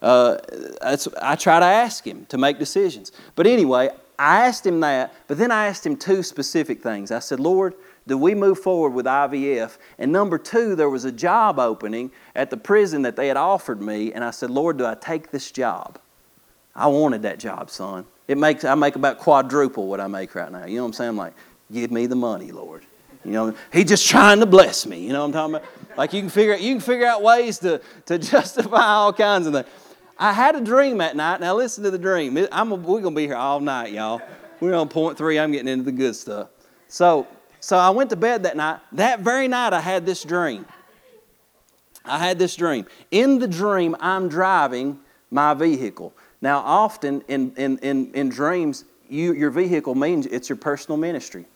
Uh, 0.00 0.38
I 1.20 1.36
try 1.36 1.60
to 1.60 1.66
ask 1.66 2.06
Him 2.06 2.24
to 2.30 2.38
make 2.38 2.58
decisions. 2.58 3.12
But 3.36 3.46
anyway, 3.46 3.90
I 4.18 4.46
asked 4.46 4.64
Him 4.64 4.80
that, 4.80 5.12
but 5.26 5.36
then 5.36 5.50
I 5.50 5.66
asked 5.66 5.84
Him 5.84 5.96
two 5.96 6.22
specific 6.22 6.82
things. 6.82 7.10
I 7.10 7.18
said, 7.18 7.38
Lord, 7.38 7.74
do 8.06 8.18
we 8.18 8.34
move 8.34 8.58
forward 8.58 8.90
with 8.90 9.06
IVF? 9.06 9.78
And 9.98 10.12
number 10.12 10.36
two, 10.38 10.74
there 10.74 10.90
was 10.90 11.04
a 11.04 11.12
job 11.12 11.58
opening 11.58 12.10
at 12.34 12.50
the 12.50 12.56
prison 12.56 13.02
that 13.02 13.16
they 13.16 13.28
had 13.28 13.36
offered 13.36 13.80
me, 13.80 14.12
and 14.12 14.22
I 14.22 14.30
said, 14.30 14.50
Lord, 14.50 14.76
do 14.76 14.84
I 14.84 14.94
take 14.94 15.30
this 15.30 15.50
job? 15.50 15.98
I 16.74 16.88
wanted 16.88 17.22
that 17.22 17.38
job, 17.38 17.70
son. 17.70 18.04
It 18.26 18.38
makes 18.38 18.64
I 18.64 18.74
make 18.74 18.96
about 18.96 19.18
quadruple 19.18 19.86
what 19.86 20.00
I 20.00 20.06
make 20.06 20.34
right 20.34 20.50
now. 20.50 20.66
You 20.66 20.76
know 20.76 20.82
what 20.82 20.88
I'm 20.88 20.92
saying? 20.94 21.10
I'm 21.10 21.16
like, 21.16 21.34
give 21.72 21.90
me 21.90 22.06
the 22.06 22.16
money, 22.16 22.52
Lord. 22.52 22.84
You 23.24 23.32
know, 23.32 23.54
He's 23.72 23.86
just 23.86 24.08
trying 24.08 24.40
to 24.40 24.46
bless 24.46 24.86
me. 24.86 24.98
You 25.00 25.12
know 25.12 25.20
what 25.20 25.26
I'm 25.26 25.32
talking 25.32 25.54
about? 25.56 25.96
Like 25.96 26.12
you 26.12 26.20
can 26.20 26.30
figure 26.30 26.56
you 26.56 26.74
can 26.74 26.80
figure 26.80 27.06
out 27.06 27.22
ways 27.22 27.58
to, 27.60 27.80
to 28.06 28.18
justify 28.30 28.86
all 28.86 29.12
kinds 29.12 29.46
of 29.46 29.54
things. 29.54 29.66
I 30.18 30.32
had 30.32 30.54
a 30.54 30.60
dream 30.60 30.98
that 30.98 31.16
night. 31.16 31.40
Now 31.40 31.54
listen 31.54 31.84
to 31.84 31.90
the 31.90 31.98
dream. 31.98 32.46
I'm 32.50 32.70
we're 32.82 33.00
gonna 33.00 33.14
be 33.14 33.26
here 33.26 33.36
all 33.36 33.60
night, 33.60 33.92
y'all. 33.92 34.20
We're 34.60 34.74
on 34.74 34.88
point 34.88 35.18
three. 35.18 35.38
I'm 35.38 35.52
getting 35.52 35.68
into 35.68 35.84
the 35.84 35.92
good 35.92 36.16
stuff. 36.16 36.48
So 36.88 37.26
so 37.64 37.78
I 37.78 37.88
went 37.88 38.10
to 38.10 38.16
bed 38.16 38.42
that 38.42 38.58
night. 38.58 38.80
That 38.92 39.20
very 39.20 39.48
night, 39.48 39.72
I 39.72 39.80
had 39.80 40.04
this 40.04 40.22
dream. 40.22 40.66
I 42.04 42.18
had 42.18 42.38
this 42.38 42.54
dream. 42.56 42.84
In 43.10 43.38
the 43.38 43.48
dream, 43.48 43.96
I'm 44.00 44.28
driving 44.28 45.00
my 45.30 45.54
vehicle. 45.54 46.12
Now, 46.42 46.58
often 46.58 47.22
in, 47.26 47.54
in, 47.56 47.78
in, 47.78 48.12
in 48.12 48.28
dreams, 48.28 48.84
you, 49.08 49.32
your 49.32 49.48
vehicle 49.48 49.94
means 49.94 50.26
it's 50.26 50.50
your 50.50 50.56
personal 50.56 50.98
ministry. 50.98 51.46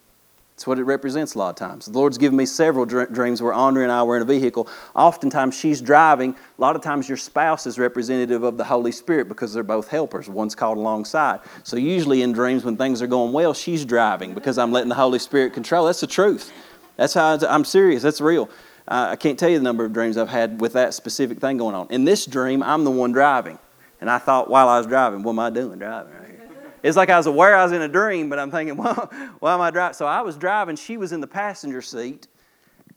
That's 0.58 0.66
what 0.66 0.80
it 0.80 0.82
represents 0.82 1.36
a 1.36 1.38
lot 1.38 1.50
of 1.50 1.54
times. 1.54 1.86
The 1.86 1.96
Lord's 1.96 2.18
given 2.18 2.36
me 2.36 2.44
several 2.44 2.84
dr- 2.84 3.12
dreams 3.12 3.40
where 3.40 3.52
Andrea 3.52 3.84
and 3.84 3.92
I 3.92 4.02
were 4.02 4.16
in 4.16 4.22
a 4.22 4.24
vehicle. 4.24 4.68
Oftentimes 4.96 5.56
she's 5.56 5.80
driving. 5.80 6.32
A 6.32 6.60
lot 6.60 6.74
of 6.74 6.82
times 6.82 7.08
your 7.08 7.16
spouse 7.16 7.64
is 7.64 7.78
representative 7.78 8.42
of 8.42 8.56
the 8.56 8.64
Holy 8.64 8.90
Spirit 8.90 9.28
because 9.28 9.54
they're 9.54 9.62
both 9.62 9.86
helpers. 9.86 10.28
One's 10.28 10.56
called 10.56 10.76
alongside. 10.76 11.38
So 11.62 11.76
usually 11.76 12.22
in 12.22 12.32
dreams 12.32 12.64
when 12.64 12.76
things 12.76 13.00
are 13.02 13.06
going 13.06 13.32
well, 13.32 13.54
she's 13.54 13.84
driving 13.84 14.34
because 14.34 14.58
I'm 14.58 14.72
letting 14.72 14.88
the 14.88 14.96
Holy 14.96 15.20
Spirit 15.20 15.52
control. 15.52 15.86
That's 15.86 16.00
the 16.00 16.08
truth. 16.08 16.52
That's 16.96 17.14
how 17.14 17.38
I'm 17.48 17.64
serious. 17.64 18.02
That's 18.02 18.20
real. 18.20 18.50
I 18.88 19.14
can't 19.14 19.38
tell 19.38 19.50
you 19.50 19.58
the 19.58 19.62
number 19.64 19.84
of 19.84 19.92
dreams 19.92 20.16
I've 20.16 20.28
had 20.28 20.60
with 20.60 20.72
that 20.72 20.92
specific 20.92 21.38
thing 21.38 21.58
going 21.58 21.76
on. 21.76 21.86
In 21.90 22.04
this 22.04 22.26
dream, 22.26 22.64
I'm 22.64 22.82
the 22.82 22.90
one 22.90 23.12
driving. 23.12 23.60
And 24.00 24.10
I 24.10 24.18
thought 24.18 24.50
while 24.50 24.68
I 24.68 24.78
was 24.78 24.88
driving, 24.88 25.22
what 25.22 25.34
am 25.34 25.38
I 25.38 25.50
doing 25.50 25.78
driving? 25.78 26.37
It's 26.82 26.96
like 26.96 27.10
I 27.10 27.16
was 27.16 27.26
aware 27.26 27.56
I 27.56 27.64
was 27.64 27.72
in 27.72 27.82
a 27.82 27.88
dream, 27.88 28.28
but 28.28 28.38
I'm 28.38 28.50
thinking, 28.50 28.76
well, 28.82 29.10
why 29.40 29.54
am 29.54 29.60
I 29.60 29.70
driving? 29.70 29.94
So 29.94 30.06
I 30.06 30.22
was 30.22 30.36
driving, 30.36 30.76
she 30.76 30.96
was 30.96 31.12
in 31.12 31.20
the 31.20 31.26
passenger 31.26 31.82
seat, 31.82 32.28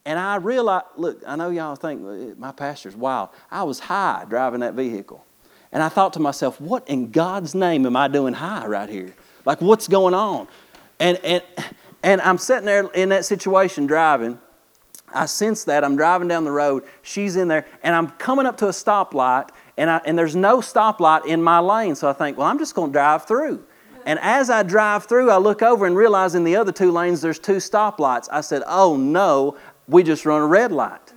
and 0.04 0.18
I 0.18 0.36
realized, 0.36 0.86
look, 0.96 1.22
I 1.26 1.36
know 1.36 1.50
y'all 1.50 1.76
think 1.76 2.38
my 2.38 2.52
pastor's 2.52 2.96
wild. 2.96 3.30
I 3.50 3.62
was 3.62 3.78
high 3.78 4.24
driving 4.28 4.60
that 4.60 4.74
vehicle. 4.74 5.24
And 5.70 5.82
I 5.82 5.88
thought 5.88 6.12
to 6.14 6.20
myself, 6.20 6.60
what 6.60 6.86
in 6.88 7.10
God's 7.10 7.54
name 7.54 7.86
am 7.86 7.96
I 7.96 8.08
doing 8.08 8.34
high 8.34 8.66
right 8.66 8.88
here? 8.88 9.14
Like, 9.44 9.60
what's 9.60 9.88
going 9.88 10.12
on? 10.12 10.48
And, 11.00 11.18
and, 11.24 11.42
and 12.02 12.20
I'm 12.20 12.36
sitting 12.36 12.66
there 12.66 12.88
in 12.92 13.08
that 13.10 13.24
situation 13.24 13.86
driving. 13.86 14.38
I 15.14 15.26
sense 15.26 15.64
that. 15.64 15.84
I'm 15.84 15.96
driving 15.96 16.28
down 16.28 16.44
the 16.44 16.52
road. 16.52 16.84
She's 17.02 17.36
in 17.36 17.48
there. 17.48 17.66
And 17.82 17.94
I'm 17.94 18.10
coming 18.10 18.44
up 18.44 18.58
to 18.58 18.66
a 18.66 18.70
stoplight, 18.70 19.50
and, 19.76 19.88
I, 19.88 20.00
and 20.04 20.18
there's 20.18 20.36
no 20.36 20.58
stoplight 20.58 21.26
in 21.26 21.42
my 21.42 21.58
lane. 21.58 21.94
So 21.94 22.08
I 22.08 22.12
think, 22.12 22.36
well, 22.36 22.46
I'm 22.46 22.58
just 22.58 22.74
going 22.74 22.90
to 22.90 22.92
drive 22.92 23.26
through. 23.26 23.64
And 24.06 24.18
as 24.20 24.50
I 24.50 24.62
drive 24.62 25.04
through, 25.04 25.30
I 25.30 25.36
look 25.36 25.62
over 25.62 25.86
and 25.86 25.96
realize 25.96 26.34
in 26.34 26.44
the 26.44 26.56
other 26.56 26.72
two 26.72 26.90
lanes 26.90 27.20
there's 27.20 27.38
two 27.38 27.56
stoplights. 27.56 28.28
I 28.30 28.40
said, 28.40 28.62
Oh 28.66 28.96
no, 28.96 29.56
we 29.88 30.02
just 30.02 30.24
run 30.26 30.40
a 30.40 30.46
red 30.46 30.72
light. 30.72 31.12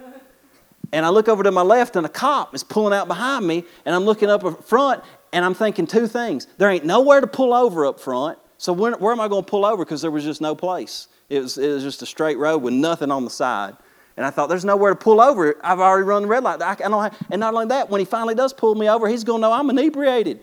And 0.91 1.05
I 1.05 1.09
look 1.09 1.27
over 1.27 1.43
to 1.43 1.51
my 1.51 1.61
left 1.61 1.95
and 1.95 2.05
a 2.05 2.09
cop 2.09 2.55
is 2.55 2.63
pulling 2.63 2.93
out 2.93 3.07
behind 3.07 3.45
me, 3.45 3.65
and 3.85 3.93
I'm 3.95 4.05
looking 4.05 4.29
up 4.29 4.63
front 4.63 5.03
and 5.33 5.43
I'm 5.43 5.53
thinking 5.53 5.87
two 5.87 6.07
things. 6.07 6.47
There 6.57 6.69
ain't 6.69 6.85
nowhere 6.85 7.19
to 7.19 7.27
pull 7.27 7.53
over 7.53 7.85
up 7.85 7.99
front, 7.99 8.39
so 8.57 8.71
where, 8.71 8.93
where 8.93 9.11
am 9.11 9.19
I 9.19 9.27
going 9.27 9.43
to 9.43 9.49
pull 9.49 9.65
over? 9.65 9.83
Because 9.83 10.01
there 10.01 10.11
was 10.11 10.23
just 10.23 10.41
no 10.41 10.55
place. 10.55 11.07
It 11.29 11.41
was, 11.41 11.57
it 11.57 11.67
was 11.67 11.83
just 11.83 12.01
a 12.01 12.05
straight 12.05 12.37
road 12.37 12.59
with 12.59 12.73
nothing 12.73 13.11
on 13.11 13.25
the 13.25 13.29
side. 13.29 13.75
And 14.15 14.25
I 14.25 14.29
thought, 14.29 14.47
there's 14.47 14.63
nowhere 14.63 14.91
to 14.91 14.95
pull 14.95 15.19
over. 15.19 15.55
I've 15.61 15.79
already 15.79 16.05
run 16.05 16.21
the 16.21 16.27
red 16.29 16.43
light. 16.43 16.61
I, 16.61 16.71
I 16.71 16.75
don't 16.75 17.03
have, 17.03 17.17
and 17.29 17.41
not 17.41 17.53
only 17.53 17.67
that, 17.67 17.89
when 17.89 17.99
he 17.99 18.05
finally 18.05 18.35
does 18.35 18.53
pull 18.53 18.75
me 18.75 18.89
over, 18.89 19.09
he's 19.09 19.25
going 19.25 19.41
to 19.41 19.47
know 19.47 19.51
I'm 19.51 19.69
inebriated. 19.69 20.39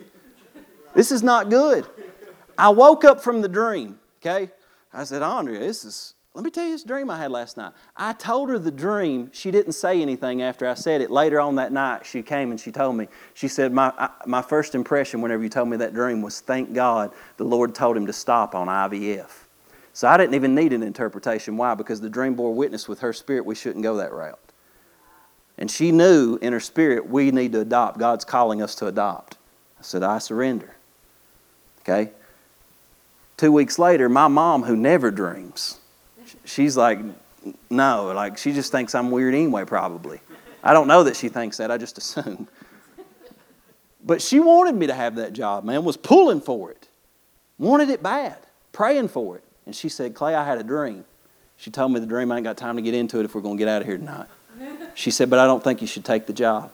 This 0.95 1.11
is 1.11 1.23
not 1.23 1.49
good. 1.49 1.87
I 2.59 2.69
woke 2.71 3.05
up 3.05 3.21
from 3.21 3.41
the 3.41 3.49
dream, 3.49 3.99
okay? 4.21 4.51
I 4.93 5.05
said, 5.05 5.23
Andrea, 5.23 5.59
this 5.59 5.85
is, 5.85 6.15
let 6.35 6.45
me 6.45 6.51
tell 6.51 6.65
you 6.65 6.73
this 6.73 6.85
dream 6.85 7.11
I 7.11 7.19
had 7.19 7.31
last 7.31 7.57
night. 7.57 7.73
I 7.97 8.13
told 8.13 8.51
her 8.51 8.59
the 8.59 8.71
dream. 8.71 9.31
She 9.33 9.51
didn't 9.51 9.73
say 9.73 10.01
anything 10.03 10.43
after 10.43 10.69
I 10.69 10.75
said 10.75 11.01
it. 11.01 11.11
Later 11.11 11.41
on 11.41 11.57
that 11.57 11.73
night, 11.73 12.05
she 12.05 12.23
came 12.23 12.51
and 12.51 12.61
she 12.61 12.71
told 12.71 12.97
me, 12.97 13.09
she 13.35 13.49
said, 13.49 13.73
my, 13.73 13.93
I, 13.99 14.11
my 14.27 14.43
first 14.43 14.75
impression 14.75 15.21
whenever 15.21 15.43
you 15.43 15.49
told 15.49 15.69
me 15.69 15.77
that 15.79 15.95
dream 15.95 16.23
was, 16.23 16.41
thank 16.41 16.73
God 16.73 17.13
the 17.37 17.45
Lord 17.45 17.75
told 17.75 17.97
him 17.97 18.07
to 18.07 18.13
stop 18.13 18.55
on 18.55 18.69
IVF. 18.69 19.31
So 19.95 20.09
I 20.09 20.17
didn't 20.17 20.35
even 20.35 20.55
need 20.55 20.73
an 20.73 20.83
interpretation. 20.83 21.57
Why? 21.57 21.75
Because 21.75 22.01
the 22.01 22.11
dream 22.11 22.35
bore 22.35 22.55
witness 22.55 22.89
with 22.89 23.01
her 23.01 23.13
spirit 23.13 23.45
we 23.45 23.55
shouldn't 23.55 23.83
go 23.83 23.97
that 23.97 24.13
route. 24.13 24.39
And 25.59 25.71
she 25.71 25.93
knew 25.93 26.39
in 26.41 26.53
her 26.53 26.61
spirit 26.61 27.09
we 27.09 27.31
need 27.31 27.53
to 27.53 27.61
adopt. 27.61 27.99
God's 27.99 28.25
calling 28.25 28.63
us 28.63 28.75
to 28.77 28.87
adopt. 28.87 29.37
I 29.79 29.83
said, 29.83 30.03
I 30.03 30.19
surrender. 30.19 30.75
Okay? 31.81 32.13
Two 33.43 33.51
weeks 33.51 33.77
later, 33.77 34.09
my 34.09 34.29
mom, 34.29 34.63
who 34.63 34.77
never 34.77 35.11
dreams, 35.11 35.81
she's 36.45 36.77
like, 36.77 37.01
no, 37.69 38.13
like 38.15 38.39
she 38.39 38.53
just 38.53 38.71
thinks 38.71 38.95
I'm 38.95 39.11
weird 39.11 39.35
anyway, 39.35 39.65
probably. 39.65 40.21
I 40.63 40.73
don't 40.73 40.87
know 40.87 41.03
that 41.03 41.17
she 41.17 41.29
thinks 41.29 41.57
that, 41.57 41.69
I 41.69 41.77
just 41.77 41.99
assume. 41.99 42.47
But 44.05 44.23
she 44.23 44.39
wanted 44.39 44.77
me 44.77 44.87
to 44.87 44.95
have 44.95 45.17
that 45.17 45.33
job, 45.33 45.65
man, 45.65 45.83
was 45.83 45.97
pulling 45.97 46.41
for 46.41 46.71
it, 46.71 46.87
wanted 47.59 47.91
it 47.91 48.01
bad, 48.01 48.39
praying 48.71 49.09
for 49.09 49.39
it. 49.39 49.45
And 49.67 49.75
she 49.75 49.89
said, 49.89 50.15
Clay, 50.15 50.37
I 50.37 50.45
had 50.45 50.59
a 50.59 50.63
dream. 50.63 51.05
She 51.57 51.73
told 51.73 51.91
me 51.91 51.99
the 51.99 52.07
dream, 52.07 52.31
I 52.31 52.37
ain't 52.37 52.45
got 52.45 52.57
time 52.57 52.77
to 52.77 52.83
get 52.83 52.95
into 52.95 53.19
it 53.19 53.25
if 53.25 53.35
we're 53.35 53.41
going 53.41 53.57
to 53.57 53.59
get 53.59 53.67
out 53.67 53.83
of 53.83 53.89
here 53.89 53.99
tonight. 53.99 54.29
She 54.95 55.11
said, 55.11 55.29
but 55.29 55.41
I 55.41 55.47
don't 55.47 55.65
think 55.65 55.81
you 55.81 55.89
should 55.89 56.05
take 56.05 56.27
the 56.27 56.33
job. 56.33 56.71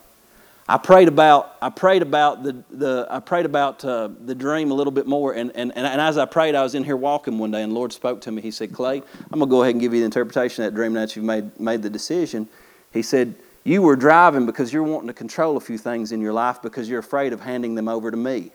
I 0.69 0.77
prayed 0.77 1.07
about 1.07 1.57
I 1.63 1.71
prayed 1.71 2.03
about 2.03 2.43
the, 2.43 2.63
the 2.69 3.07
I 3.09 3.19
prayed 3.19 3.47
about 3.47 3.83
uh, 3.83 4.09
the 4.23 4.35
dream 4.35 4.69
a 4.69 4.73
little 4.75 4.91
bit 4.91 5.07
more, 5.07 5.33
and, 5.33 5.51
and, 5.55 5.73
and 5.75 5.99
as 5.99 6.19
I 6.19 6.25
prayed, 6.25 6.53
I 6.53 6.61
was 6.61 6.75
in 6.75 6.83
here 6.83 6.95
walking 6.95 7.39
one 7.39 7.49
day, 7.49 7.63
and 7.63 7.71
the 7.71 7.75
Lord 7.75 7.91
spoke 7.91 8.21
to 8.21 8.31
me. 8.31 8.39
He 8.43 8.51
said, 8.51 8.71
"Clay, 8.71 9.01
I'm 9.31 9.39
gonna 9.39 9.47
go 9.47 9.63
ahead 9.63 9.73
and 9.73 9.81
give 9.81 9.95
you 9.95 10.01
the 10.01 10.05
interpretation 10.05 10.63
of 10.63 10.71
that 10.71 10.75
dream 10.75 10.93
now 10.93 11.01
that 11.01 11.15
you've 11.15 11.25
made 11.25 11.59
made 11.59 11.81
the 11.81 11.89
decision." 11.89 12.47
He 12.93 13.01
said, 13.01 13.33
"You 13.63 13.81
were 13.81 13.95
driving 13.95 14.45
because 14.45 14.71
you're 14.71 14.83
wanting 14.83 15.07
to 15.07 15.13
control 15.13 15.57
a 15.57 15.59
few 15.59 15.79
things 15.79 16.11
in 16.11 16.21
your 16.21 16.33
life 16.33 16.61
because 16.61 16.87
you're 16.87 16.99
afraid 16.99 17.33
of 17.33 17.41
handing 17.41 17.73
them 17.73 17.87
over 17.87 18.11
to 18.11 18.17
me." 18.17 18.51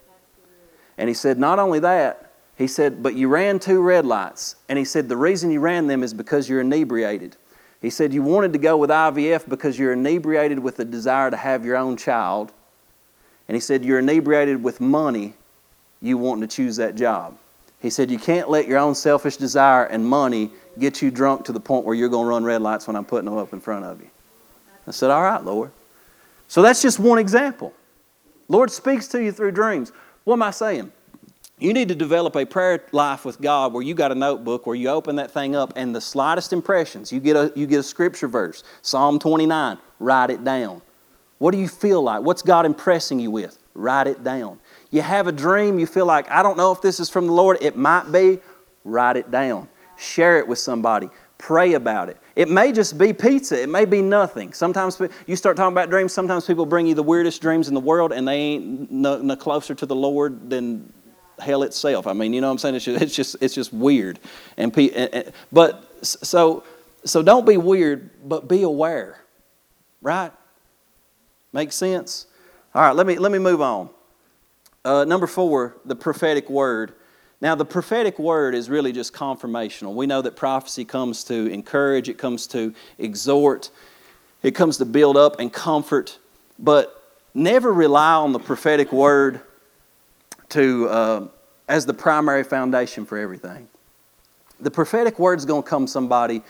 And 0.97 1.09
he 1.09 1.13
said, 1.13 1.37
"Not 1.37 1.59
only 1.59 1.79
that." 1.79 2.31
He 2.57 2.67
said, 2.67 3.03
but 3.03 3.15
you 3.15 3.27
ran 3.27 3.59
two 3.59 3.81
red 3.81 4.05
lights. 4.05 4.55
And 4.69 4.79
he 4.79 4.85
said, 4.85 5.09
the 5.09 5.17
reason 5.17 5.51
you 5.51 5.59
ran 5.59 5.87
them 5.87 6.03
is 6.03 6.13
because 6.13 6.47
you're 6.47 6.61
inebriated. 6.61 7.35
He 7.81 7.89
said, 7.89 8.13
You 8.13 8.23
wanted 8.23 8.53
to 8.53 8.59
go 8.59 8.77
with 8.77 8.89
IVF 8.89 9.47
because 9.47 9.77
you're 9.77 9.93
inebriated 9.93 10.59
with 10.59 10.77
the 10.77 10.85
desire 10.85 11.29
to 11.29 11.37
have 11.37 11.65
your 11.65 11.77
own 11.77 11.97
child. 11.97 12.51
And 13.47 13.55
he 13.55 13.61
said, 13.61 13.85
You're 13.85 13.99
inebriated 13.99 14.63
with 14.63 14.81
money, 14.81 15.33
you 16.01 16.17
wanting 16.17 16.47
to 16.47 16.55
choose 16.55 16.77
that 16.77 16.95
job. 16.95 17.37
He 17.79 17.89
said, 17.89 18.09
You 18.09 18.17
can't 18.17 18.49
let 18.49 18.67
your 18.67 18.79
own 18.79 18.95
selfish 18.95 19.37
desire 19.37 19.85
and 19.85 20.05
money 20.05 20.51
get 20.79 21.01
you 21.01 21.11
drunk 21.11 21.45
to 21.45 21.51
the 21.51 21.59
point 21.59 21.85
where 21.85 21.95
you're 21.95 22.09
going 22.09 22.25
to 22.25 22.29
run 22.29 22.43
red 22.43 22.61
lights 22.61 22.87
when 22.87 22.95
I'm 22.95 23.05
putting 23.05 23.25
them 23.25 23.37
up 23.37 23.53
in 23.53 23.59
front 23.59 23.85
of 23.85 24.01
you. 24.01 24.09
I 24.87 24.91
said, 24.91 25.11
All 25.11 25.21
right, 25.21 25.43
Lord. 25.43 25.71
So 26.47 26.61
that's 26.61 26.81
just 26.81 26.99
one 26.99 27.17
example. 27.17 27.73
Lord 28.47 28.71
speaks 28.71 29.07
to 29.09 29.23
you 29.23 29.31
through 29.31 29.51
dreams. 29.51 29.91
What 30.23 30.35
am 30.35 30.43
I 30.43 30.51
saying? 30.51 30.91
You 31.57 31.71
need 31.71 31.87
to 31.87 31.95
develop 31.95 32.35
a 32.35 32.45
prayer 32.45 32.83
life 32.91 33.23
with 33.23 33.39
God 33.39 33.71
where 33.71 33.81
you 33.81 33.93
got 33.93 34.11
a 34.11 34.15
notebook 34.15 34.67
where 34.67 34.75
you 34.75 34.89
open 34.89 35.15
that 35.15 35.31
thing 35.31 35.55
up 35.55 35.71
and 35.77 35.95
the 35.95 36.01
slightest 36.01 36.51
impressions, 36.51 37.13
you 37.13 37.21
get 37.21 37.37
a, 37.37 37.53
you 37.55 37.65
get 37.65 37.79
a 37.79 37.83
scripture 37.83 38.27
verse, 38.27 38.63
Psalm 38.81 39.19
29, 39.19 39.77
write 39.99 40.29
it 40.31 40.43
down. 40.43 40.81
What 41.37 41.51
do 41.51 41.57
you 41.57 41.69
feel 41.69 42.01
like? 42.01 42.23
What's 42.23 42.41
God 42.41 42.65
impressing 42.65 43.19
you 43.19 43.31
with? 43.31 43.57
Write 43.73 44.07
it 44.07 44.23
down. 44.23 44.59
You 44.91 45.01
have 45.01 45.27
a 45.27 45.31
dream, 45.31 45.79
you 45.79 45.85
feel 45.85 46.05
like, 46.05 46.29
I 46.29 46.43
don't 46.43 46.57
know 46.57 46.73
if 46.73 46.81
this 46.81 46.99
is 46.99 47.09
from 47.09 47.27
the 47.27 47.33
Lord. 47.33 47.57
It 47.61 47.77
might 47.77 48.11
be. 48.11 48.39
Write 48.83 49.17
it 49.17 49.31
down. 49.31 49.69
Share 49.97 50.37
it 50.39 50.47
with 50.47 50.59
somebody. 50.59 51.09
Pray 51.37 51.73
about 51.73 52.09
it. 52.09 52.17
It 52.35 52.49
may 52.49 52.71
just 52.71 52.97
be 52.97 53.11
pizza. 53.13 53.61
It 53.61 53.69
may 53.69 53.85
be 53.85 54.01
nothing. 54.01 54.53
Sometimes 54.53 55.01
you 55.25 55.35
start 55.35 55.57
talking 55.57 55.73
about 55.73 55.89
dreams. 55.89 56.13
Sometimes 56.13 56.45
people 56.45 56.65
bring 56.65 56.87
you 56.87 56.95
the 56.95 57.03
weirdest 57.03 57.41
dreams 57.41 57.67
in 57.67 57.73
the 57.73 57.79
world, 57.79 58.13
and 58.13 58.27
they 58.27 58.35
ain't 58.35 58.91
no, 58.91 59.21
no 59.21 59.35
closer 59.35 59.75
to 59.75 59.85
the 59.85 59.95
Lord 59.95 60.49
than 60.49 60.91
hell 61.39 61.63
itself. 61.63 62.07
I 62.07 62.13
mean, 62.13 62.33
you 62.33 62.41
know 62.41 62.47
what 62.47 62.53
I'm 62.53 62.57
saying? 62.59 62.75
It's 62.75 62.85
just 62.85 63.01
it's 63.01 63.15
just, 63.15 63.35
it's 63.41 63.55
just 63.55 63.73
weird. 63.73 64.19
And, 64.57 64.77
and 64.77 65.31
but 65.51 66.05
so 66.05 66.63
so 67.03 67.21
don't 67.21 67.45
be 67.45 67.57
weird, 67.57 68.09
but 68.27 68.47
be 68.47 68.63
aware. 68.63 69.19
Right? 70.01 70.31
Makes 71.53 71.75
sense. 71.75 72.27
All 72.73 72.81
right. 72.81 72.95
Let 72.95 73.07
me 73.07 73.17
let 73.17 73.31
me 73.31 73.39
move 73.39 73.61
on. 73.61 73.89
Uh, 74.83 75.03
number 75.03 75.25
four, 75.25 75.75
the 75.85 75.95
prophetic 75.95 76.49
word. 76.49 76.93
Now, 77.41 77.53
the 77.55 77.65
prophetic 77.65 78.17
word 78.17 78.55
is 78.55 78.69
really 78.69 78.91
just 78.91 79.13
confirmational. 79.13 79.93
We 79.93 80.05
know 80.05 80.21
that 80.21 80.35
prophecy 80.35 80.85
comes 80.85 81.23
to 81.25 81.47
encourage, 81.47 82.07
it 82.07 82.17
comes 82.17 82.47
to 82.47 82.73
exhort, 82.97 83.71
it 84.41 84.51
comes 84.51 84.77
to 84.77 84.85
build 84.85 85.17
up 85.17 85.39
and 85.39 85.51
comfort, 85.51 86.17
but 86.57 87.19
never 87.33 87.73
rely 87.73 88.13
on 88.13 88.31
the 88.31 88.39
prophetic 88.39 88.93
word 88.93 89.41
to, 90.49 90.89
uh, 90.89 91.27
as 91.67 91.85
the 91.85 91.93
primary 91.93 92.43
foundation 92.43 93.05
for 93.05 93.17
everything. 93.17 93.67
The 94.59 94.71
prophetic 94.71 95.19
word 95.19 95.39
is 95.39 95.45
going 95.45 95.63
to 95.63 95.69
come 95.69 95.87
somebody, 95.87 96.41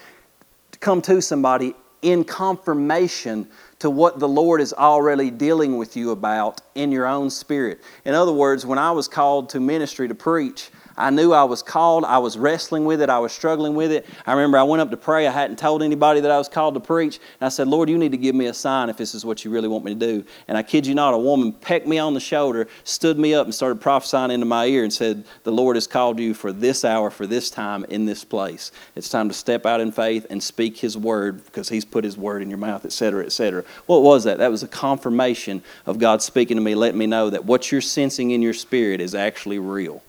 come 0.80 1.02
to 1.04 1.22
somebody 1.22 1.76
in 2.02 2.24
confirmation 2.24 3.48
to 3.86 3.90
what 3.92 4.18
the 4.18 4.28
Lord 4.28 4.62
is 4.62 4.74
already 4.74 5.30
dealing 5.30 5.78
with 5.78 5.96
you 5.96 6.10
about 6.10 6.60
in 6.74 6.92
your 6.92 7.06
own 7.06 7.30
spirit. 7.30 7.82
In 8.04 8.16
other 8.16 8.34
words, 8.34 8.66
when 8.66 8.80
I 8.80 8.90
was 8.90 9.08
called 9.08 9.50
to 9.50 9.60
ministry 9.60 10.08
to 10.08 10.16
preach, 10.16 10.72
I 10.98 11.10
knew 11.10 11.34
I 11.34 11.44
was 11.44 11.62
called. 11.62 12.06
I 12.06 12.20
was 12.20 12.38
wrestling 12.38 12.86
with 12.86 13.02
it. 13.02 13.10
I 13.10 13.20
was 13.20 13.34
struggling 13.34 13.76
with 13.76 13.92
it. 13.92 14.06
I 14.26 14.32
remember 14.32 14.58
I 14.58 14.64
went 14.64 14.82
up 14.82 14.92
to 14.92 14.98
pray. 14.98 15.28
I 15.28 15.32
hadn't 15.32 15.60
told 15.60 15.84
anybody 15.84 16.22
that 16.22 16.32
I 16.32 16.38
was 16.38 16.48
called 16.48 16.76
to 16.76 16.80
preach. 16.80 17.20
And 17.40 17.46
I 17.46 17.50
said, 17.50 17.68
Lord, 17.68 17.90
you 17.90 17.98
need 17.98 18.12
to 18.12 18.18
give 18.18 18.34
me 18.34 18.46
a 18.46 18.54
sign 18.54 18.90
if 18.90 18.96
this 18.96 19.14
is 19.14 19.26
what 19.26 19.44
you 19.44 19.52
really 19.52 19.68
want 19.68 19.84
me 19.84 19.94
to 19.94 20.00
do. 20.00 20.26
And 20.48 20.58
I 20.58 20.64
kid 20.64 20.88
you 20.88 20.96
not, 20.96 21.14
a 21.14 21.18
woman 21.18 21.52
pecked 21.52 21.86
me 21.86 22.00
on 22.00 22.14
the 22.14 22.20
shoulder, 22.20 22.68
stood 22.86 23.20
me 23.20 23.34
up, 23.34 23.46
and 23.46 23.54
started 23.54 23.82
prophesying 23.82 24.32
into 24.32 24.46
my 24.46 24.66
ear 24.66 24.84
and 24.84 24.94
said, 24.94 25.26
The 25.44 25.52
Lord 25.52 25.76
has 25.76 25.86
called 25.86 26.18
you 26.18 26.34
for 26.34 26.54
this 26.54 26.86
hour, 26.86 27.10
for 27.10 27.28
this 27.28 27.50
time, 27.50 27.86
in 27.90 28.06
this 28.06 28.24
place. 28.24 28.72
It's 28.96 29.10
time 29.10 29.28
to 29.28 29.34
step 29.34 29.66
out 29.66 29.82
in 29.82 29.92
faith 29.92 30.26
and 30.30 30.42
speak 30.42 30.78
His 30.78 30.98
word 30.98 31.44
because 31.46 31.68
He's 31.68 31.86
put 31.86 32.06
His 32.06 32.18
word 32.18 32.42
in 32.42 32.50
your 32.50 32.58
mouth, 32.58 32.86
etc., 32.86 33.26
etc. 33.26 33.66
What 33.86 34.02
was 34.02 34.24
that? 34.24 34.38
That 34.40 34.52
was 34.52 34.64
a 34.64 34.68
confirmation 34.68 35.64
of 35.86 36.00
God 36.00 36.22
speaking 36.22 36.58
to 36.58 36.62
me, 36.62 36.76
letting 36.76 36.98
me 36.98 37.08
know 37.08 37.30
that 37.30 37.46
what 37.46 37.72
you're 37.72 37.82
sensing 37.82 38.32
in 38.32 38.42
your 38.42 38.54
spirit 38.54 39.02
is 39.02 39.16
actually 39.16 39.60
real. 39.60 40.04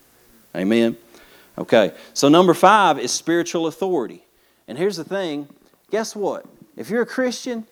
Amen? 0.55 0.97
Okay, 1.59 1.93
so 2.13 2.29
number 2.29 2.55
five 2.55 2.99
is 2.99 3.13
spiritual 3.13 3.67
authority. 3.67 4.23
And 4.69 4.77
here's 4.77 4.97
the 4.97 5.05
thing 5.05 5.49
guess 5.91 6.15
what? 6.15 6.45
If 6.77 6.91
you're 6.91 7.03
a 7.03 7.07
Christian, 7.07 7.67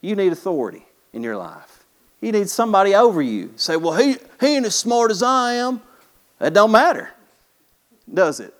you 0.00 0.16
need 0.16 0.32
authority 0.32 0.86
in 1.12 1.22
your 1.22 1.36
life. 1.36 1.84
You 2.20 2.32
need 2.32 2.48
somebody 2.48 2.94
over 2.94 3.22
you. 3.22 3.52
Say, 3.56 3.76
well, 3.76 3.94
he, 3.94 4.16
he 4.40 4.56
ain't 4.56 4.66
as 4.66 4.74
smart 4.74 5.10
as 5.10 5.22
I 5.22 5.54
am. 5.54 5.80
That 6.38 6.54
don't 6.54 6.72
matter, 6.72 7.10
does 8.12 8.40
it? 8.40 8.54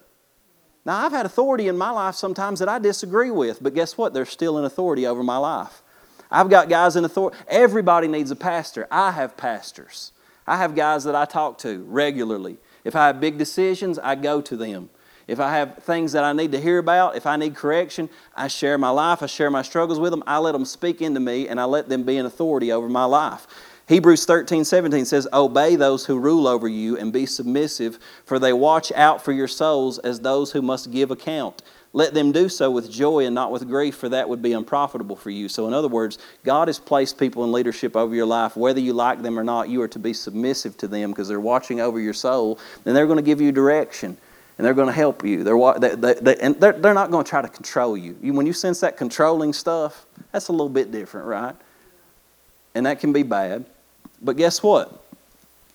Now, 0.84 1.04
I've 1.04 1.12
had 1.12 1.26
authority 1.26 1.68
in 1.68 1.76
my 1.76 1.90
life 1.90 2.14
sometimes 2.14 2.58
that 2.60 2.68
I 2.68 2.78
disagree 2.78 3.30
with, 3.30 3.62
but 3.62 3.74
guess 3.74 3.98
what? 3.98 4.14
There's 4.14 4.30
still 4.30 4.58
an 4.58 4.64
authority 4.64 5.06
over 5.06 5.22
my 5.22 5.36
life. 5.36 5.82
I've 6.30 6.48
got 6.48 6.68
guys 6.68 6.96
in 6.96 7.04
authority. 7.04 7.36
Everybody 7.48 8.08
needs 8.08 8.30
a 8.30 8.36
pastor. 8.36 8.86
I 8.90 9.12
have 9.12 9.36
pastors. 9.36 10.12
I 10.46 10.56
have 10.56 10.74
guys 10.74 11.04
that 11.04 11.14
I 11.14 11.24
talk 11.24 11.58
to 11.58 11.84
regularly 11.84 12.58
if 12.84 12.96
I 12.96 13.06
have 13.06 13.20
big 13.20 13.38
decisions, 13.38 13.98
I 13.98 14.14
go 14.14 14.40
to 14.40 14.56
them. 14.56 14.90
If 15.26 15.38
I 15.38 15.54
have 15.54 15.76
things 15.78 16.12
that 16.12 16.24
I 16.24 16.32
need 16.32 16.52
to 16.52 16.60
hear 16.60 16.78
about, 16.78 17.14
if 17.14 17.26
I 17.26 17.36
need 17.36 17.54
correction, 17.54 18.08
I 18.34 18.48
share 18.48 18.78
my 18.78 18.90
life, 18.90 19.22
I 19.22 19.26
share 19.26 19.50
my 19.50 19.62
struggles 19.62 20.00
with 20.00 20.10
them, 20.10 20.24
I 20.26 20.38
let 20.38 20.52
them 20.52 20.64
speak 20.64 21.00
into 21.00 21.20
me, 21.20 21.46
and 21.46 21.60
I 21.60 21.64
let 21.64 21.88
them 21.88 22.02
be 22.02 22.16
an 22.16 22.26
authority 22.26 22.72
over 22.72 22.88
my 22.88 23.04
life. 23.04 23.46
Hebrews 23.86 24.24
13, 24.24 24.64
17 24.64 25.04
says, 25.04 25.28
Obey 25.32 25.76
those 25.76 26.06
who 26.06 26.18
rule 26.18 26.48
over 26.48 26.68
you 26.68 26.96
and 26.96 27.12
be 27.12 27.26
submissive, 27.26 27.98
for 28.24 28.38
they 28.38 28.52
watch 28.52 28.92
out 28.92 29.22
for 29.22 29.32
your 29.32 29.48
souls 29.48 29.98
as 29.98 30.20
those 30.20 30.52
who 30.52 30.62
must 30.62 30.90
give 30.90 31.10
account. 31.10 31.62
Let 31.92 32.14
them 32.14 32.30
do 32.30 32.48
so 32.48 32.70
with 32.70 32.90
joy 32.90 33.26
and 33.26 33.34
not 33.34 33.50
with 33.50 33.66
grief, 33.66 33.96
for 33.96 34.08
that 34.10 34.28
would 34.28 34.40
be 34.40 34.52
unprofitable 34.52 35.16
for 35.16 35.30
you. 35.30 35.48
So, 35.48 35.66
in 35.66 35.74
other 35.74 35.88
words, 35.88 36.18
God 36.44 36.68
has 36.68 36.78
placed 36.78 37.18
people 37.18 37.42
in 37.42 37.50
leadership 37.50 37.96
over 37.96 38.14
your 38.14 38.26
life. 38.26 38.56
Whether 38.56 38.78
you 38.78 38.92
like 38.92 39.22
them 39.22 39.38
or 39.38 39.42
not, 39.42 39.68
you 39.68 39.82
are 39.82 39.88
to 39.88 39.98
be 39.98 40.12
submissive 40.12 40.76
to 40.78 40.88
them 40.88 41.10
because 41.10 41.26
they're 41.26 41.40
watching 41.40 41.80
over 41.80 41.98
your 41.98 42.12
soul 42.12 42.60
and 42.84 42.94
they're 42.94 43.06
going 43.06 43.16
to 43.16 43.22
give 43.22 43.40
you 43.40 43.50
direction 43.50 44.16
and 44.56 44.64
they're 44.64 44.74
going 44.74 44.86
to 44.86 44.92
help 44.92 45.24
you. 45.24 45.42
They're, 45.42 45.96
they, 45.96 46.14
they, 46.14 46.36
and 46.36 46.54
they're, 46.60 46.74
they're 46.74 46.94
not 46.94 47.10
going 47.10 47.24
to 47.24 47.28
try 47.28 47.42
to 47.42 47.48
control 47.48 47.96
you. 47.96 48.16
you. 48.22 48.34
When 48.34 48.46
you 48.46 48.52
sense 48.52 48.80
that 48.80 48.96
controlling 48.96 49.52
stuff, 49.52 50.06
that's 50.30 50.46
a 50.46 50.52
little 50.52 50.68
bit 50.68 50.92
different, 50.92 51.26
right? 51.26 51.56
And 52.74 52.86
that 52.86 53.00
can 53.00 53.12
be 53.12 53.24
bad. 53.24 53.64
But 54.22 54.36
guess 54.36 54.62
what? 54.62 55.02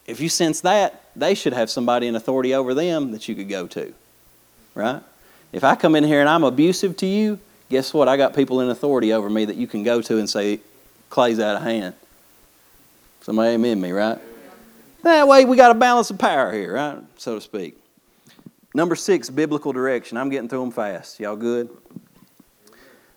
If 0.05 0.21
you 0.21 0.29
sense 0.29 0.61
that, 0.61 1.01
they 1.15 1.33
should 1.33 1.53
have 1.53 1.69
somebody 1.69 2.07
in 2.07 2.15
authority 2.15 2.53
over 2.53 2.73
them 2.73 3.11
that 3.11 3.27
you 3.27 3.35
could 3.35 3.49
go 3.49 3.67
to, 3.67 3.93
right? 4.75 5.01
If 5.55 5.63
I 5.63 5.75
come 5.75 5.95
in 5.95 6.03
here 6.03 6.19
and 6.19 6.27
I'm 6.27 6.43
abusive 6.43 6.97
to 6.97 7.05
you, 7.05 7.39
guess 7.69 7.93
what? 7.93 8.09
I 8.09 8.17
got 8.17 8.35
people 8.35 8.59
in 8.59 8.69
authority 8.69 9.13
over 9.13 9.29
me 9.29 9.45
that 9.45 9.55
you 9.55 9.67
can 9.67 9.83
go 9.83 10.01
to 10.01 10.17
and 10.17 10.29
say, 10.29 10.59
Clay's 11.09 11.39
out 11.39 11.55
of 11.55 11.61
hand. 11.61 11.95
Somebody 13.21 13.51
amen 13.51 13.79
me, 13.79 13.93
right? 13.93 14.19
That 15.03 15.29
way 15.29 15.45
we 15.45 15.55
got 15.55 15.71
a 15.71 15.73
balance 15.73 16.09
of 16.09 16.17
power 16.17 16.51
here, 16.51 16.73
right? 16.73 16.97
So 17.15 17.35
to 17.35 17.41
speak. 17.41 17.77
Number 18.73 18.97
six, 18.97 19.29
biblical 19.29 19.71
direction. 19.71 20.17
I'm 20.17 20.27
getting 20.27 20.49
through 20.49 20.59
them 20.59 20.71
fast. 20.71 21.21
Y'all 21.21 21.37
good? 21.37 21.69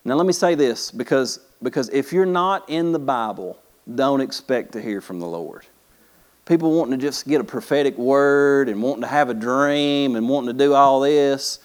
Now 0.05 0.15
let 0.15 0.25
me 0.25 0.33
say 0.33 0.55
this 0.55 0.93
because, 0.93 1.41
because 1.61 1.89
if 1.89 2.13
you're 2.13 2.25
not 2.25 2.71
in 2.71 2.93
the 2.93 3.01
Bible, 3.01 3.59
don't 3.97 4.21
expect 4.21 4.75
to 4.75 4.81
hear 4.81 5.01
from 5.01 5.19
the 5.19 5.27
Lord. 5.27 5.67
People 6.47 6.71
wanting 6.79 6.97
to 6.97 7.05
just 7.05 7.27
get 7.27 7.41
a 7.41 7.45
prophetic 7.45 7.99
word 7.99 8.69
and 8.69 8.81
wanting 8.81 9.03
to 9.03 9.09
have 9.09 9.29
a 9.29 9.35
dream 9.35 10.15
and 10.15 10.29
wanting 10.29 10.57
to 10.57 10.65
do 10.65 10.75
all 10.75 11.01
this. 11.01 11.59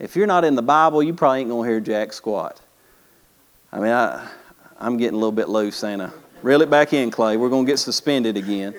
If 0.00 0.16
you're 0.16 0.26
not 0.26 0.44
in 0.44 0.54
the 0.54 0.62
Bible, 0.62 1.02
you 1.02 1.12
probably 1.12 1.40
ain't 1.40 1.50
going 1.50 1.62
to 1.62 1.70
hear 1.70 1.78
jack 1.78 2.14
squat. 2.14 2.58
I 3.70 3.78
mean, 3.78 3.92
I, 3.92 4.26
I'm 4.78 4.96
getting 4.96 5.12
a 5.12 5.18
little 5.18 5.30
bit 5.30 5.50
loose, 5.50 5.84
ain't 5.84 6.00
I? 6.00 6.10
Reel 6.42 6.62
it 6.62 6.70
back 6.70 6.94
in, 6.94 7.10
Clay. 7.10 7.36
We're 7.36 7.50
going 7.50 7.66
to 7.66 7.70
get 7.70 7.78
suspended 7.78 8.38
again. 8.38 8.74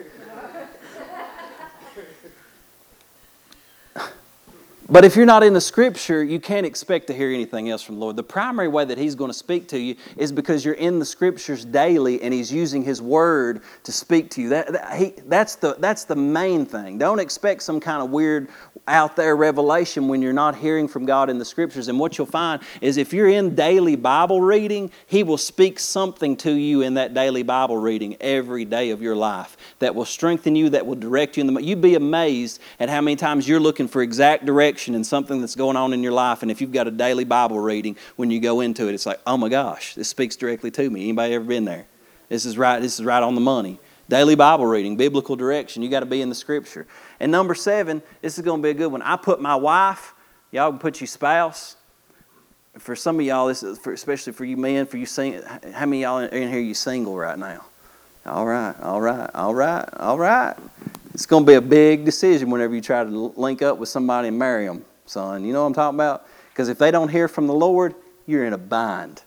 But 4.92 5.06
if 5.06 5.16
you're 5.16 5.26
not 5.26 5.42
in 5.42 5.54
the 5.54 5.62
scripture, 5.62 6.22
you 6.22 6.38
can't 6.38 6.66
expect 6.66 7.08
to 7.08 7.14
hear 7.14 7.30
anything 7.30 7.70
else 7.70 7.82
from 7.82 7.96
the 7.96 8.02
Lord. 8.02 8.18
The 8.18 8.24
primary 8.24 8.68
way 8.68 8.84
that 8.84 8.98
He's 8.98 9.16
going 9.16 9.30
to 9.30 9.38
speak 9.38 9.70
to 9.70 9.80
you 9.80 9.96
is 10.18 10.34
because 10.34 10.66
you're 10.66 10.74
in 10.74 11.00
the 11.00 11.06
scriptures 11.06 11.64
daily 11.64 12.22
and 12.22 12.34
He's 12.34 12.52
using 12.52 12.84
His 12.84 13.02
word 13.02 13.62
to 13.84 13.92
speak 13.94 14.32
to 14.32 14.42
you. 14.42 14.50
That, 14.50 14.74
that 14.74 14.98
he, 14.98 15.14
that's, 15.28 15.56
the, 15.56 15.78
that's 15.80 16.04
the 16.04 16.18
main 16.18 16.66
thing. 16.66 16.98
Don't 16.98 17.20
expect 17.20 17.64
some 17.64 17.80
kind 17.80 18.04
of 18.04 18.10
weird 18.10 18.50
out 18.88 19.16
there 19.16 19.36
revelation 19.36 20.08
when 20.08 20.22
you're 20.22 20.34
not 20.34 20.56
hearing 20.56 20.88
from 20.88 21.06
God 21.06 21.30
in 21.30 21.38
the 21.38 21.46
scriptures. 21.46 21.88
And 21.88 22.00
what 22.00 22.18
you'll 22.18 22.28
find 22.28 22.62
is 22.82 22.98
if 22.98 23.14
you're 23.14 23.30
in 23.30 23.56
daily 23.56 23.96
Bible 23.96 24.42
reading, 24.42 24.92
He 25.06 25.24
will 25.24 25.38
speak 25.38 25.80
something 25.80 26.36
to 26.38 26.52
you 26.52 26.82
in 26.82 26.96
that 26.96 27.14
daily 27.14 27.44
Bible 27.44 27.78
reading 27.78 28.18
every 28.20 28.66
day 28.66 28.90
of 28.90 29.02
your 29.02 29.16
life 29.16 29.56
that 29.80 29.96
will 29.96 30.06
strengthen 30.06 30.56
you, 30.56 30.70
that 30.70 30.86
will 30.86 30.96
direct 30.96 31.38
you. 31.38 31.42
In 31.42 31.54
the, 31.54 31.62
you'd 31.62 31.82
be 31.82 31.96
amazed 31.96 32.60
at 32.80 32.90
how 32.90 33.02
many 33.02 33.16
times 33.16 33.48
you're 33.48 33.60
looking 33.60 33.88
for 33.88 34.02
exact 34.02 34.46
direction 34.46 34.96
in 34.96 35.04
something 35.04 35.42
that's 35.42 35.56
going 35.56 35.78
on 35.78 35.94
in 35.94 36.04
your 36.04 36.14
life. 36.14 36.42
And 36.42 36.52
if 36.52 36.62
you've 36.62 36.72
got 36.72 36.88
a 36.88 36.92
daily 36.92 37.24
Bible 37.24 37.60
reading, 37.60 37.96
when 38.16 38.32
you 38.32 38.40
go 38.40 38.62
into 38.62 38.88
it, 38.88 38.94
it's 38.94 39.06
like, 39.06 39.20
oh 39.28 39.38
my 39.38 39.50
gosh, 39.50 39.96
this 39.96 40.10
speaks 40.10 40.36
directly 40.36 40.72
to 40.72 40.90
me. 40.90 41.04
Anybody 41.04 41.34
ever 41.34 41.46
been 41.46 41.66
there? 41.66 41.86
This 42.30 42.46
is 42.46 42.58
right, 42.58 42.82
this 42.82 43.00
is 43.00 43.06
right 43.06 43.22
on 43.22 43.36
the 43.36 43.42
money. 43.42 43.80
Daily 44.12 44.36
Bible 44.36 44.66
reading, 44.66 44.98
biblical 44.98 45.38
direction. 45.38 45.82
You 45.82 45.88
got 45.88 46.02
to 46.02 46.06
be 46.06 46.22
in 46.22 46.28
the 46.28 46.36
scripture. 46.36 46.86
And 47.22 47.32
number 47.32 47.56
seven, 47.56 48.04
this 48.22 48.38
is 48.38 48.44
going 48.44 48.62
to 48.62 48.64
be 48.64 48.72
a 48.72 48.74
good 48.74 48.92
one. 48.92 49.02
I 49.02 49.16
put 49.16 49.40
my 49.40 49.56
wife, 49.56 50.14
y'all 50.52 50.70
can 50.70 50.80
put 50.80 51.00
your 51.00 51.08
spouse. 51.08 51.78
For 52.78 52.94
some 52.94 53.22
of 53.22 53.26
y'all, 53.26 53.48
this 53.48 53.64
is 53.64 53.80
for, 53.80 53.94
especially 53.94 54.34
for 54.34 54.44
you 54.44 54.58
men, 54.58 54.86
for 54.86 54.98
you 54.98 55.06
sing, 55.06 55.42
how 55.74 55.86
many 55.86 56.02
y'all 56.02 56.18
in 56.18 56.50
here 56.50 56.60
you 56.60 56.74
single 56.74 57.16
right 57.18 57.40
now? 57.40 57.64
All 58.26 58.46
right, 58.46 58.76
all 58.82 59.00
right, 59.00 59.30
all 59.34 59.56
right, 59.56 59.88
all 59.96 60.20
right. 60.20 60.58
It's 61.14 61.26
going 61.26 61.46
to 61.46 61.48
be 61.50 61.56
a 61.56 61.62
big 61.62 62.04
decision 62.04 62.50
whenever 62.50 62.76
you 62.76 62.82
try 62.82 63.06
to 63.06 63.34
link 63.38 63.62
up 63.62 63.78
with 63.78 63.88
somebody 63.88 64.28
and 64.28 64.38
marry 64.38 64.66
them, 64.66 64.84
son. 65.06 65.46
You 65.46 65.54
know 65.54 65.62
what 65.62 65.68
I'm 65.68 65.74
talking 65.74 65.96
about? 65.96 66.28
Because 66.50 66.68
if 66.68 66.78
they 66.78 66.92
don't 66.92 67.08
hear 67.08 67.30
from 67.30 67.48
the 67.48 67.54
Lord, 67.54 67.96
you're 68.28 68.44
in 68.44 68.52
a 68.52 68.58
bind. 68.58 69.22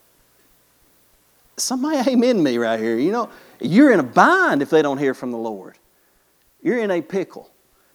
Somebody 1.57 2.11
amen 2.11 2.43
me 2.43 2.59
right 2.59 2.79
here. 2.79 2.99
You 2.99 3.13
know, 3.13 3.31
you're 3.67 3.93
in 3.93 4.01
a 4.01 4.05
bind 4.05 4.63
if 4.63 4.71
they 4.71 4.83
don't 4.83 4.99
hear 4.99 5.15
from 5.15 5.31
the 5.31 5.39
Lord. 5.39 5.79
You're 6.63 6.79
in 6.79 6.91
a 6.91 7.03
pickle. 7.03 7.51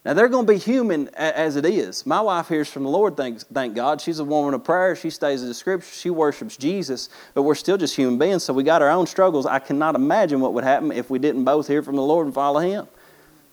Now 0.06 0.14
they're 0.14 0.30
going 0.30 0.46
to 0.46 0.52
be 0.54 0.58
human 0.58 1.10
as 1.10 1.56
it 1.56 1.66
is. 1.66 2.06
My 2.06 2.22
wife 2.22 2.48
hears 2.48 2.70
from 2.70 2.84
the 2.84 2.90
Lord, 2.90 3.18
thank, 3.18 3.42
thank 3.42 3.76
God. 3.76 4.00
She's 4.00 4.20
a 4.20 4.24
woman 4.24 4.54
of 4.54 4.64
prayer. 4.64 4.96
She 4.96 5.10
stays 5.10 5.42
in 5.42 5.50
the 5.50 5.54
scripture. 5.54 5.94
She 5.94 6.10
worships 6.10 6.56
Jesus, 6.56 7.10
but 7.34 7.44
we're 7.44 7.56
still 7.56 7.78
just 7.78 7.96
human 7.96 8.18
beings, 8.18 8.44
so 8.44 8.54
we 8.54 8.64
got 8.64 8.82
our 8.82 8.90
own 8.90 9.08
struggles. 9.08 9.46
I 9.46 9.60
cannot 9.60 9.96
imagine 9.96 10.40
what 10.40 10.54
would 10.54 10.64
happen 10.64 10.92
if 10.92 11.10
we 11.10 11.20
didn't 11.20 11.44
both 11.44 11.68
hear 11.68 11.84
from 11.84 11.96
the 11.96 12.02
Lord 12.02 12.26
and 12.26 12.34
follow 12.34 12.60
Him. 12.60 12.88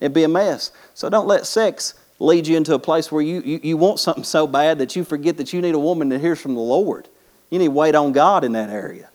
It'd 0.01 0.15
be 0.15 0.25
a 0.25 0.29
mess. 0.29 0.71
So 0.95 1.09
don't 1.09 1.27
let 1.27 1.47
sex 1.47 1.95
lead 2.19 2.47
you 2.47 2.57
into 2.57 2.75
a 2.75 2.79
place 2.79 3.11
where 3.11 3.23
you, 3.23 3.41
you, 3.41 3.61
you 3.63 3.77
want 3.77 3.99
something 3.99 4.25
so 4.25 4.47
bad 4.47 4.79
that 4.79 4.95
you 4.95 5.05
forget 5.05 5.37
that 5.39 5.53
you 5.53 5.61
need 5.61 5.75
a 5.75 5.79
woman 5.79 6.09
that 6.11 6.21
hears 6.21 6.41
from 6.41 6.55
the 6.55 6.61
Lord. 6.61 7.09
You 7.51 7.59
need 7.59 7.67
to 7.67 7.71
wait 7.73 7.95
on 7.95 8.13
God 8.13 8.45
in 8.45 8.53
that 8.53 8.71
area. 8.71 9.11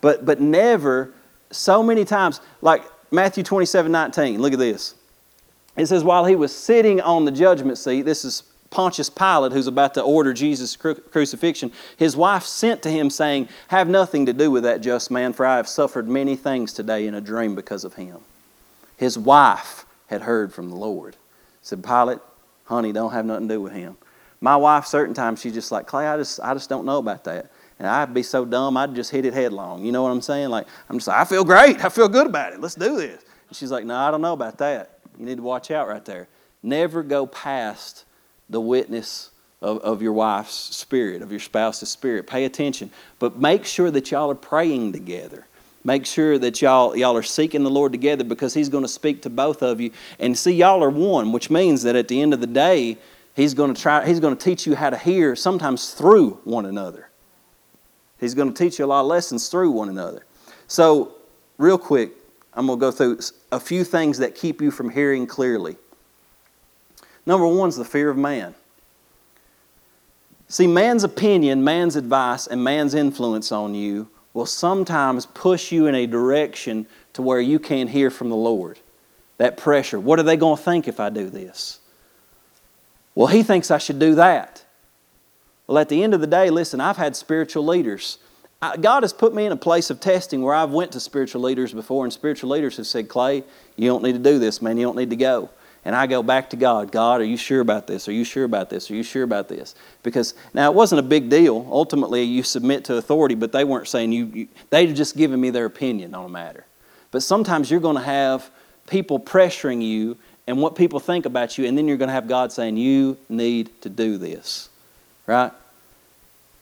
But, 0.00 0.24
but 0.24 0.40
never, 0.40 1.12
so 1.50 1.82
many 1.82 2.04
times, 2.04 2.40
like 2.60 2.84
Matthew 3.10 3.42
27 3.44 3.90
19, 3.90 4.40
look 4.40 4.52
at 4.52 4.58
this. 4.58 4.94
It 5.76 5.86
says, 5.86 6.02
while 6.02 6.24
he 6.24 6.36
was 6.36 6.54
sitting 6.54 7.00
on 7.00 7.24
the 7.24 7.30
judgment 7.30 7.78
seat, 7.78 8.02
this 8.02 8.24
is 8.24 8.42
Pontius 8.70 9.10
Pilate, 9.10 9.52
who's 9.52 9.66
about 9.66 9.94
to 9.94 10.02
order 10.02 10.32
Jesus' 10.32 10.76
cru- 10.76 10.94
crucifixion, 10.94 11.72
his 11.96 12.16
wife 12.16 12.44
sent 12.44 12.82
to 12.82 12.90
him, 12.90 13.10
saying, 13.10 13.48
Have 13.68 13.88
nothing 13.88 14.26
to 14.26 14.32
do 14.32 14.50
with 14.50 14.64
that 14.64 14.80
just 14.80 15.10
man, 15.10 15.32
for 15.32 15.46
I 15.46 15.56
have 15.56 15.68
suffered 15.68 16.08
many 16.08 16.36
things 16.36 16.72
today 16.72 17.06
in 17.06 17.14
a 17.14 17.20
dream 17.20 17.54
because 17.54 17.84
of 17.84 17.94
him. 17.94 18.18
His 18.96 19.18
wife 19.18 19.84
had 20.08 20.22
heard 20.22 20.52
from 20.52 20.70
the 20.70 20.76
Lord. 20.76 21.16
Said, 21.62 21.84
Pilate, 21.84 22.18
honey, 22.64 22.92
don't 22.92 23.12
have 23.12 23.24
nothing 23.24 23.48
to 23.48 23.54
do 23.54 23.60
with 23.60 23.72
him. 23.72 23.96
My 24.40 24.56
wife, 24.56 24.86
certain 24.86 25.14
times, 25.14 25.40
she's 25.40 25.54
just 25.54 25.72
like, 25.72 25.86
Clay, 25.86 26.06
I 26.06 26.16
just, 26.16 26.40
I 26.40 26.54
just 26.54 26.68
don't 26.68 26.84
know 26.84 26.98
about 26.98 27.24
that. 27.24 27.50
And 27.78 27.86
I'd 27.86 28.14
be 28.14 28.22
so 28.22 28.44
dumb, 28.44 28.76
I'd 28.76 28.94
just 28.94 29.10
hit 29.10 29.26
it 29.26 29.34
headlong. 29.34 29.84
You 29.84 29.92
know 29.92 30.02
what 30.02 30.10
I'm 30.10 30.22
saying? 30.22 30.48
Like, 30.48 30.66
I'm 30.88 30.96
just 30.96 31.08
like, 31.08 31.18
I 31.18 31.24
feel 31.24 31.44
great. 31.44 31.84
I 31.84 31.88
feel 31.88 32.08
good 32.08 32.26
about 32.26 32.52
it. 32.52 32.60
Let's 32.60 32.74
do 32.74 32.96
this. 32.96 33.22
And 33.48 33.56
she's 33.56 33.70
like, 33.70 33.84
No, 33.84 33.96
I 33.96 34.10
don't 34.10 34.22
know 34.22 34.32
about 34.32 34.58
that. 34.58 34.98
You 35.18 35.26
need 35.26 35.36
to 35.36 35.42
watch 35.42 35.70
out 35.70 35.88
right 35.88 36.04
there. 36.04 36.28
Never 36.62 37.02
go 37.02 37.26
past 37.26 38.04
the 38.48 38.60
witness 38.60 39.30
of, 39.60 39.78
of 39.80 40.02
your 40.02 40.12
wife's 40.12 40.54
spirit, 40.54 41.22
of 41.22 41.30
your 41.30 41.40
spouse's 41.40 41.88
spirit. 41.88 42.26
Pay 42.26 42.44
attention. 42.44 42.90
But 43.18 43.38
make 43.38 43.64
sure 43.64 43.90
that 43.90 44.10
y'all 44.10 44.30
are 44.30 44.34
praying 44.34 44.92
together. 44.92 45.46
Make 45.84 46.04
sure 46.04 46.36
that 46.38 46.60
y'all, 46.60 46.96
y'all 46.96 47.16
are 47.16 47.22
seeking 47.22 47.62
the 47.62 47.70
Lord 47.70 47.92
together 47.92 48.24
because 48.24 48.54
He's 48.54 48.68
going 48.68 48.84
to 48.84 48.88
speak 48.88 49.22
to 49.22 49.30
both 49.30 49.62
of 49.62 49.80
you. 49.80 49.92
And 50.18 50.36
see, 50.36 50.52
y'all 50.52 50.82
are 50.82 50.90
one, 50.90 51.30
which 51.32 51.48
means 51.50 51.82
that 51.84 51.94
at 51.94 52.08
the 52.08 52.20
end 52.20 52.34
of 52.34 52.40
the 52.40 52.46
day, 52.46 52.98
He's 53.34 53.54
going 53.54 53.72
to 53.72 53.80
try, 53.80 54.06
He's 54.06 54.18
going 54.18 54.36
to 54.36 54.44
teach 54.44 54.66
you 54.66 54.74
how 54.74 54.90
to 54.90 54.98
hear 54.98 55.36
sometimes 55.36 55.92
through 55.94 56.40
one 56.44 56.66
another. 56.66 57.08
He's 58.18 58.34
going 58.34 58.52
to 58.52 58.64
teach 58.64 58.78
you 58.78 58.84
a 58.84 58.86
lot 58.86 59.00
of 59.00 59.06
lessons 59.06 59.48
through 59.48 59.70
one 59.70 59.88
another. 59.88 60.24
So, 60.68 61.14
real 61.58 61.78
quick, 61.78 62.12
I'm 62.54 62.66
going 62.66 62.78
to 62.78 62.80
go 62.80 62.90
through 62.90 63.18
a 63.52 63.60
few 63.60 63.84
things 63.84 64.18
that 64.18 64.34
keep 64.34 64.62
you 64.62 64.70
from 64.70 64.90
hearing 64.90 65.26
clearly. 65.26 65.76
Number 67.26 67.46
one 67.46 67.68
is 67.68 67.76
the 67.76 67.84
fear 67.84 68.08
of 68.08 68.16
man. 68.16 68.54
See, 70.48 70.66
man's 70.66 71.04
opinion, 71.04 71.64
man's 71.64 71.96
advice, 71.96 72.46
and 72.46 72.62
man's 72.62 72.94
influence 72.94 73.50
on 73.50 73.74
you 73.74 74.08
will 74.32 74.46
sometimes 74.46 75.26
push 75.26 75.72
you 75.72 75.86
in 75.86 75.94
a 75.94 76.06
direction 76.06 76.86
to 77.14 77.22
where 77.22 77.40
you 77.40 77.58
can't 77.58 77.90
hear 77.90 78.10
from 78.10 78.28
the 78.28 78.36
Lord. 78.36 78.78
That 79.38 79.56
pressure. 79.56 79.98
What 79.98 80.18
are 80.18 80.22
they 80.22 80.36
going 80.36 80.56
to 80.56 80.62
think 80.62 80.88
if 80.88 81.00
I 81.00 81.10
do 81.10 81.28
this? 81.28 81.80
Well, 83.14 83.26
he 83.26 83.42
thinks 83.42 83.70
I 83.70 83.78
should 83.78 83.98
do 83.98 84.14
that. 84.14 84.64
Well, 85.66 85.78
at 85.78 85.88
the 85.88 86.02
end 86.02 86.14
of 86.14 86.20
the 86.20 86.26
day, 86.26 86.50
listen, 86.50 86.80
I've 86.80 86.96
had 86.96 87.16
spiritual 87.16 87.66
leaders 87.66 88.18
God 88.80 89.02
has 89.02 89.12
put 89.12 89.34
me 89.34 89.44
in 89.44 89.52
a 89.52 89.56
place 89.56 89.90
of 89.90 90.00
testing 90.00 90.42
where 90.42 90.54
I've 90.54 90.70
went 90.70 90.92
to 90.92 91.00
spiritual 91.00 91.42
leaders 91.42 91.72
before, 91.72 92.04
and 92.04 92.12
spiritual 92.12 92.50
leaders 92.50 92.78
have 92.78 92.86
said, 92.86 93.08
Clay, 93.08 93.44
you 93.76 93.88
don't 93.88 94.02
need 94.02 94.14
to 94.14 94.18
do 94.18 94.38
this, 94.38 94.62
man. 94.62 94.78
You 94.78 94.86
don't 94.86 94.96
need 94.96 95.10
to 95.10 95.16
go. 95.16 95.50
And 95.84 95.94
I 95.94 96.06
go 96.06 96.22
back 96.22 96.50
to 96.50 96.56
God. 96.56 96.90
God, 96.90 97.20
are 97.20 97.24
you 97.24 97.36
sure 97.36 97.60
about 97.60 97.86
this? 97.86 98.08
Are 98.08 98.12
you 98.12 98.24
sure 98.24 98.44
about 98.44 98.70
this? 98.70 98.90
Are 98.90 98.94
you 98.94 99.04
sure 99.04 99.22
about 99.22 99.48
this? 99.48 99.74
Because 100.02 100.34
now 100.52 100.70
it 100.70 100.74
wasn't 100.74 100.98
a 100.98 101.02
big 101.02 101.28
deal. 101.28 101.66
Ultimately, 101.70 102.22
you 102.22 102.42
submit 102.42 102.84
to 102.86 102.96
authority, 102.96 103.36
but 103.36 103.52
they 103.52 103.62
weren't 103.62 103.86
saying 103.86 104.10
you. 104.10 104.26
you 104.26 104.48
they'd 104.70 104.96
just 104.96 105.16
given 105.16 105.40
me 105.40 105.50
their 105.50 105.66
opinion 105.66 106.14
on 106.14 106.24
a 106.24 106.28
matter. 106.28 106.64
But 107.12 107.22
sometimes 107.22 107.70
you're 107.70 107.78
going 107.78 107.96
to 107.96 108.02
have 108.02 108.50
people 108.88 109.20
pressuring 109.20 109.82
you 109.82 110.16
and 110.48 110.60
what 110.60 110.74
people 110.74 110.98
think 110.98 111.26
about 111.26 111.56
you, 111.58 111.66
and 111.66 111.76
then 111.76 111.86
you're 111.86 111.96
going 111.98 112.08
to 112.08 112.14
have 112.14 112.26
God 112.26 112.50
saying, 112.50 112.78
You 112.78 113.16
need 113.28 113.70
to 113.82 113.88
do 113.88 114.16
this. 114.16 114.70
Right? 115.26 115.52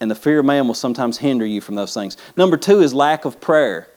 And 0.00 0.10
the 0.10 0.14
fear 0.14 0.40
of 0.40 0.44
man 0.44 0.66
will 0.66 0.74
sometimes 0.74 1.18
hinder 1.18 1.46
you 1.46 1.60
from 1.60 1.74
those 1.74 1.94
things. 1.94 2.16
Number 2.36 2.56
two 2.56 2.80
is 2.80 2.92
lack 2.92 3.24
of 3.24 3.40
prayer. 3.40 3.88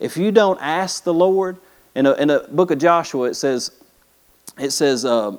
If 0.00 0.16
you 0.16 0.32
don't 0.32 0.58
ask 0.60 1.04
the 1.04 1.14
Lord, 1.14 1.56
in 1.94 2.06
a, 2.06 2.12
in 2.14 2.30
a 2.30 2.40
book 2.48 2.70
of 2.70 2.78
Joshua, 2.78 3.28
it 3.28 3.34
says, 3.34 3.70
it 4.58 4.70
says 4.70 5.04
uh, 5.04 5.36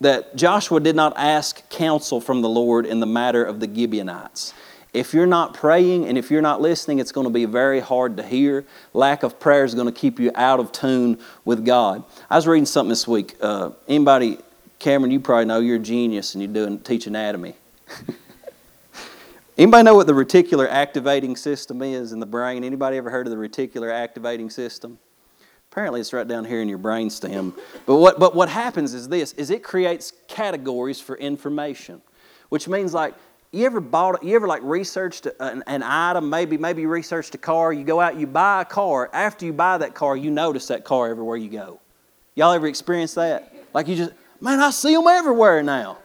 that 0.00 0.36
Joshua 0.36 0.80
did 0.80 0.96
not 0.96 1.12
ask 1.16 1.68
counsel 1.68 2.20
from 2.20 2.42
the 2.42 2.48
Lord 2.48 2.86
in 2.86 3.00
the 3.00 3.06
matter 3.06 3.44
of 3.44 3.60
the 3.60 3.66
Gibeonites. 3.66 4.54
If 4.92 5.14
you're 5.14 5.26
not 5.26 5.54
praying 5.54 6.06
and 6.06 6.18
if 6.18 6.30
you're 6.30 6.42
not 6.42 6.60
listening, 6.60 6.98
it's 6.98 7.12
going 7.12 7.26
to 7.26 7.32
be 7.32 7.44
very 7.44 7.80
hard 7.80 8.16
to 8.16 8.22
hear. 8.24 8.64
Lack 8.92 9.22
of 9.22 9.38
prayer 9.38 9.64
is 9.64 9.74
going 9.74 9.86
to 9.86 9.92
keep 9.92 10.18
you 10.18 10.32
out 10.34 10.58
of 10.58 10.72
tune 10.72 11.18
with 11.44 11.64
God. 11.64 12.02
I 12.28 12.36
was 12.36 12.46
reading 12.46 12.66
something 12.66 12.88
this 12.88 13.06
week. 13.06 13.36
Uh, 13.40 13.70
anybody, 13.86 14.38
Cameron, 14.78 15.12
you 15.12 15.20
probably 15.20 15.44
know 15.44 15.60
you're 15.60 15.76
a 15.76 15.78
genius 15.78 16.34
and 16.34 16.42
you 16.42 16.48
do 16.48 16.78
teach 16.78 17.06
anatomy. 17.06 17.54
Anybody 19.58 19.84
know 19.84 19.94
what 19.94 20.06
the 20.06 20.12
reticular 20.12 20.68
activating 20.68 21.36
system 21.36 21.82
is 21.82 22.12
in 22.12 22.20
the 22.20 22.26
brain? 22.26 22.64
Anybody 22.64 22.96
ever 22.96 23.10
heard 23.10 23.26
of 23.26 23.30
the 23.30 23.36
reticular 23.36 23.92
activating 23.92 24.48
system? 24.48 24.98
Apparently, 25.70 26.00
it's 26.00 26.12
right 26.12 26.26
down 26.26 26.44
here 26.44 26.62
in 26.62 26.68
your 26.68 26.78
brain 26.78 27.10
stem. 27.10 27.54
But 27.86 27.96
what, 27.96 28.18
but 28.18 28.34
what 28.34 28.48
happens 28.48 28.94
is 28.94 29.08
this: 29.08 29.32
is 29.34 29.50
it 29.50 29.62
creates 29.62 30.12
categories 30.26 31.00
for 31.00 31.16
information, 31.16 32.02
which 32.48 32.66
means 32.66 32.92
like 32.92 33.14
you 33.52 33.66
ever 33.66 33.80
bought, 33.80 34.22
you 34.24 34.34
ever 34.34 34.48
like 34.48 34.62
researched 34.64 35.26
an, 35.38 35.62
an, 35.66 35.82
item? 35.82 36.30
Maybe 36.30 36.56
maybe 36.56 36.82
you 36.82 36.88
researched 36.88 37.34
a 37.34 37.38
car. 37.38 37.72
You 37.72 37.84
go 37.84 38.00
out, 38.00 38.16
you 38.18 38.26
buy 38.26 38.62
a 38.62 38.64
car. 38.64 39.10
After 39.12 39.46
you 39.46 39.52
buy 39.52 39.78
that 39.78 39.94
car, 39.94 40.16
you 40.16 40.30
notice 40.30 40.66
that 40.68 40.84
car 40.84 41.08
everywhere 41.08 41.36
you 41.36 41.50
go. 41.50 41.80
Y'all 42.34 42.52
ever 42.52 42.66
experienced 42.66 43.16
that? 43.16 43.52
Like 43.74 43.88
you 43.88 43.96
just, 43.96 44.12
man, 44.40 44.60
I 44.60 44.70
see 44.70 44.94
them 44.94 45.06
everywhere 45.06 45.62
now. 45.62 45.98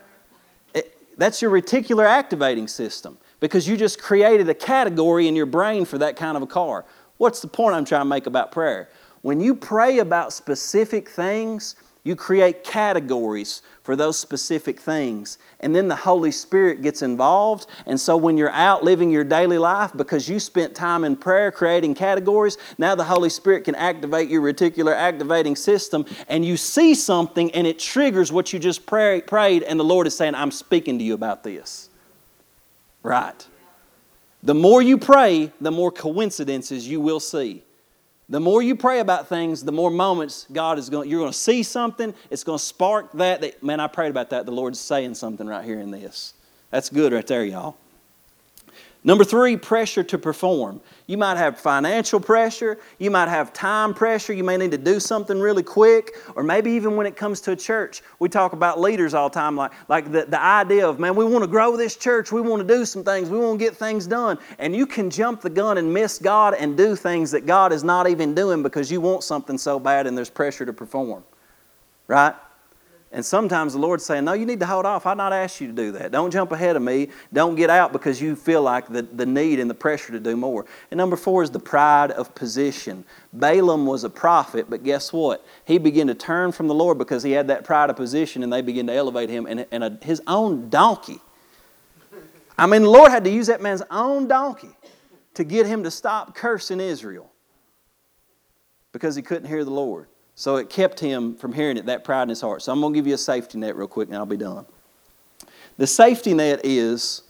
That's 1.17 1.41
your 1.41 1.51
reticular 1.51 2.05
activating 2.05 2.67
system 2.67 3.17
because 3.39 3.67
you 3.67 3.77
just 3.77 4.01
created 4.01 4.49
a 4.49 4.53
category 4.53 5.27
in 5.27 5.35
your 5.35 5.45
brain 5.45 5.85
for 5.85 5.97
that 5.99 6.15
kind 6.15 6.35
of 6.35 6.43
a 6.43 6.47
car. 6.47 6.85
What's 7.17 7.41
the 7.41 7.47
point 7.47 7.75
I'm 7.75 7.85
trying 7.85 8.01
to 8.01 8.05
make 8.05 8.27
about 8.27 8.51
prayer? 8.51 8.89
When 9.21 9.39
you 9.39 9.55
pray 9.55 9.99
about 9.99 10.33
specific 10.33 11.09
things, 11.09 11.75
you 12.05 12.15
create 12.15 12.63
categories 12.63 13.63
for 13.81 13.95
those 13.95 14.17
specific 14.17 14.79
things. 14.79 15.39
And 15.59 15.75
then 15.75 15.87
the 15.87 15.95
Holy 15.95 16.31
Spirit 16.31 16.83
gets 16.83 17.01
involved. 17.01 17.65
And 17.87 17.99
so 17.99 18.15
when 18.15 18.37
you're 18.37 18.51
out 18.51 18.83
living 18.83 19.09
your 19.09 19.23
daily 19.23 19.57
life, 19.57 19.91
because 19.95 20.29
you 20.29 20.39
spent 20.39 20.75
time 20.75 21.03
in 21.03 21.15
prayer 21.15 21.51
creating 21.51 21.95
categories, 21.95 22.59
now 22.77 22.93
the 22.93 23.03
Holy 23.03 23.29
Spirit 23.29 23.63
can 23.63 23.73
activate 23.73 24.29
your 24.29 24.43
reticular 24.43 24.95
activating 24.95 25.55
system. 25.55 26.05
And 26.27 26.45
you 26.45 26.57
see 26.57 26.93
something 26.93 27.49
and 27.51 27.65
it 27.65 27.79
triggers 27.79 28.31
what 28.31 28.53
you 28.53 28.59
just 28.59 28.85
pray, 28.85 29.21
prayed. 29.21 29.63
And 29.63 29.79
the 29.79 29.83
Lord 29.83 30.05
is 30.05 30.15
saying, 30.15 30.35
I'm 30.35 30.51
speaking 30.51 30.99
to 30.99 31.03
you 31.03 31.15
about 31.15 31.43
this 31.43 31.89
right. 33.01 33.47
The 34.43 34.53
more 34.53 34.79
you 34.79 34.99
pray, 34.99 35.51
the 35.59 35.71
more 35.71 35.91
coincidences 35.91 36.87
you 36.87 37.01
will 37.01 37.19
see. 37.19 37.63
The 38.27 38.39
more 38.39 38.61
you 38.61 38.75
pray 38.75 38.99
about 38.99 39.27
things, 39.27 39.63
the 39.63 39.71
more 39.71 39.91
moments 39.91 40.47
God 40.51 40.79
is 40.79 40.89
going. 40.89 41.09
You're 41.09 41.19
going 41.19 41.31
to 41.31 41.37
see 41.37 41.61
something. 41.61 42.13
It's 42.31 42.43
going 42.43 42.57
to 42.57 42.63
spark 42.63 43.11
that. 43.13 43.41
that 43.41 43.61
man, 43.61 43.79
I 43.79 43.87
prayed 43.87 44.09
about 44.09 44.31
that. 44.31 44.45
The 44.45 44.51
Lord's 44.51 44.79
saying 44.79 45.15
something 45.15 45.45
right 45.45 45.63
here 45.63 45.79
in 45.79 45.91
this. 45.91 46.33
That's 46.71 46.89
good 46.89 47.13
right 47.13 47.25
there, 47.25 47.45
y'all. 47.45 47.77
Number 49.05 49.23
three, 49.23 49.55
pressure 49.55 50.03
to 50.03 50.17
perform. 50.17 50.81
You 51.05 51.19
might 51.19 51.37
have 51.37 51.59
financial 51.59 52.19
pressure, 52.19 52.79
you 52.97 53.11
might 53.11 53.29
have 53.29 53.53
time 53.53 53.93
pressure, 53.93 54.33
you 54.33 54.43
may 54.43 54.57
need 54.57 54.71
to 54.71 54.79
do 54.79 54.99
something 54.99 55.39
really 55.39 55.61
quick, 55.61 56.15
or 56.35 56.41
maybe 56.41 56.71
even 56.71 56.95
when 56.95 57.05
it 57.05 57.15
comes 57.15 57.39
to 57.41 57.51
a 57.51 57.55
church, 57.55 58.01
we 58.17 58.29
talk 58.29 58.53
about 58.53 58.79
leaders 58.79 59.13
all 59.13 59.29
the 59.29 59.35
time, 59.35 59.55
like, 59.55 59.73
like 59.89 60.11
the, 60.11 60.25
the 60.25 60.41
idea 60.41 60.89
of, 60.89 60.99
man, 60.99 61.15
we 61.15 61.23
want 61.23 61.43
to 61.43 61.47
grow 61.47 61.77
this 61.77 61.95
church, 61.95 62.31
we 62.31 62.41
want 62.41 62.67
to 62.67 62.75
do 62.75 62.83
some 62.83 63.03
things, 63.03 63.29
we 63.29 63.37
want 63.37 63.59
to 63.59 63.63
get 63.63 63.77
things 63.77 64.07
done. 64.07 64.39
And 64.57 64.75
you 64.75 64.87
can 64.87 65.11
jump 65.11 65.41
the 65.41 65.51
gun 65.51 65.77
and 65.77 65.93
miss 65.93 66.17
God 66.17 66.55
and 66.55 66.75
do 66.75 66.95
things 66.95 67.29
that 67.29 67.45
God 67.45 67.71
is 67.71 67.83
not 67.83 68.09
even 68.09 68.33
doing 68.33 68.63
because 68.63 68.91
you 68.91 69.01
want 69.01 69.23
something 69.23 69.59
so 69.59 69.79
bad 69.79 70.07
and 70.07 70.17
there's 70.17 70.31
pressure 70.31 70.65
to 70.65 70.73
perform. 70.73 71.23
Right? 72.07 72.33
And 73.15 73.25
sometimes 73.25 73.71
the 73.71 73.79
Lord's 73.79 74.05
saying, 74.05 74.25
No, 74.25 74.33
you 74.33 74.45
need 74.45 74.59
to 74.59 74.65
hold 74.65 74.85
off. 74.85 75.05
I've 75.05 75.15
not 75.15 75.31
asked 75.31 75.61
you 75.61 75.67
to 75.67 75.73
do 75.73 75.93
that. 75.93 76.11
Don't 76.11 76.31
jump 76.31 76.51
ahead 76.51 76.75
of 76.75 76.81
me. 76.81 77.07
Don't 77.31 77.55
get 77.55 77.69
out 77.69 77.93
because 77.93 78.21
you 78.21 78.35
feel 78.35 78.61
like 78.61 78.89
the, 78.89 79.03
the 79.03 79.25
need 79.25 79.61
and 79.61 79.69
the 79.69 79.73
pressure 79.73 80.11
to 80.11 80.19
do 80.19 80.35
more. 80.35 80.65
And 80.91 80.97
number 80.97 81.15
four 81.15 81.41
is 81.41 81.49
the 81.49 81.59
pride 81.59 82.11
of 82.11 82.35
position. 82.35 83.05
Balaam 83.31 83.85
was 83.85 84.03
a 84.03 84.09
prophet, 84.09 84.69
but 84.69 84.83
guess 84.83 85.13
what? 85.13 85.45
He 85.63 85.77
began 85.77 86.07
to 86.07 86.13
turn 86.13 86.51
from 86.51 86.67
the 86.67 86.73
Lord 86.73 86.97
because 86.97 87.23
he 87.23 87.31
had 87.31 87.47
that 87.47 87.63
pride 87.63 87.89
of 87.89 87.95
position 87.95 88.43
and 88.43 88.51
they 88.51 88.61
began 88.61 88.85
to 88.87 88.93
elevate 88.93 89.29
him 89.29 89.45
and, 89.45 89.65
and 89.71 89.85
a, 89.85 89.97
his 90.01 90.21
own 90.27 90.69
donkey. 90.69 91.21
I 92.57 92.67
mean, 92.67 92.83
the 92.83 92.89
Lord 92.89 93.11
had 93.11 93.23
to 93.23 93.29
use 93.29 93.47
that 93.47 93.61
man's 93.61 93.83
own 93.91 94.27
donkey 94.27 94.75
to 95.35 95.45
get 95.45 95.65
him 95.67 95.83
to 95.83 95.91
stop 95.91 96.35
cursing 96.35 96.81
Israel 96.81 97.31
because 98.91 99.15
he 99.15 99.21
couldn't 99.21 99.47
hear 99.47 99.63
the 99.63 99.71
Lord. 99.71 100.09
So 100.35 100.57
it 100.57 100.69
kept 100.69 100.99
him 100.99 101.35
from 101.35 101.53
hearing 101.53 101.77
it, 101.77 101.85
that 101.85 102.03
pride 102.03 102.23
in 102.23 102.29
his 102.29 102.41
heart. 102.41 102.61
So 102.61 102.71
I'm 102.71 102.81
going 102.81 102.93
to 102.93 102.97
give 102.97 103.07
you 103.07 103.13
a 103.13 103.17
safety 103.17 103.57
net 103.57 103.75
real 103.75 103.87
quick 103.87 104.09
and 104.09 104.17
I'll 104.17 104.25
be 104.25 104.37
done. 104.37 104.65
The 105.77 105.87
safety 105.87 106.33
net 106.33 106.61
is 106.63 107.23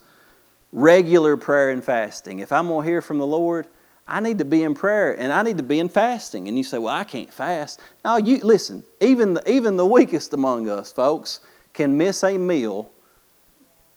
regular 0.72 1.38
prayer 1.38 1.70
and 1.70 1.84
fasting. 1.84 2.40
If 2.40 2.52
I'm 2.52 2.68
going 2.68 2.84
to 2.84 2.90
hear 2.90 3.02
from 3.02 3.20
the 3.20 3.28
Lord, 3.28 3.68
I 4.08 4.20
need 4.20 4.40
to 4.40 4.46
be 4.46 4.64
in 4.64 4.74
prayer 4.74 5.14
and 5.20 5.32
I 5.32 5.44
need 5.44 5.58
to 5.58 5.64
be 5.64 5.80
in 5.80 5.88
fasting. 5.88 6.48
And 6.48 6.58
you 6.58 6.64
say, 6.64 6.80
well, 6.80 6.94
I 6.94 7.04
can't 7.04 7.32
fast. 7.32 7.80
No, 8.04 8.18
you 8.18 8.40
listen, 8.40 8.84
even 9.00 9.36
the, 9.36 9.52
even 9.52 9.78
the 9.78 9.86
weakest 9.86 10.34
among 10.34 10.68
us, 10.68 10.92
folks, 10.92 11.42
can 11.74 11.96
miss 11.98 12.24
a 12.24 12.38
meal 12.38 12.92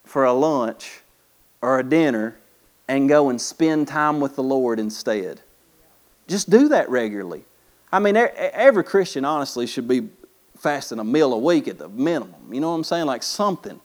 for 0.03 0.25
a 0.25 0.33
lunch 0.33 1.01
or 1.61 1.79
a 1.79 1.83
dinner 1.83 2.35
and 2.87 3.09
go 3.09 3.29
and 3.29 3.39
spend 3.41 3.87
time 3.87 4.19
with 4.19 4.35
the 4.35 4.43
Lord 4.43 4.79
instead. 4.79 5.41
Just 6.27 6.49
do 6.49 6.69
that 6.69 6.89
regularly. 6.89 7.43
I 7.91 7.99
mean, 7.99 8.15
every 8.15 8.83
Christian 8.83 9.25
honestly 9.25 9.65
should 9.65 9.87
be 9.87 10.09
fasting 10.57 10.99
a 10.99 11.03
meal 11.03 11.33
a 11.33 11.37
week 11.37 11.67
at 11.67 11.77
the 11.77 11.89
minimum. 11.89 12.53
You 12.53 12.61
know 12.61 12.69
what 12.69 12.75
I'm 12.75 12.83
saying? 12.83 13.05
Like 13.05 13.23
something 13.23 13.79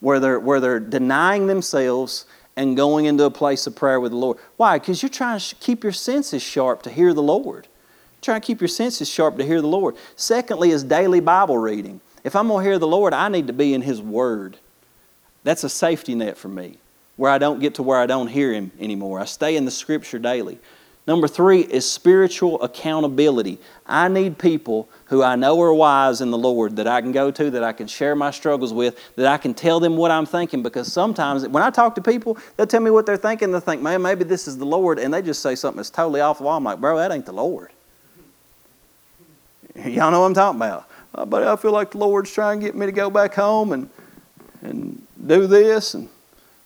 where 0.00 0.20
they're, 0.20 0.40
where 0.40 0.60
they're 0.60 0.80
denying 0.80 1.46
themselves 1.46 2.26
and 2.56 2.76
going 2.76 3.06
into 3.06 3.24
a 3.24 3.30
place 3.30 3.66
of 3.66 3.74
prayer 3.74 4.00
with 4.00 4.12
the 4.12 4.18
Lord. 4.18 4.38
Why? 4.56 4.78
Because 4.78 5.02
you're 5.02 5.10
trying 5.10 5.38
to 5.38 5.54
keep 5.56 5.82
your 5.82 5.92
senses 5.92 6.42
sharp 6.42 6.82
to 6.82 6.90
hear 6.90 7.14
the 7.14 7.22
Lord. 7.22 7.68
Try 8.20 8.38
to 8.38 8.46
keep 8.46 8.60
your 8.60 8.68
senses 8.68 9.08
sharp 9.08 9.36
to 9.38 9.44
hear 9.44 9.60
the 9.60 9.68
Lord. 9.68 9.96
Secondly, 10.16 10.70
is 10.70 10.84
daily 10.84 11.20
Bible 11.20 11.58
reading. 11.58 12.00
If 12.24 12.36
I'm 12.36 12.48
going 12.48 12.62
to 12.62 12.70
hear 12.70 12.78
the 12.78 12.86
Lord, 12.86 13.12
I 13.12 13.28
need 13.28 13.48
to 13.48 13.52
be 13.52 13.74
in 13.74 13.82
His 13.82 14.00
Word. 14.00 14.58
That's 15.44 15.64
a 15.64 15.68
safety 15.68 16.14
net 16.14 16.36
for 16.36 16.48
me, 16.48 16.78
where 17.16 17.32
I 17.32 17.38
don't 17.38 17.58
get 17.58 17.74
to 17.76 17.82
where 17.82 17.98
I 17.98 18.06
don't 18.06 18.28
hear 18.28 18.52
Him 18.52 18.70
anymore. 18.78 19.18
I 19.18 19.24
stay 19.24 19.56
in 19.56 19.64
the 19.64 19.72
Scripture 19.72 20.20
daily. 20.20 20.60
Number 21.04 21.26
three 21.26 21.60
is 21.60 21.90
spiritual 21.90 22.62
accountability. 22.62 23.58
I 23.86 24.06
need 24.06 24.38
people 24.38 24.88
who 25.06 25.22
I 25.22 25.34
know 25.34 25.60
are 25.60 25.74
wise 25.74 26.20
in 26.20 26.30
the 26.30 26.38
Lord 26.38 26.76
that 26.76 26.86
I 26.86 27.00
can 27.00 27.10
go 27.10 27.32
to, 27.32 27.50
that 27.50 27.64
I 27.64 27.72
can 27.72 27.88
share 27.88 28.14
my 28.14 28.30
struggles 28.30 28.72
with, 28.72 28.96
that 29.16 29.26
I 29.26 29.36
can 29.36 29.52
tell 29.52 29.80
them 29.80 29.96
what 29.96 30.12
I'm 30.12 30.26
thinking. 30.26 30.62
Because 30.62 30.92
sometimes 30.92 31.46
when 31.48 31.62
I 31.62 31.70
talk 31.70 31.96
to 31.96 32.00
people, 32.00 32.38
they'll 32.56 32.68
tell 32.68 32.80
me 32.80 32.92
what 32.92 33.04
they're 33.04 33.16
thinking. 33.16 33.50
They'll 33.50 33.60
think, 33.60 33.82
man, 33.82 34.00
maybe 34.00 34.22
this 34.22 34.46
is 34.46 34.58
the 34.58 34.64
Lord. 34.64 35.00
And 35.00 35.12
they 35.12 35.22
just 35.22 35.42
say 35.42 35.56
something 35.56 35.78
that's 35.78 35.90
totally 35.90 36.20
off 36.20 36.38
the 36.38 36.44
wall. 36.44 36.56
I'm 36.56 36.64
like, 36.64 36.80
bro, 36.80 36.96
that 36.98 37.10
ain't 37.10 37.26
the 37.26 37.32
Lord. 37.32 37.72
Y'all 39.74 40.12
know 40.12 40.20
what 40.20 40.26
I'm 40.26 40.34
talking 40.34 40.58
about. 40.60 40.88
But 41.28 41.42
I 41.42 41.56
feel 41.56 41.72
like 41.72 41.90
the 41.90 41.98
Lord's 41.98 42.32
trying 42.32 42.60
to 42.60 42.66
get 42.66 42.76
me 42.76 42.86
to 42.86 42.92
go 42.92 43.10
back 43.10 43.34
home 43.34 43.72
and, 43.72 43.90
and 44.62 45.04
do 45.26 45.48
this 45.48 45.94
and 45.94 46.08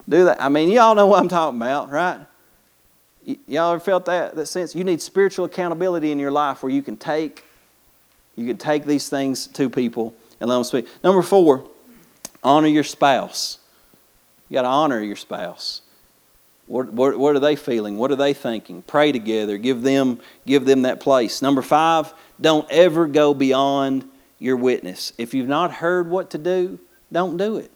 do 0.07 0.25
that. 0.25 0.41
I 0.41 0.49
mean, 0.49 0.69
y'all 0.69 0.93
know 0.93 1.07
what 1.07 1.19
I'm 1.19 1.27
talking 1.27 1.59
about, 1.59 1.89
right? 1.89 2.19
Y'all 3.47 3.73
ever 3.73 3.79
felt 3.79 4.05
that, 4.05 4.35
that 4.35 4.45
sense? 4.45 4.73
You 4.73 4.83
need 4.83 5.01
spiritual 5.01 5.45
accountability 5.45 6.11
in 6.11 6.19
your 6.19 6.31
life 6.31 6.63
where 6.63 6.71
you 6.71 6.81
can 6.81 6.97
take, 6.97 7.43
you 8.35 8.47
can 8.47 8.57
take 8.57 8.85
these 8.85 9.09
things 9.09 9.47
to 9.47 9.69
people 9.69 10.15
and 10.39 10.49
let 10.49 10.55
them 10.55 10.63
speak. 10.63 10.87
Number 11.03 11.21
four, 11.21 11.67
honor 12.43 12.67
your 12.67 12.83
spouse. 12.83 13.59
You 14.49 14.55
got 14.55 14.61
to 14.61 14.69
honor 14.69 15.01
your 15.01 15.15
spouse. 15.15 15.81
What, 16.67 16.91
what, 16.91 17.17
what, 17.17 17.35
are 17.35 17.39
they 17.39 17.55
feeling? 17.55 17.97
What 17.97 18.11
are 18.11 18.15
they 18.15 18.33
thinking? 18.33 18.81
Pray 18.81 19.11
together. 19.11 19.57
Give 19.57 19.81
them, 19.81 20.19
give 20.45 20.65
them 20.65 20.81
that 20.83 20.99
place. 20.99 21.41
Number 21.41 21.61
five, 21.61 22.13
don't 22.39 22.69
ever 22.69 23.07
go 23.07 23.33
beyond 23.33 24.09
your 24.39 24.57
witness. 24.57 25.13
If 25.17 25.33
you've 25.33 25.47
not 25.47 25.71
heard 25.71 26.09
what 26.09 26.29
to 26.31 26.37
do, 26.37 26.79
don't 27.11 27.37
do 27.37 27.57
it. 27.57 27.71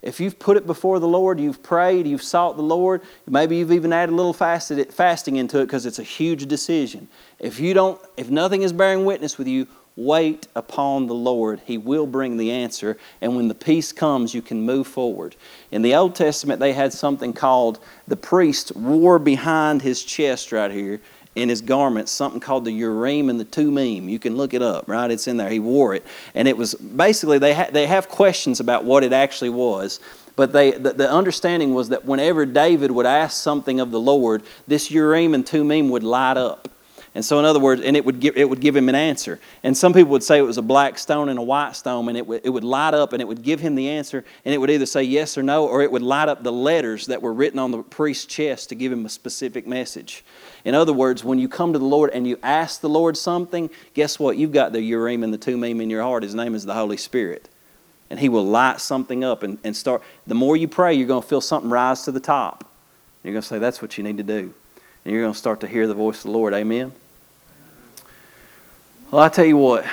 If 0.00 0.20
you've 0.20 0.38
put 0.38 0.56
it 0.56 0.66
before 0.66 1.00
the 1.00 1.08
Lord, 1.08 1.40
you've 1.40 1.62
prayed, 1.62 2.06
you've 2.06 2.22
sought 2.22 2.56
the 2.56 2.62
Lord, 2.62 3.02
maybe 3.26 3.56
you've 3.56 3.72
even 3.72 3.92
added 3.92 4.12
a 4.12 4.16
little 4.16 4.32
fasting 4.32 5.36
into 5.36 5.58
it 5.58 5.66
because 5.66 5.86
it's 5.86 5.98
a 5.98 6.04
huge 6.04 6.46
decision. 6.46 7.08
If 7.38 7.58
you 7.58 7.74
don't, 7.74 8.00
if 8.16 8.30
nothing 8.30 8.62
is 8.62 8.72
bearing 8.72 9.04
witness 9.04 9.38
with 9.38 9.48
you, 9.48 9.66
wait 9.96 10.46
upon 10.54 11.08
the 11.08 11.14
Lord. 11.14 11.60
He 11.64 11.76
will 11.76 12.06
bring 12.06 12.36
the 12.36 12.52
answer, 12.52 12.96
and 13.20 13.34
when 13.34 13.48
the 13.48 13.54
peace 13.56 13.90
comes, 13.90 14.32
you 14.32 14.40
can 14.40 14.62
move 14.62 14.86
forward. 14.86 15.34
In 15.72 15.82
the 15.82 15.96
Old 15.96 16.14
Testament, 16.14 16.60
they 16.60 16.72
had 16.72 16.92
something 16.92 17.32
called 17.32 17.80
the 18.06 18.14
priest 18.14 18.76
wore 18.76 19.18
behind 19.18 19.82
his 19.82 20.04
chest 20.04 20.52
right 20.52 20.70
here 20.70 21.00
in 21.40 21.48
his 21.48 21.60
garments 21.60 22.12
something 22.12 22.40
called 22.40 22.64
the 22.64 22.72
Urim 22.72 23.30
and 23.30 23.38
the 23.38 23.44
Thummim. 23.44 24.08
You 24.08 24.18
can 24.18 24.36
look 24.36 24.54
it 24.54 24.62
up, 24.62 24.88
right? 24.88 25.10
It's 25.10 25.26
in 25.26 25.36
there. 25.36 25.50
He 25.50 25.58
wore 25.58 25.94
it. 25.94 26.04
And 26.34 26.48
it 26.48 26.56
was 26.56 26.74
basically, 26.74 27.38
they, 27.38 27.54
ha- 27.54 27.68
they 27.72 27.86
have 27.86 28.08
questions 28.08 28.60
about 28.60 28.84
what 28.84 29.04
it 29.04 29.12
actually 29.12 29.50
was. 29.50 30.00
But 30.36 30.52
they, 30.52 30.70
the, 30.70 30.92
the 30.92 31.10
understanding 31.10 31.74
was 31.74 31.88
that 31.88 32.04
whenever 32.04 32.46
David 32.46 32.92
would 32.92 33.06
ask 33.06 33.42
something 33.42 33.80
of 33.80 33.90
the 33.90 33.98
Lord, 33.98 34.42
this 34.68 34.90
Urim 34.90 35.34
and 35.34 35.46
Thummim 35.46 35.88
would 35.90 36.04
light 36.04 36.36
up. 36.36 36.68
And 37.18 37.24
so, 37.24 37.40
in 37.40 37.44
other 37.44 37.58
words, 37.58 37.82
and 37.82 37.96
it 37.96 38.04
would 38.04 38.20
give, 38.20 38.36
it 38.36 38.48
would 38.48 38.60
give 38.60 38.76
him 38.76 38.88
an 38.88 38.94
answer. 38.94 39.40
And 39.64 39.76
some 39.76 39.92
people 39.92 40.12
would 40.12 40.22
say 40.22 40.38
it 40.38 40.42
was 40.42 40.56
a 40.56 40.62
black 40.62 40.96
stone 41.00 41.28
and 41.28 41.36
a 41.36 41.42
white 41.42 41.74
stone, 41.74 42.08
and 42.08 42.16
it 42.16 42.24
would, 42.24 42.42
it 42.44 42.50
would 42.50 42.62
light 42.62 42.94
up 42.94 43.12
and 43.12 43.20
it 43.20 43.24
would 43.24 43.42
give 43.42 43.58
him 43.58 43.74
the 43.74 43.88
answer, 43.88 44.24
and 44.44 44.54
it 44.54 44.58
would 44.58 44.70
either 44.70 44.86
say 44.86 45.02
yes 45.02 45.36
or 45.36 45.42
no, 45.42 45.66
or 45.66 45.82
it 45.82 45.90
would 45.90 46.00
light 46.00 46.28
up 46.28 46.44
the 46.44 46.52
letters 46.52 47.06
that 47.06 47.20
were 47.20 47.32
written 47.34 47.58
on 47.58 47.72
the 47.72 47.82
priest's 47.82 48.24
chest 48.24 48.68
to 48.68 48.76
give 48.76 48.92
him 48.92 49.04
a 49.04 49.08
specific 49.08 49.66
message. 49.66 50.24
In 50.64 50.76
other 50.76 50.92
words, 50.92 51.24
when 51.24 51.40
you 51.40 51.48
come 51.48 51.72
to 51.72 51.78
the 51.80 51.84
Lord 51.84 52.10
and 52.14 52.24
you 52.24 52.38
ask 52.40 52.80
the 52.80 52.88
Lord 52.88 53.16
something, 53.16 53.68
guess 53.94 54.20
what? 54.20 54.36
You've 54.36 54.52
got 54.52 54.70
the 54.70 54.80
Urim 54.80 55.24
and 55.24 55.34
the 55.34 55.38
Thummim 55.38 55.80
in 55.80 55.90
your 55.90 56.02
heart. 56.02 56.22
His 56.22 56.36
name 56.36 56.54
is 56.54 56.66
the 56.66 56.74
Holy 56.74 56.96
Spirit. 56.96 57.48
And 58.10 58.20
He 58.20 58.28
will 58.28 58.46
light 58.46 58.80
something 58.80 59.24
up 59.24 59.42
and, 59.42 59.58
and 59.64 59.76
start. 59.76 60.04
The 60.28 60.36
more 60.36 60.56
you 60.56 60.68
pray, 60.68 60.94
you're 60.94 61.08
going 61.08 61.22
to 61.22 61.28
feel 61.28 61.40
something 61.40 61.68
rise 61.68 62.04
to 62.04 62.12
the 62.12 62.20
top. 62.20 62.70
You're 63.24 63.32
going 63.32 63.42
to 63.42 63.48
say, 63.48 63.58
That's 63.58 63.82
what 63.82 63.98
you 63.98 64.04
need 64.04 64.18
to 64.18 64.22
do. 64.22 64.54
And 65.04 65.12
you're 65.12 65.22
going 65.22 65.32
to 65.32 65.38
start 65.38 65.58
to 65.62 65.66
hear 65.66 65.88
the 65.88 65.94
voice 65.94 66.18
of 66.18 66.30
the 66.30 66.30
Lord. 66.30 66.54
Amen. 66.54 66.92
Well, 69.10 69.22
I 69.22 69.30
tell 69.30 69.46
you 69.46 69.56
what, 69.56 69.86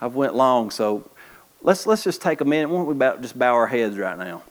I've 0.00 0.14
went 0.14 0.36
long, 0.36 0.70
so 0.70 1.10
let's 1.60 1.88
let's 1.88 2.04
just 2.04 2.22
take 2.22 2.40
a 2.40 2.44
minute. 2.44 2.70
Why 2.70 2.76
don't 2.76 2.86
we 2.86 2.94
bow, 2.94 3.16
just 3.16 3.36
bow 3.36 3.52
our 3.52 3.66
heads 3.66 3.98
right 3.98 4.16
now? 4.16 4.42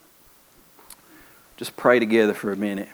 Just 1.55 1.77
pray 1.77 1.97
together 1.97 2.33
for 2.33 2.51
a 2.51 2.57
minute. 2.57 2.89